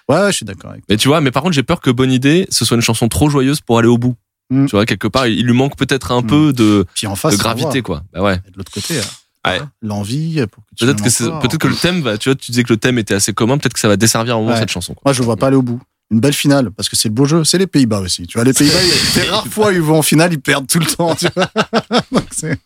[0.09, 0.21] ouais.
[0.23, 2.13] ouais, je suis d'accord avec Mais tu vois, mais par contre, j'ai peur que Bonne
[2.13, 4.15] Idée, ce soit une chanson trop joyeuse pour aller au bout.
[4.51, 4.67] Mm.
[4.67, 6.27] Tu vois, quelque part, il lui manque peut-être un Mm.
[6.27, 8.03] peu de, Puis en face, de ça gravité, quoi.
[8.13, 8.35] Bah ouais.
[8.47, 9.03] Et de l'autre côté, euh,
[9.47, 9.61] Ouais.
[9.83, 10.45] l'envie.
[10.51, 11.41] pour que tu Peut-être que c'est, encore.
[11.41, 13.57] peut-être que le thème va, tu vois, tu disais que le thème était assez commun,
[13.59, 14.59] peut-être que ça va desservir un moment Ouais.
[14.59, 15.03] cette chanson, quoi.
[15.07, 15.81] Moi, je vois pas aller au bout.
[16.11, 17.45] Une belle finale, parce que c'est le beau jeu.
[17.45, 18.27] C'est les Pays-Bas aussi.
[18.27, 18.79] Tu vois, les Pays-Bas,
[19.15, 21.15] des rares fois ils vont en finale, ils perdent tout le temps.
[21.15, 21.51] Tu vois
[22.13, 22.59] Donc, c'est-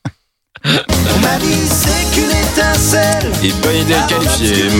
[0.64, 3.32] On m'a dit c'est qu'une étincelle.
[3.42, 4.70] Et bonne idée qualifiée.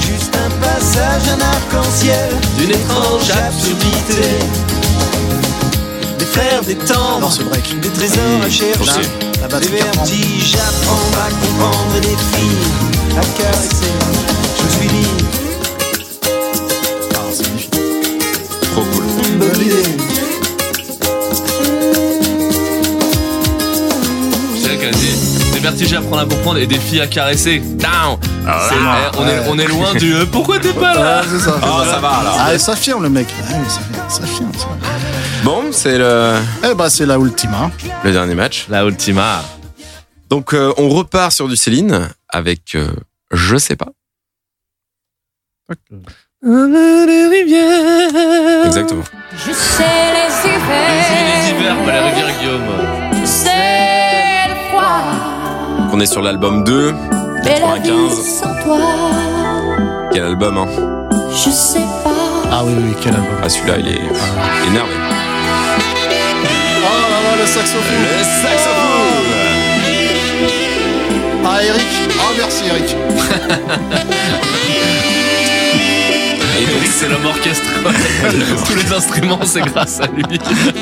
[0.00, 2.30] Juste un passage, un arc-en-ciel.
[2.58, 4.22] D'une étrange absurdité.
[6.32, 6.76] Frères, des
[7.30, 7.80] ce break.
[7.80, 8.80] Des trésors à chercher.
[8.80, 9.08] Aussi.
[9.40, 13.92] La Des vertiges à prendre, à comprendre et des filles à caresser.
[14.56, 15.28] Je suis libre,
[17.14, 17.70] Ah, c'est magnifique.
[18.72, 19.04] Trop cool.
[19.28, 19.82] une bonne idée.
[24.56, 25.16] C'est vrai qu'elle dit,
[25.52, 27.58] des vertiges à prendre à comprendre et des filles à caresser.
[27.58, 28.16] Down!
[28.22, 29.44] C'est- là, eh, on, est, ouais.
[29.50, 31.22] on est loin du, euh, pourquoi t'es pas là?
[31.22, 31.56] Ça.
[31.62, 31.90] Ah, ça.
[31.92, 32.36] ça va, alors.
[32.40, 33.26] Ah, ça affirme le mec.
[33.48, 34.50] Ah, ça, ça affirme.
[34.56, 34.68] ça.
[35.44, 36.34] Bon, c'est le,
[36.70, 37.70] Eh bah, c'est la ultima.
[38.04, 38.66] le dernier match.
[38.68, 39.42] La Ultima.
[40.30, 42.88] Donc, euh, on repart sur du Céline avec euh,
[43.32, 43.88] Je sais pas.
[48.66, 49.02] Exactement.
[49.36, 49.82] Je sais
[50.12, 52.62] les Les hivers, hivers, pas les rivières Guillaume.
[53.20, 55.02] je sais le froid,
[55.92, 56.92] On est sur l'album 2.
[57.44, 58.40] mais la vie 95.
[58.40, 58.78] sans toi,
[60.12, 60.68] Quel album, hein
[61.34, 62.10] je sais pas.
[62.50, 63.38] Ah oui, oui, quel album.
[63.42, 64.92] Ah, celui-là, il est énervé.
[67.42, 68.02] Oh le saxophone.
[68.02, 69.26] Le saxophone
[71.44, 71.82] Ah, Eric.
[72.20, 72.88] Ah, merci, Eric.
[76.60, 77.68] Et donc, Eric, c'est l'homme orchestre.
[78.66, 80.22] Tous les instruments, c'est grâce à lui.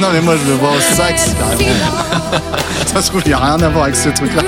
[0.02, 1.72] Non, mais moi, je le vois au sax, carrément.
[2.92, 4.42] Ça se trouve, il n'y a rien à voir avec ce truc-là.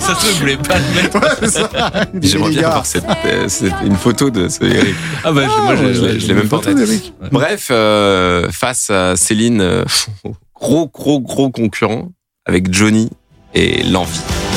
[0.00, 1.18] Ça se voulez pas le mettre.
[1.20, 4.94] Ouais, J'aimerais bien avoir cette, euh, cette- une photo de ce Eric.
[5.22, 6.78] Ah bah, moi, je, je l'ai même pas en tête.
[7.30, 9.84] Bref, euh, face à Céline, euh,
[10.62, 12.12] gros, gros, gros concurrent
[12.46, 13.10] avec Johnny
[13.52, 14.51] et l'envie.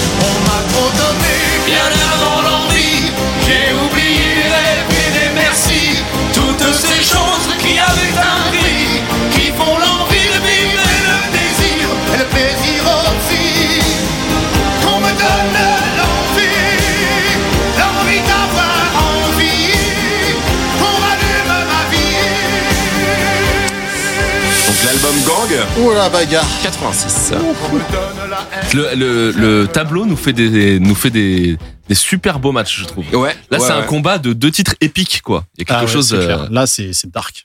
[25.78, 26.46] Oh la bagarre.
[26.64, 27.32] 86.
[27.32, 28.70] Qu'on me donne la haine.
[28.74, 31.58] Le, le, le tableau nous fait des, nous fait des,
[31.90, 33.06] des super beaux matchs, je trouve.
[33.14, 33.36] Ouais.
[33.52, 35.46] Là, ouais, c'est un combat de deux titres épiques, quoi.
[35.56, 36.10] Il y a quelque Ah ouais, chose.
[36.10, 36.44] c'est clair.
[36.44, 37.44] euh, Là, c'est c'est dark.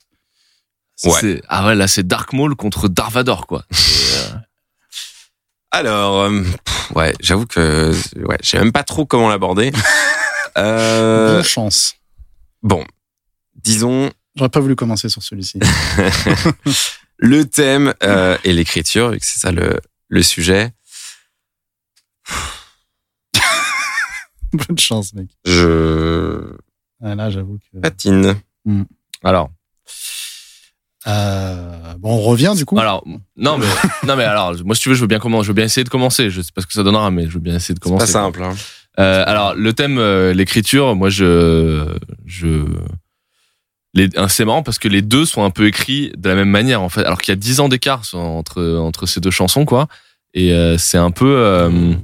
[1.05, 1.11] Ouais.
[1.21, 3.65] c'est- Ah ouais, là, c'est Dark Maul contre Darvador, quoi.
[5.73, 9.73] Euh, Alors, euh, pff, ouais, j'avoue que ouais, je sais même pas trop comment l'aborder.
[10.59, 11.95] Euh, Bonne chance.
[12.61, 12.85] bon,
[13.55, 15.61] disons J'aurais pas voulu commencer sur celui-ci.
[17.21, 20.73] le thème euh, et l'écriture, vu que c'est ça le, le sujet.
[24.53, 25.29] Bonne chance, mec.
[25.45, 26.53] Je
[27.03, 27.79] Ah, là, j'avoue que.
[27.79, 28.37] patine.
[29.23, 29.51] Alors,
[31.07, 32.79] Euh, bon, on revient du coup.
[32.79, 33.05] alors,
[33.37, 33.67] non mais,
[34.07, 35.85] non mais alors, moi si tu veux, je veux bien commencer, je veux bien essayer
[35.85, 36.29] de commencer.
[36.31, 37.97] Je sais pas ce que ça donnera, mais je veux bien essayer de C'est pas
[37.97, 38.13] commencer.
[38.13, 38.43] simple.
[38.43, 38.55] Hein.
[38.99, 41.97] Euh, alors le thème, euh, l'écriture, moi je,
[42.27, 42.65] je,
[43.97, 46.83] hein, c'est marrant parce que les deux sont un peu écrits de la même manière
[46.83, 49.89] en fait, alors qu'il y a dix ans d'écart entre entre ces deux chansons quoi.
[50.35, 51.95] Et euh, c'est un peu, euh,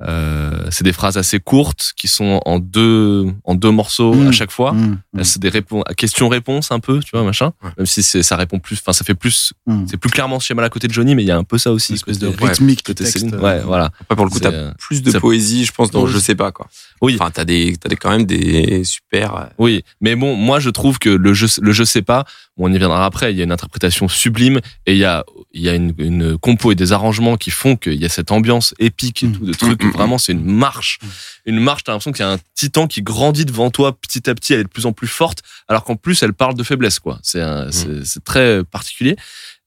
[0.00, 4.28] euh, c'est des phrases assez courtes qui sont en deux en deux morceaux Mm.
[4.28, 4.72] à chaque fois.
[4.72, 5.24] Mmh, mmh.
[5.24, 7.52] C'est des réponses, questions-réponses un peu, tu vois, machin.
[7.62, 7.70] Ouais.
[7.78, 9.84] Même si c'est, ça répond plus, enfin, ça fait plus, Mmh.
[9.88, 11.58] c'est plus clairement ce schéma à côté de Johnny, mais il y a un peu
[11.58, 11.92] ça aussi.
[11.92, 13.18] Une espèce de rythmique du côté texte.
[13.20, 13.34] Céline.
[13.36, 13.90] euh, Ouais, voilà.
[14.00, 16.10] Après pour le coup, t'as euh, plus de poésie, je pense, dans Oui.
[16.12, 16.66] je sais pas quoi.
[17.00, 17.16] Oui.
[17.20, 19.36] Enfin, t'as des, t'as des quand même des super.
[19.36, 22.24] euh, Oui, mais bon, moi je trouve que le je, le je sais pas,
[22.56, 25.24] bon, on y viendra après, il y a une interprétation sublime et il y a,
[25.52, 28.32] il y a une, une compo et des arrangements qui font qu'il y a cette
[28.32, 29.32] ambiance épique et Mm.
[29.32, 30.98] tout, de trucs, Mm, mm, vraiment c'est une marche.
[31.46, 34.34] Une marche, t'as l'impression qu'il y a un titan qui grandit devant toi petit à
[34.34, 36.98] petit, elle est de plus en plus forte, alors qu'en plus elle parle de faiblesse,
[36.98, 37.18] quoi.
[37.22, 39.16] C'est c'est c'est très particulier.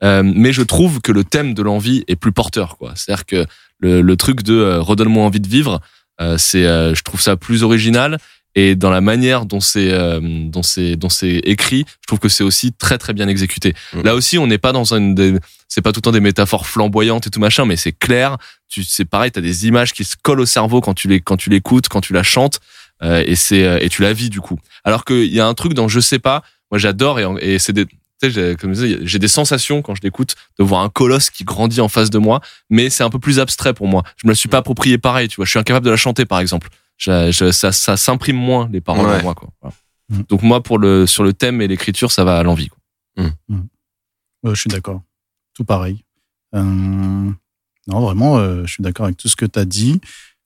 [0.03, 2.93] Euh, mais je trouve que le thème de l'envie est plus porteur, quoi.
[2.95, 3.45] C'est-à-dire que
[3.80, 5.82] le, le truc de euh, redonne-moi envie de vivre,
[6.22, 8.18] euh, c'est, euh, je trouve ça plus original
[8.55, 12.30] et dans la manière dont c'est euh, dont c'est dont c'est écrit, je trouve que
[12.30, 13.74] c'est aussi très très bien exécuté.
[13.93, 14.01] Mm.
[14.01, 15.36] Là aussi, on n'est pas dans une des-
[15.68, 18.38] c'est pas tout le temps des métaphores flamboyantes et tout machin, mais c'est clair.
[18.68, 21.38] Tu c'est pareil, t'as des images qui se collent au cerveau quand tu les quand
[21.38, 22.59] tu l'écoutes, quand tu la chantes
[23.03, 24.57] euh, et c'est euh, et tu la vis du coup.
[24.84, 26.41] Alors qu'il y a un truc dans je sais pas,
[26.72, 27.91] moi j'adore et, et c'est des tu
[28.24, 31.30] sais, j'ai- comme je disais, j'ai des sensations quand je l'écoute de voir un colosse
[31.30, 32.41] qui grandit en face de moi,
[32.72, 34.01] mais c'est un peu plus abstrait pour moi.
[34.15, 35.45] Je me la suis pas approprié pareil, tu vois.
[35.45, 36.70] Je suis incapable de la chanter, par exemple.
[36.97, 39.20] Je- je- ça, ça s'imprime moins les paroles Ouais.
[39.20, 39.49] en moi, quoi.
[39.61, 39.76] Voilà.
[40.09, 40.24] Mm.
[40.30, 42.70] Donc moi, pour le sur le thème et l'écriture, ça va à l'envie.
[42.70, 42.80] quoi.
[44.43, 45.01] Ouais, je suis d'accord.
[45.58, 46.03] Tout pareil.
[46.55, 49.99] Euh, non, vraiment, euh, je suis d'accord avec tout ce que tu as dit.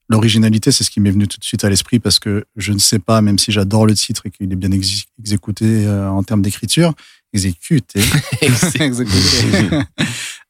[0.10, 2.78] L'originalité, c'est ce qui m'est venu tout de suite à l'esprit parce que je ne
[2.80, 6.24] sais pas, même si j'adore le titre et qu'il est bien ex- exécuté euh, en
[6.24, 6.94] termes d'écriture,
[7.34, 8.02] exécuté.
[8.80, 9.80] Exécuté.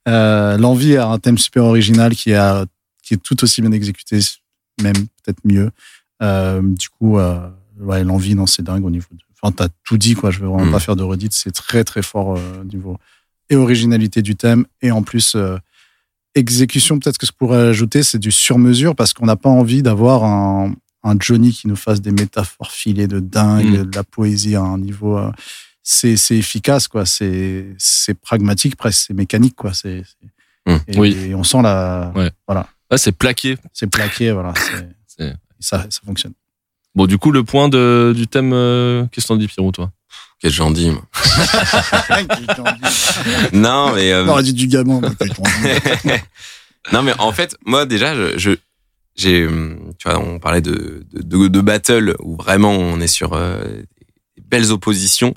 [0.07, 2.65] Euh, L'envie a un thème super original qui, a,
[3.03, 4.19] qui est tout aussi bien exécuté,
[4.81, 5.71] même peut-être mieux.
[6.23, 7.49] Euh, du coup, euh,
[7.79, 9.19] ouais, l'envie, non, c'est dingue au niveau de.
[9.41, 10.29] Enfin, t'as tout dit, quoi.
[10.31, 10.71] Je vais vraiment Mm.
[10.71, 11.33] pas faire de redite.
[11.33, 12.97] C'est très, très fort au niveau
[13.51, 15.57] et originalité du thème et en plus euh,
[16.35, 16.97] exécution.
[16.97, 19.83] Peut-être que ce que je pourrais ajouter, c'est du sur-mesure parce qu'on n'a pas envie
[19.83, 20.73] d'avoir un,
[21.03, 23.83] un Johnny qui nous fasse des métaphores filées de dingue, Mm.
[23.91, 25.17] de la poésie à un niveau.
[25.17, 25.31] euh,
[25.83, 27.05] c'est c'est efficace, quoi.
[27.07, 29.05] C'est c'est pragmatique, presque.
[29.07, 29.73] C'est mécanique, quoi.
[29.73, 30.03] C'est
[30.67, 30.75] Mm.
[30.87, 31.17] et, Oui.
[31.29, 32.11] et on sent la.
[32.15, 32.31] Ouais.
[32.47, 33.57] Là, c'est plaqué.
[33.73, 34.53] C'est plaqué, voilà.
[35.59, 36.33] Ça, ça fonctionne.
[36.95, 39.91] Bon, du coup, le point de, du thème, euh, qu'est-ce que t'en dis, Pierrot, toi?
[40.41, 41.03] Qu'est-ce que j'en dis moi
[43.53, 45.01] Non, mais euh, On aurait dit du gamin.
[46.93, 48.51] non, mais en fait, moi déjà, je,
[49.15, 53.07] j'ai, hum, tu vois, on parlait de, de, de, de battle où vraiment on est
[53.07, 53.63] sur euh,
[54.35, 55.33] des belles oppositions.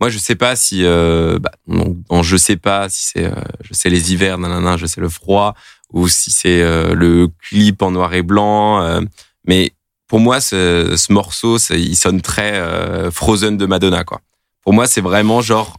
[0.00, 3.34] Moi, je sais pas si, euh, bah, non, non, je sais pas si c'est, euh,
[3.64, 5.54] je sais les hivers, nanana, je sais le froid,
[5.92, 8.82] ou si c'est euh, le clip en noir et blanc.
[8.82, 9.00] euh,
[9.46, 9.72] mais
[10.06, 14.20] pour moi, ce, ce morceau, il sonne très euh, Frozen de Madonna, quoi.
[14.66, 15.76] Pour moi, c'est vraiment genre,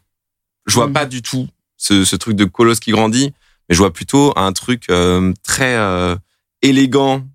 [0.65, 0.93] je vois Mhm.
[0.93, 3.33] pas du tout ce, ce truc de colosse qui grandit.
[3.67, 6.15] mais je vois plutôt un truc euh, très euh,
[6.61, 7.27] élégant,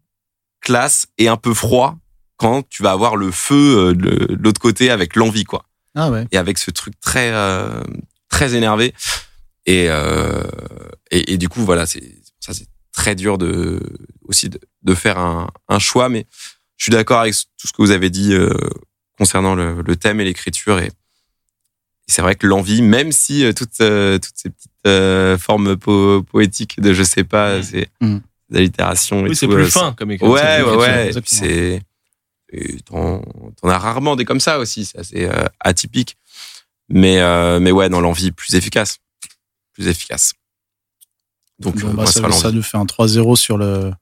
[0.62, 1.98] classe et un peu froid
[2.38, 6.26] quand tu vas avoir le feu euh, de l'autre côté avec l'envie, quoi Ah ouais.
[6.32, 7.82] et avec ce truc très euh,
[8.30, 8.94] très énervé
[9.66, 10.42] et, euh,
[11.11, 13.78] et et du coup voilà c'est ça c'est très dur de
[14.22, 16.26] aussi de, de faire un, un choix mais
[16.78, 18.55] je suis d'accord avec tout ce que vous avez dit euh,
[19.18, 20.90] concernant le, le thème et l'écriture et
[22.07, 26.22] c'est vrai que l'envie même si euh, toutes euh, toutes ces petites euh, formes po-
[26.22, 27.62] poétiques de je sais pas Mm.
[27.62, 28.18] c'est Mm.
[28.50, 30.32] des allitérations et Oui, c'est plus euh, fin comme écriture.
[30.34, 31.09] Ouais, ouais, ouais.
[31.09, 31.82] Et puis exactement.
[32.50, 33.22] c'est, t'en,
[33.70, 34.84] as rarement des comme ça aussi.
[34.84, 36.16] C'est assez euh, atypique.
[36.88, 38.98] Mais, euh, mais ouais, dans l'envie, plus efficace.
[39.72, 40.34] Plus efficace.
[41.59, 43.92] Donc, Bon, bah, moi, ça, ça ça nous fait un 3-0 sur le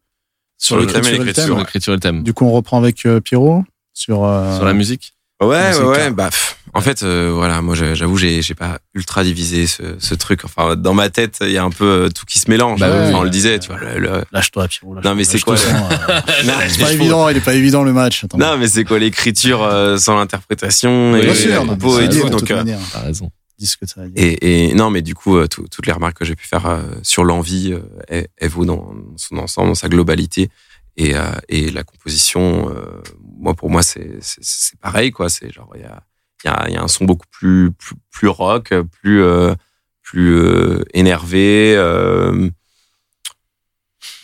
[0.59, 1.59] Sur le thème et sur le l'écriture, Sur thème.
[1.59, 2.23] l'écriture et le thème.
[2.25, 5.13] Du coup, on reprend avec euh, Pierrot sur euh, Sur la musique.
[5.41, 5.97] Ouais, ouais, ouais.
[5.97, 6.11] cas.
[6.11, 10.15] Bah, pff, en fait, euh, voilà, moi, j'avoue, j'ai, j'ai pas ultra divisé ce, ce
[10.15, 10.45] truc.
[10.45, 12.81] Enfin, dans ma tête, il y a un peu euh, tout qui se mélange.
[12.81, 13.15] Bah Enfin, oui.
[13.15, 13.79] on le disait, tu vois.
[13.79, 14.95] Le, le- Lâche-toi, Pierrot.
[14.95, 17.55] lâche-toi, Non, mais c'est quoi, sans, euh, Non, C'est mais pas évident, il est pas
[17.55, 18.25] évident le match.
[18.25, 18.39] Attends.
[18.39, 22.29] Non, mais c'est quoi l'écriture euh, sans l'interprétation Oui, et sûr, non, propos et tout.
[22.29, 23.31] Donc, euh, manière, T'as raison.
[23.59, 24.23] dis ce que ça veut dire.
[24.25, 26.67] Et, et non, mais du coup, euh, tout- toutes les remarques que j'ai pu faire
[26.67, 30.51] euh, sur l'envie, euh, elles, elles vaut dans son ensemble, dans sa globalité.
[30.97, 33.01] Et, euh, et la composition, euh,
[33.39, 35.29] moi, pour moi, c'est c'est- c'est pareil, quoi.
[35.29, 36.03] C'est genre, il y a,
[36.45, 38.73] il y, a, y a un son beaucoup plus, plus, plus rock,
[39.03, 39.55] plus, euh,
[40.03, 42.49] plus euh, énervé, euh,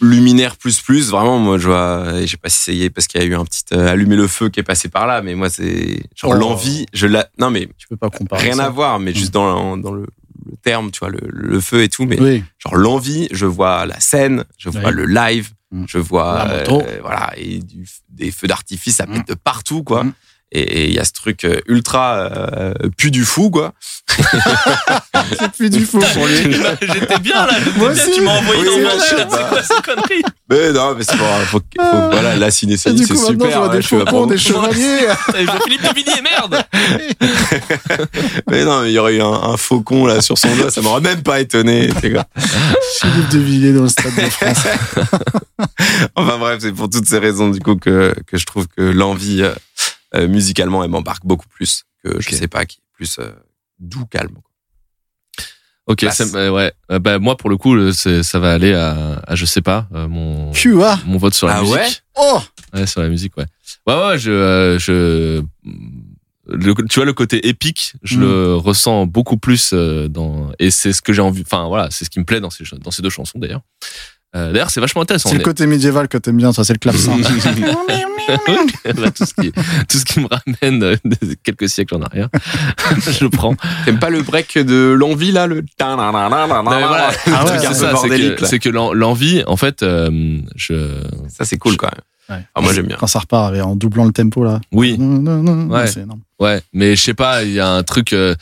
[0.01, 1.11] luminaire plus plus.
[1.11, 3.89] Vraiment, moi, je vois, j'ai pas essayé parce qu'il y a eu un petit euh,
[3.89, 6.35] allumer le feu qui est passé par là, mais moi, c'est genre Oh.
[6.35, 8.43] l'envie, je la, non, mais Tu peux pas comparer.
[8.43, 8.67] rien ça.
[8.67, 10.07] à voir, mais juste dans, dans le,
[10.47, 13.87] le terme, tu vois, le, le feu et tout, mais Oui, genre l'envie, je vois
[13.87, 14.93] la scène, je vois Oui.
[14.95, 15.85] le live, Mm.
[15.89, 16.65] je vois euh,
[17.01, 19.15] voilà et du- des feux d'artifice, ça Mm.
[19.15, 20.05] pète de partout quoi.
[20.05, 20.13] Mm.
[20.53, 23.73] Et et il y a ce truc euh, ultra euh, pu du fou quoi.
[25.39, 26.37] c'est plus du faux pour lui.
[26.81, 28.13] J'étais bien là, j'étais Moi bien, aussi.
[28.13, 29.45] tu m'as envoyé Oui, dans mon c'est pas.
[29.49, 30.23] quoi ces conneries?
[30.49, 32.51] Mais non, mais c'est bon, faut, que- faut- voilà, la
[32.95, 33.49] du c'est super.
[33.59, 35.09] vois hein, des je faucons, des chevaliers.
[35.65, 36.65] Philippe de Vigny, merde
[38.49, 40.81] Mais non, mais il y aurait eu un, un faucon là sur son doigt, ça
[40.83, 41.89] m'aurait même pas étonné.
[42.01, 42.25] quoi.
[43.01, 44.59] Philippe de Villiers dans le stade de France.
[46.15, 49.43] Enfin bref, c'est pour toutes ces raisons du coup que, que je trouve que l'envie
[50.17, 52.35] euh, musicalement elle m'embarque beaucoup plus que je Ok.
[52.35, 53.31] sais pas qui est plus euh,
[53.79, 54.39] doux calme.
[55.89, 56.73] Ok, ça- euh, ouais.
[56.91, 60.09] Euh, bah, moi, pour le coup, ça va aller à, à je sais pas, euh,
[60.09, 60.51] mon,
[61.07, 61.77] mon vote sur la Ah musique.
[61.77, 61.89] ouais?
[62.17, 62.41] Oh
[62.75, 63.47] Ouais, sur la musique, ouais.
[63.87, 65.43] Ouais, ouais, je, euh, je,
[66.49, 68.21] le- tu vois, le côté épique, je Mm.
[68.21, 72.05] le ressens beaucoup plus euh, dans, et c'est ce que j'ai envie, enfin, voilà, c'est
[72.05, 73.61] ce qui me plaît dans ces, dans ces deux chansons, d'ailleurs.
[74.35, 75.29] Euh, d'ailleurs, c'est vachement intéressant.
[75.31, 77.17] C'est le est- côté médiéval que t'aimes bien, toi, c'est le clavecin.
[79.15, 82.29] Tout, ce qui, tout ce qui me ramène euh, de quelques siècles en arrière,
[82.99, 83.55] je prends.
[83.85, 87.95] T'aimes pas le break de l'envie là, le Non, mais voilà, Ah ouais, c'est ça,
[87.97, 90.75] c'est que, que l'en- l'envie, en fait, euh, je,
[91.29, 92.39] Ça c'est cool quand même.
[92.39, 92.45] Ouais.
[92.57, 92.97] Ah, moi j'aime bien.
[92.99, 94.61] Quand ça repart en doublant le tempo, là.
[94.73, 95.87] oui, Non, non, non, Ouais.
[95.87, 96.21] C'est énorme.
[96.41, 98.35] Ouais, mais je sais pas, il y a un truc, euh,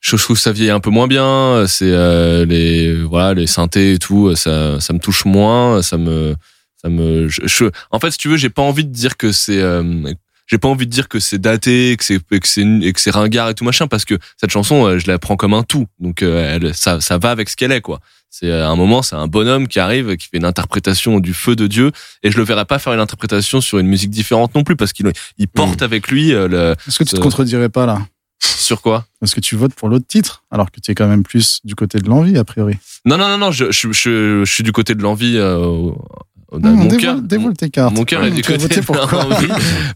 [0.00, 1.64] je trouve ça vieillit un peu moins bien.
[1.66, 6.34] C'est euh, les voilà les synthés et tout, ça ça me touche moins, ça me
[6.80, 7.28] ça me.
[7.28, 10.12] Je, je- en fait, si tu veux, j'ai pas envie de dire que c'est euh,
[10.46, 13.10] j'ai pas envie de dire que c'est daté, que c'est que c'est et que c'est
[13.10, 15.86] ringard et tout machin, parce que cette chanson, euh, je la prends comme un tout,
[16.00, 18.00] donc euh, elle, ça ça va avec ce qu'elle est quoi.
[18.30, 21.34] C'est euh, à un moment, c'est un bonhomme qui arrive, qui fait une interprétation du
[21.34, 21.90] feu de Dieu,
[22.22, 24.92] et je le verrai pas faire une interprétation sur une musique différente non plus, parce
[24.92, 27.22] qu'il il porte avec lui euh, le Est-ce que tu te Euh.
[27.22, 27.98] contredirais pas, là?
[28.40, 29.06] Sur quoi?
[29.20, 31.74] Parce que tu votes pour l'autre titre, alors que tu es quand même plus du
[31.74, 32.74] côté de l'envie, a priori.
[33.04, 35.34] Non, non, non, non, je, je, je, je suis du côté de l'envie.
[35.36, 35.90] Euh,
[36.50, 37.94] Hum, mon cœur, dévoile tes cartes.
[37.94, 39.48] mon cœur est du côté pour l'envie.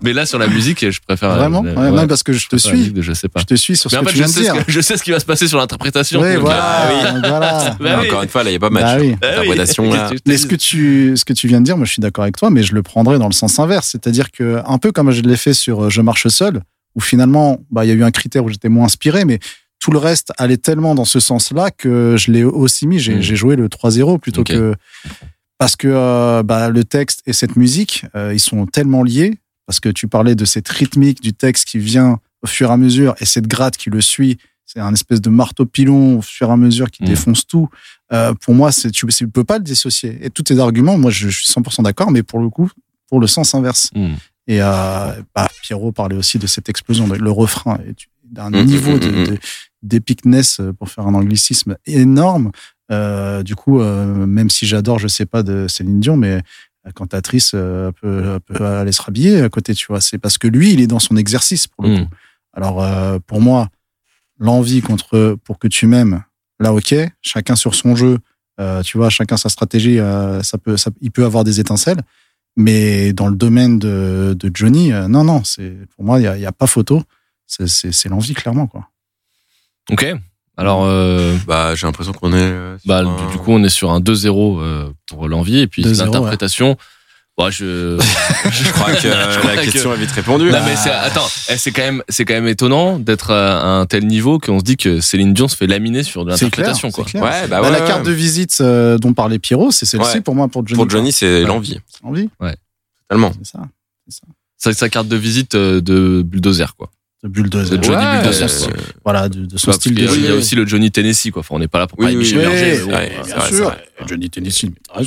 [0.03, 1.31] Mais là, sur la musique, je préfère.
[1.35, 2.77] Vraiment euh, Ouais, ouais, non, parce que je te suis.
[2.77, 3.41] musique je sais pas.
[3.41, 4.67] Je te suis sur ce en que fait, tu je viens de sais, dire.
[4.67, 6.21] que, je sais ce qui va se passer sur l'interprétation.
[6.21, 6.91] Oui, voilà.
[6.91, 7.77] euh, voilà.
[7.81, 8.07] Bah oui.
[8.11, 8.83] Encore une fois, là il y a pas match.
[8.83, 9.13] Bah oui.
[9.19, 9.35] bah oui.
[9.39, 10.11] Interprétation, là.
[10.27, 12.37] Mais ce que tu ce que tu viens de dire, moi je suis d'accord avec
[12.37, 15.23] toi, mais je le prendrais dans le sens inverse, c'est-à-dire que un peu comme je
[15.23, 16.61] l'ai fait sur euh, Je marche seul,
[16.95, 19.39] où finalement bah il y a eu un critère où j'étais moins inspiré, mais
[19.79, 22.99] tout le reste allait tellement dans ce sens-là que je l'ai aussi mis.
[23.01, 23.21] J'ai Mm.
[23.23, 24.75] j'ai joué le 3-0 plutôt que
[25.59, 29.39] parce que euh, bah, le texte et cette musique, euh, ils sont tellement liés.
[29.67, 32.77] Parce que tu parlais de cette rythmique du texte qui vient au fur et à
[32.77, 34.39] mesure et cette gratte qui le suit.
[34.67, 37.07] C'est un espèce de marteau pilon au fur et à mesure qui Mm.
[37.07, 37.69] défonce tout.
[38.13, 40.19] Euh, pour moi, c'est tu, tu peux pas le dissocier.
[40.21, 42.71] Et tous tes arguments, moi, je, je suis 100% d'accord, mais pour le coup,
[43.09, 43.91] pour le sens inverse.
[43.95, 44.15] Hmm.
[44.49, 48.65] Et euh, bah, Pierrot parlait aussi de cette explosion, le refrain, et tu- d'un Mm,
[48.65, 49.39] niveau mm, de, mm, de-
[49.83, 52.51] d'épicness, euh, pour faire un anglicisme, énorme.
[52.91, 56.43] Euh, du coup, euh, même si j'adore, je sais pas, de Céline Dion, mais
[56.95, 60.01] cantatrice euh, peut, peut aller se rhabiller à côté, tu vois.
[60.01, 62.11] C'est parce que lui, il est dans son exercice, pour le coup.
[62.55, 62.85] Alors,
[63.23, 63.69] pour moi,
[64.39, 66.23] l'envie contre pour que tu m'aimes,
[66.59, 68.19] là, ok, chacun sur son jeu.
[68.85, 69.99] Tu vois, chacun sa stratégie,
[70.43, 72.01] ça peut, ça, il peut avoir des étincelles.
[72.57, 76.27] Mais dans le domaine de, de Johnny, euh, non, non, c'est pour moi, il y
[76.27, 77.03] a, il y a pas photo.
[77.47, 78.89] C'est- C'est c'est l'envie clairement quoi.
[79.91, 80.07] Ok.
[80.59, 82.37] Alors, euh, Bah, j'ai l'impression qu'on est.
[82.37, 85.59] euh, sur bah, un- du, coup, on est sur un 2-0 euh, pour l'envie.
[85.61, 86.77] Et puis, 2-0, l'interprétation.
[87.45, 87.99] Bah, je,
[88.51, 90.51] je crois que Je crois la que- question est vite répondue.
[90.51, 93.87] Non mais c'est attends, eh, c'est quand même c'est quand même étonnant d'être à un
[93.87, 97.05] tel niveau qu'on se dit que Céline Dion se fait laminer sur de l'interprétation quoi.
[97.05, 97.23] clair.
[97.23, 97.71] Ouais, bah Bah, ouais.
[97.73, 97.87] la ouais.
[97.87, 100.21] carte de visite euh, dont parlait Pierrot, c'est celle-ci Ouais.
[100.21, 100.77] pour moi pour Johnny.
[100.81, 101.47] Pour Johnny, c'est Ouais.
[101.47, 101.79] l'envie.
[101.89, 102.29] C'est l'envie,
[103.09, 103.33] Totalement.
[103.43, 103.59] c'est ça.
[104.57, 106.91] C'est sa carte de visite euh, de bulldozer quoi.
[107.25, 107.79] De bulldozer.
[107.79, 108.73] De Johnny Ouais, Bulldozer, euh.
[109.05, 110.15] Voilà, de, de son Bah, style de jeu.
[110.17, 111.41] il y a aussi le Johnny Tennessee quoi.
[111.41, 112.39] Enfin, on n'est pas là pour Oui, parler oui, Michel.
[112.41, 112.83] Berger.
[112.83, 113.77] Ouais, ouais, bien sûr.
[114.09, 115.07] Johnny Tennessee, mais.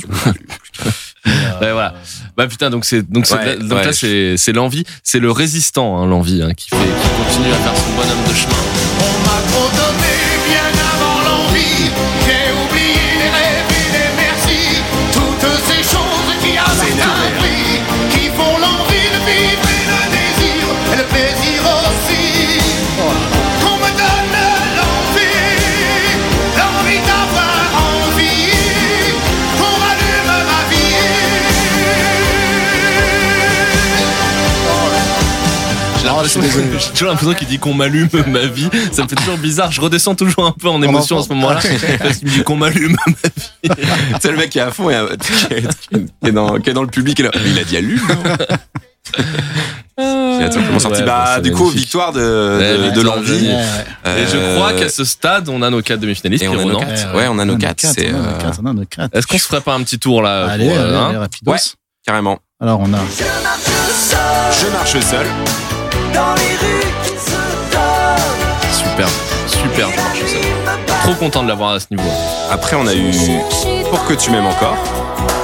[1.26, 1.94] Ouais, voilà.
[2.36, 3.84] Bah putain donc c'est donc c'est- Ouais, donc ouais.
[3.86, 6.82] là c'est c'est l'envie, c'est le résistant hein, l'envie hein, qui fait qui
[7.24, 8.52] continue à faire son bonhomme de chemin.
[9.00, 10.14] On m'a trop donné
[10.48, 11.90] bien avant l'envie.
[36.26, 38.68] J'ai toujours l'impression qu'il dit qu'on m'allume ma vie.
[38.92, 39.70] Ça me fait toujours bizarre.
[39.72, 41.60] Je redescends toujours un peu en émotion à ce moment-là.
[41.98, 43.82] Parce qu'il me dit qu'on m'allume ma vie.
[44.20, 46.70] C'est le mec qui est à fond et euh, qui est, qui est dans, qui
[46.70, 47.30] est dans le public et là.
[47.44, 48.16] Il a dit allume, non
[49.98, 51.00] Il a tout simplement sorti.
[51.00, 51.80] Ouais, bah, c'est du coup, magnifique.
[51.80, 53.46] victoire de, Ouais, de, l'envie.
[53.48, 56.44] Et je Euh, crois qu'à ce stade, on a nos quatre demi-finalistes.
[56.44, 57.14] et on a nos quatre.
[57.16, 59.16] Ouais, on a nos quatre, euh, quatre, on a nos quatre.
[59.16, 61.18] Est-ce qu'on se ferait pas un petit tour là Allez, pour, euh, allez, hein allez,
[61.18, 61.52] rapidos.
[61.52, 61.58] Ouais.
[62.06, 62.38] Carrément.
[62.60, 62.98] Alors, on a
[64.52, 65.26] Je marche seul.
[66.16, 67.36] Dans les rues qui se
[67.70, 68.72] donnent.
[68.72, 69.08] Super,
[69.46, 70.40] super, je marche seul.
[71.02, 72.08] Trop content de l'avoir à ce niveau.
[72.50, 73.12] Après, on a eu
[73.90, 74.76] Pour que tu m'aimes encore.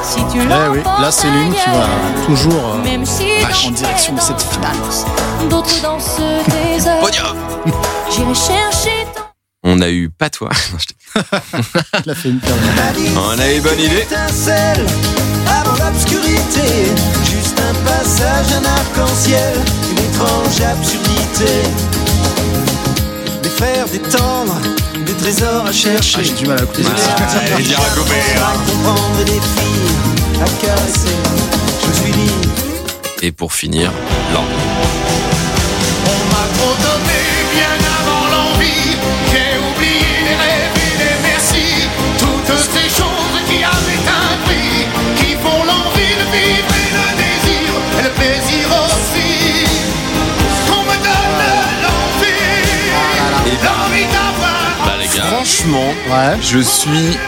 [0.02, 4.40] Si tu Eh oui, là, Céline qui va toujours euh, si en direction de cette
[4.40, 4.76] finale.
[5.50, 6.16] d'autres dansent
[6.48, 7.06] des heures,
[8.10, 9.21] j'irai chercher ton
[9.74, 10.50] On a eu Pas toi.
[10.72, 10.94] Non, je t'ai-
[12.04, 12.52] Il a fait une paire.
[13.16, 14.02] On a eu bonne idée.
[14.02, 14.84] étincelle
[15.48, 16.92] avant l'obscurité.
[17.24, 19.54] Juste un passage, un arc-en-ciel,
[19.90, 21.52] une étrange absurdité.
[23.42, 24.58] Des fers, des tendres,
[25.06, 26.18] des trésors à chercher.
[26.20, 26.82] Ah, J'ai du mal à couper.
[26.86, 27.26] Ah,
[27.58, 28.42] il est bien recoupé, hein.
[28.42, 31.16] À comprendre et des filles à caresser.
[31.82, 32.32] Je me suis dit.
[33.22, 33.90] Et pour finir,
[34.34, 35.21] l'envie.
[55.44, 56.36] Franchement, Ouais.
[56.40, 57.18] je suis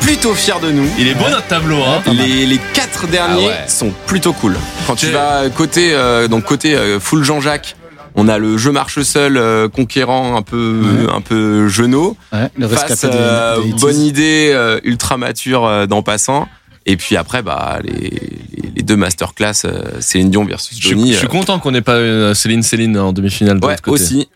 [0.00, 0.88] plutôt fier de nous.
[0.98, 1.76] il est beau notre tableau.
[1.84, 3.68] Hein Les, les quatre derniers Ah ouais.
[3.68, 4.56] sont plutôt cool.
[4.88, 7.76] Quand tu vas côté euh, donc côté euh, full Jean-Jacques,
[8.16, 10.82] on a le jeu marche seul euh, conquérant un peu
[11.14, 12.16] un peu genou.
[12.32, 14.04] Ouais, le Face rescapé des, euh, des bonne 80s.
[14.04, 16.48] idée euh, ultra mature euh, d'en passant.
[16.86, 21.12] Et puis après bah les, les, les deux masterclass euh, Céline Dion versus je, Johnny.
[21.12, 24.02] je suis content qu'on n'ait pas Céline Céline en demi-finale de ouais l'autre côté.
[24.02, 24.28] aussi.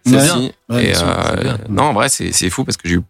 [0.71, 3.01] Ouais, Et euh, non en vrai c'est c'est fou parce que j'ai eu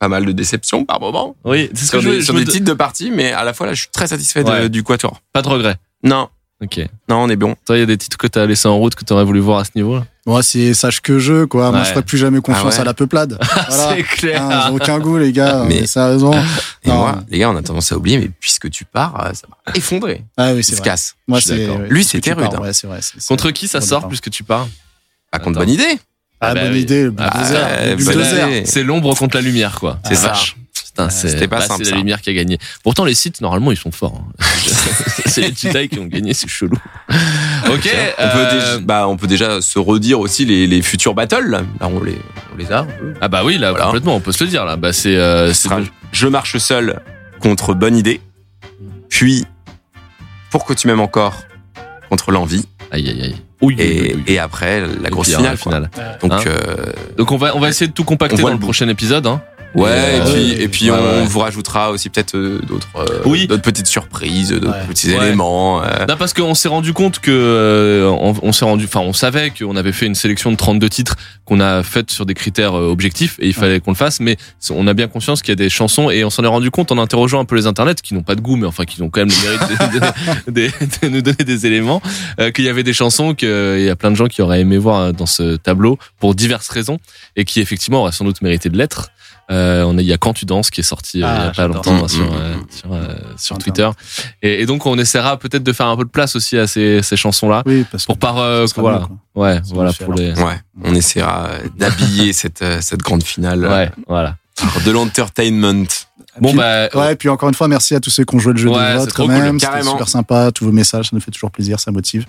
[0.00, 2.34] pas mal de déceptions par moment Oui, c'est ce sur que je, des, je sur
[2.34, 4.42] me des de- titres de partie, mais à la fois là je suis très satisfait
[4.42, 5.20] de- du quatuor.
[5.32, 5.76] Pas de regret.
[6.02, 6.28] Non
[6.62, 6.78] Ok.
[7.08, 7.54] non on est bon.
[7.64, 9.60] Toi, il y a des titres que t'as laissé en route que t'aurais voulu voir
[9.60, 10.04] à ce niveau-là?
[10.26, 11.70] Moi, c'est sache que je, quoi.
[11.70, 12.80] Moi, je ferai plus jamais confiance Ah ouais.
[12.80, 13.38] à la peuplade.
[13.68, 13.94] Voilà.
[13.96, 14.64] C'est clair.
[14.68, 15.64] J'ai aucun goût, les gars.
[15.66, 16.34] Mais- Mais sérieusement.
[16.84, 16.96] Et Non.
[16.96, 19.72] moi, les gars, on a tendance à oublier, mais puisque tu pars, euh, ça va
[19.74, 20.22] effondrer.
[20.36, 21.14] Ah oui, Il c'est se casse.
[21.26, 21.78] Moi, Je c'est.
[21.88, 22.60] Lui, c'était rude, hein.
[22.60, 22.98] Ouais, c'est vrai.
[23.00, 24.68] c'est- c'est- Contre qui ça sort plus que tu pars?
[25.30, 25.60] Pas contre Attends.
[25.66, 25.98] bonne idée.
[26.40, 26.80] Ah, Ah bah bonne oui.
[26.80, 27.86] idée, Ah,
[28.48, 28.62] idée.
[28.66, 29.98] C'est l'ombre contre la lumière, quoi.
[30.06, 30.32] C'est ça.
[31.08, 32.58] C'est c'était pas simple, C'est la lumière qui a gagné.
[32.82, 34.20] Pourtant, les sites, normalement, ils sont forts.
[34.22, 34.32] hein.
[35.26, 36.76] c'est les Jedi qui ont gagné, c'est chelou.
[37.08, 37.16] Ok.
[37.68, 37.88] on, peut
[38.18, 41.46] euh, déjà, bah, on peut déjà se redire aussi les, les futurs battles.
[41.48, 42.18] Là, Là, on, les,
[42.52, 42.86] on les a.
[43.20, 43.86] Ah bah oui, là, Voilà.
[43.86, 44.64] complètement, on peut se le dire.
[44.66, 45.52] Là, bah c'est, euh,
[46.12, 47.00] Je marche seul
[47.40, 48.20] contre bonne idée.
[49.08, 49.46] Puis,
[50.50, 51.34] pour que tu m'aimes encore
[52.10, 52.66] contre l'envie.
[52.90, 53.36] aïe aïe aïe.
[53.62, 54.22] Oui, Et, oui, oui.
[54.26, 55.52] et après, la Et grosse puis, finale.
[55.52, 55.72] la quoi.
[55.72, 55.90] finale.
[56.22, 58.58] Donc, Hein euh, Donc on va, on va essayer de tout compacter dans le, le
[58.58, 58.66] bout.
[58.66, 59.26] prochain épisode.
[59.26, 59.42] Hein.
[59.74, 61.26] Ouais, Et, et euh, puis, et puis ouais, on ouais.
[61.26, 63.46] vous rajoutera aussi peut-être euh, d'autres euh, Oui.
[63.46, 64.86] d'autres petites surprises, d'autres Ouais.
[64.88, 65.26] petits Ouais.
[65.26, 65.82] éléments.
[65.82, 69.12] euh, Non, parce qu'on s'est rendu compte que euh, on, on s'est rendu, enfin, on
[69.12, 72.74] savait qu'on avait fait une sélection de 32 titres qu'on a faite sur des critères
[72.78, 74.20] euh, objectifs et il fallait qu'on le fasse.
[74.20, 74.36] Mais
[74.70, 76.92] on a bien conscience qu'il y a des chansons et on s'en est rendu compte
[76.92, 79.08] en interrogeant un peu les internets qui n'ont pas de goût, mais enfin qui ont
[79.10, 80.70] quand même le mérite de, de- de-
[81.02, 82.00] de nous donner des éléments,
[82.40, 83.48] euh, qu'il y avait des chansons qu'il
[83.80, 86.68] y a plein de gens qui auraient aimé voir euh, dans ce tableau pour diverses
[86.68, 86.98] raisons
[87.36, 89.10] et qui effectivement auraient sans doute mérité de l'être.
[89.50, 91.44] Euh, on a, il y a Quand tu danses qui est sorti euh, Ah, il
[91.44, 92.24] y a pas longtemps sur,
[92.70, 92.90] sur,
[93.36, 93.58] sur Internet.
[93.64, 93.90] Twitter.
[94.42, 97.02] Et, et donc on essaiera peut-être de faire un peu de place aussi à ces,
[97.02, 97.62] ces chansons-là.
[97.66, 98.98] Oui, parce que Pour par, euh, sera voilà.
[98.98, 99.44] quoi.
[99.46, 100.32] Ouais, Ça voilà pour les.
[100.34, 104.36] Ouais, on essaiera d'habiller cette, cette grande finale Ouais, voilà.
[104.84, 105.86] de l'entertainment.
[106.40, 108.52] Bon Puis- bah Ouais, puis encore une fois, merci à tous ceux qui ont joué
[108.52, 109.32] le jeu Ouais, de vote quand cool.
[109.34, 109.58] même.
[109.58, 109.90] C'était Carrément.
[109.92, 112.24] super sympa, tous vos messages, ça nous fait toujours plaisir, ça motive.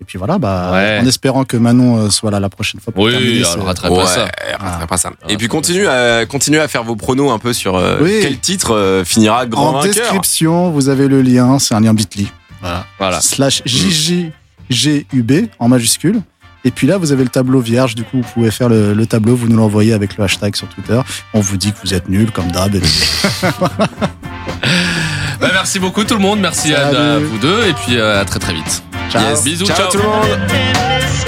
[0.00, 1.00] Et puis voilà, bah, Ouais.
[1.02, 3.38] en espérant que Manon euh, soit là la prochaine fois pour oui, terminer.
[3.38, 4.28] elle ce- rattrape pas ça.
[4.46, 5.10] elle rattrapera pas ça.
[5.20, 8.18] Ah, Et puis continue à, continue à faire vos pronos un peu sur euh, Oui.
[8.22, 9.92] quel titre euh, finira grand En vainqueur.
[9.94, 12.30] description, vous avez le lien, c'est un lien bit.ly.
[12.60, 12.86] Voilà.
[12.98, 13.20] Voilà.
[13.20, 16.20] Slash JJGUB en majuscule.
[16.64, 17.94] Et puis là, vous avez le tableau vierge.
[17.94, 20.68] Du coup, vous pouvez faire le, le tableau, vous nous l'envoyez avec le hashtag sur
[20.68, 21.00] Twitter.
[21.34, 22.76] On vous dit que vous êtes nuls, comme d'hab.
[25.40, 26.40] Bah, merci beaucoup tout le monde.
[26.40, 26.96] Merci à, Salut.
[26.96, 28.82] à vous deux et puis euh, à très très vite.
[29.08, 29.22] Ciao.
[29.30, 29.88] Yes, bisous, Ciao ciao.
[29.90, 31.27] tout le monde.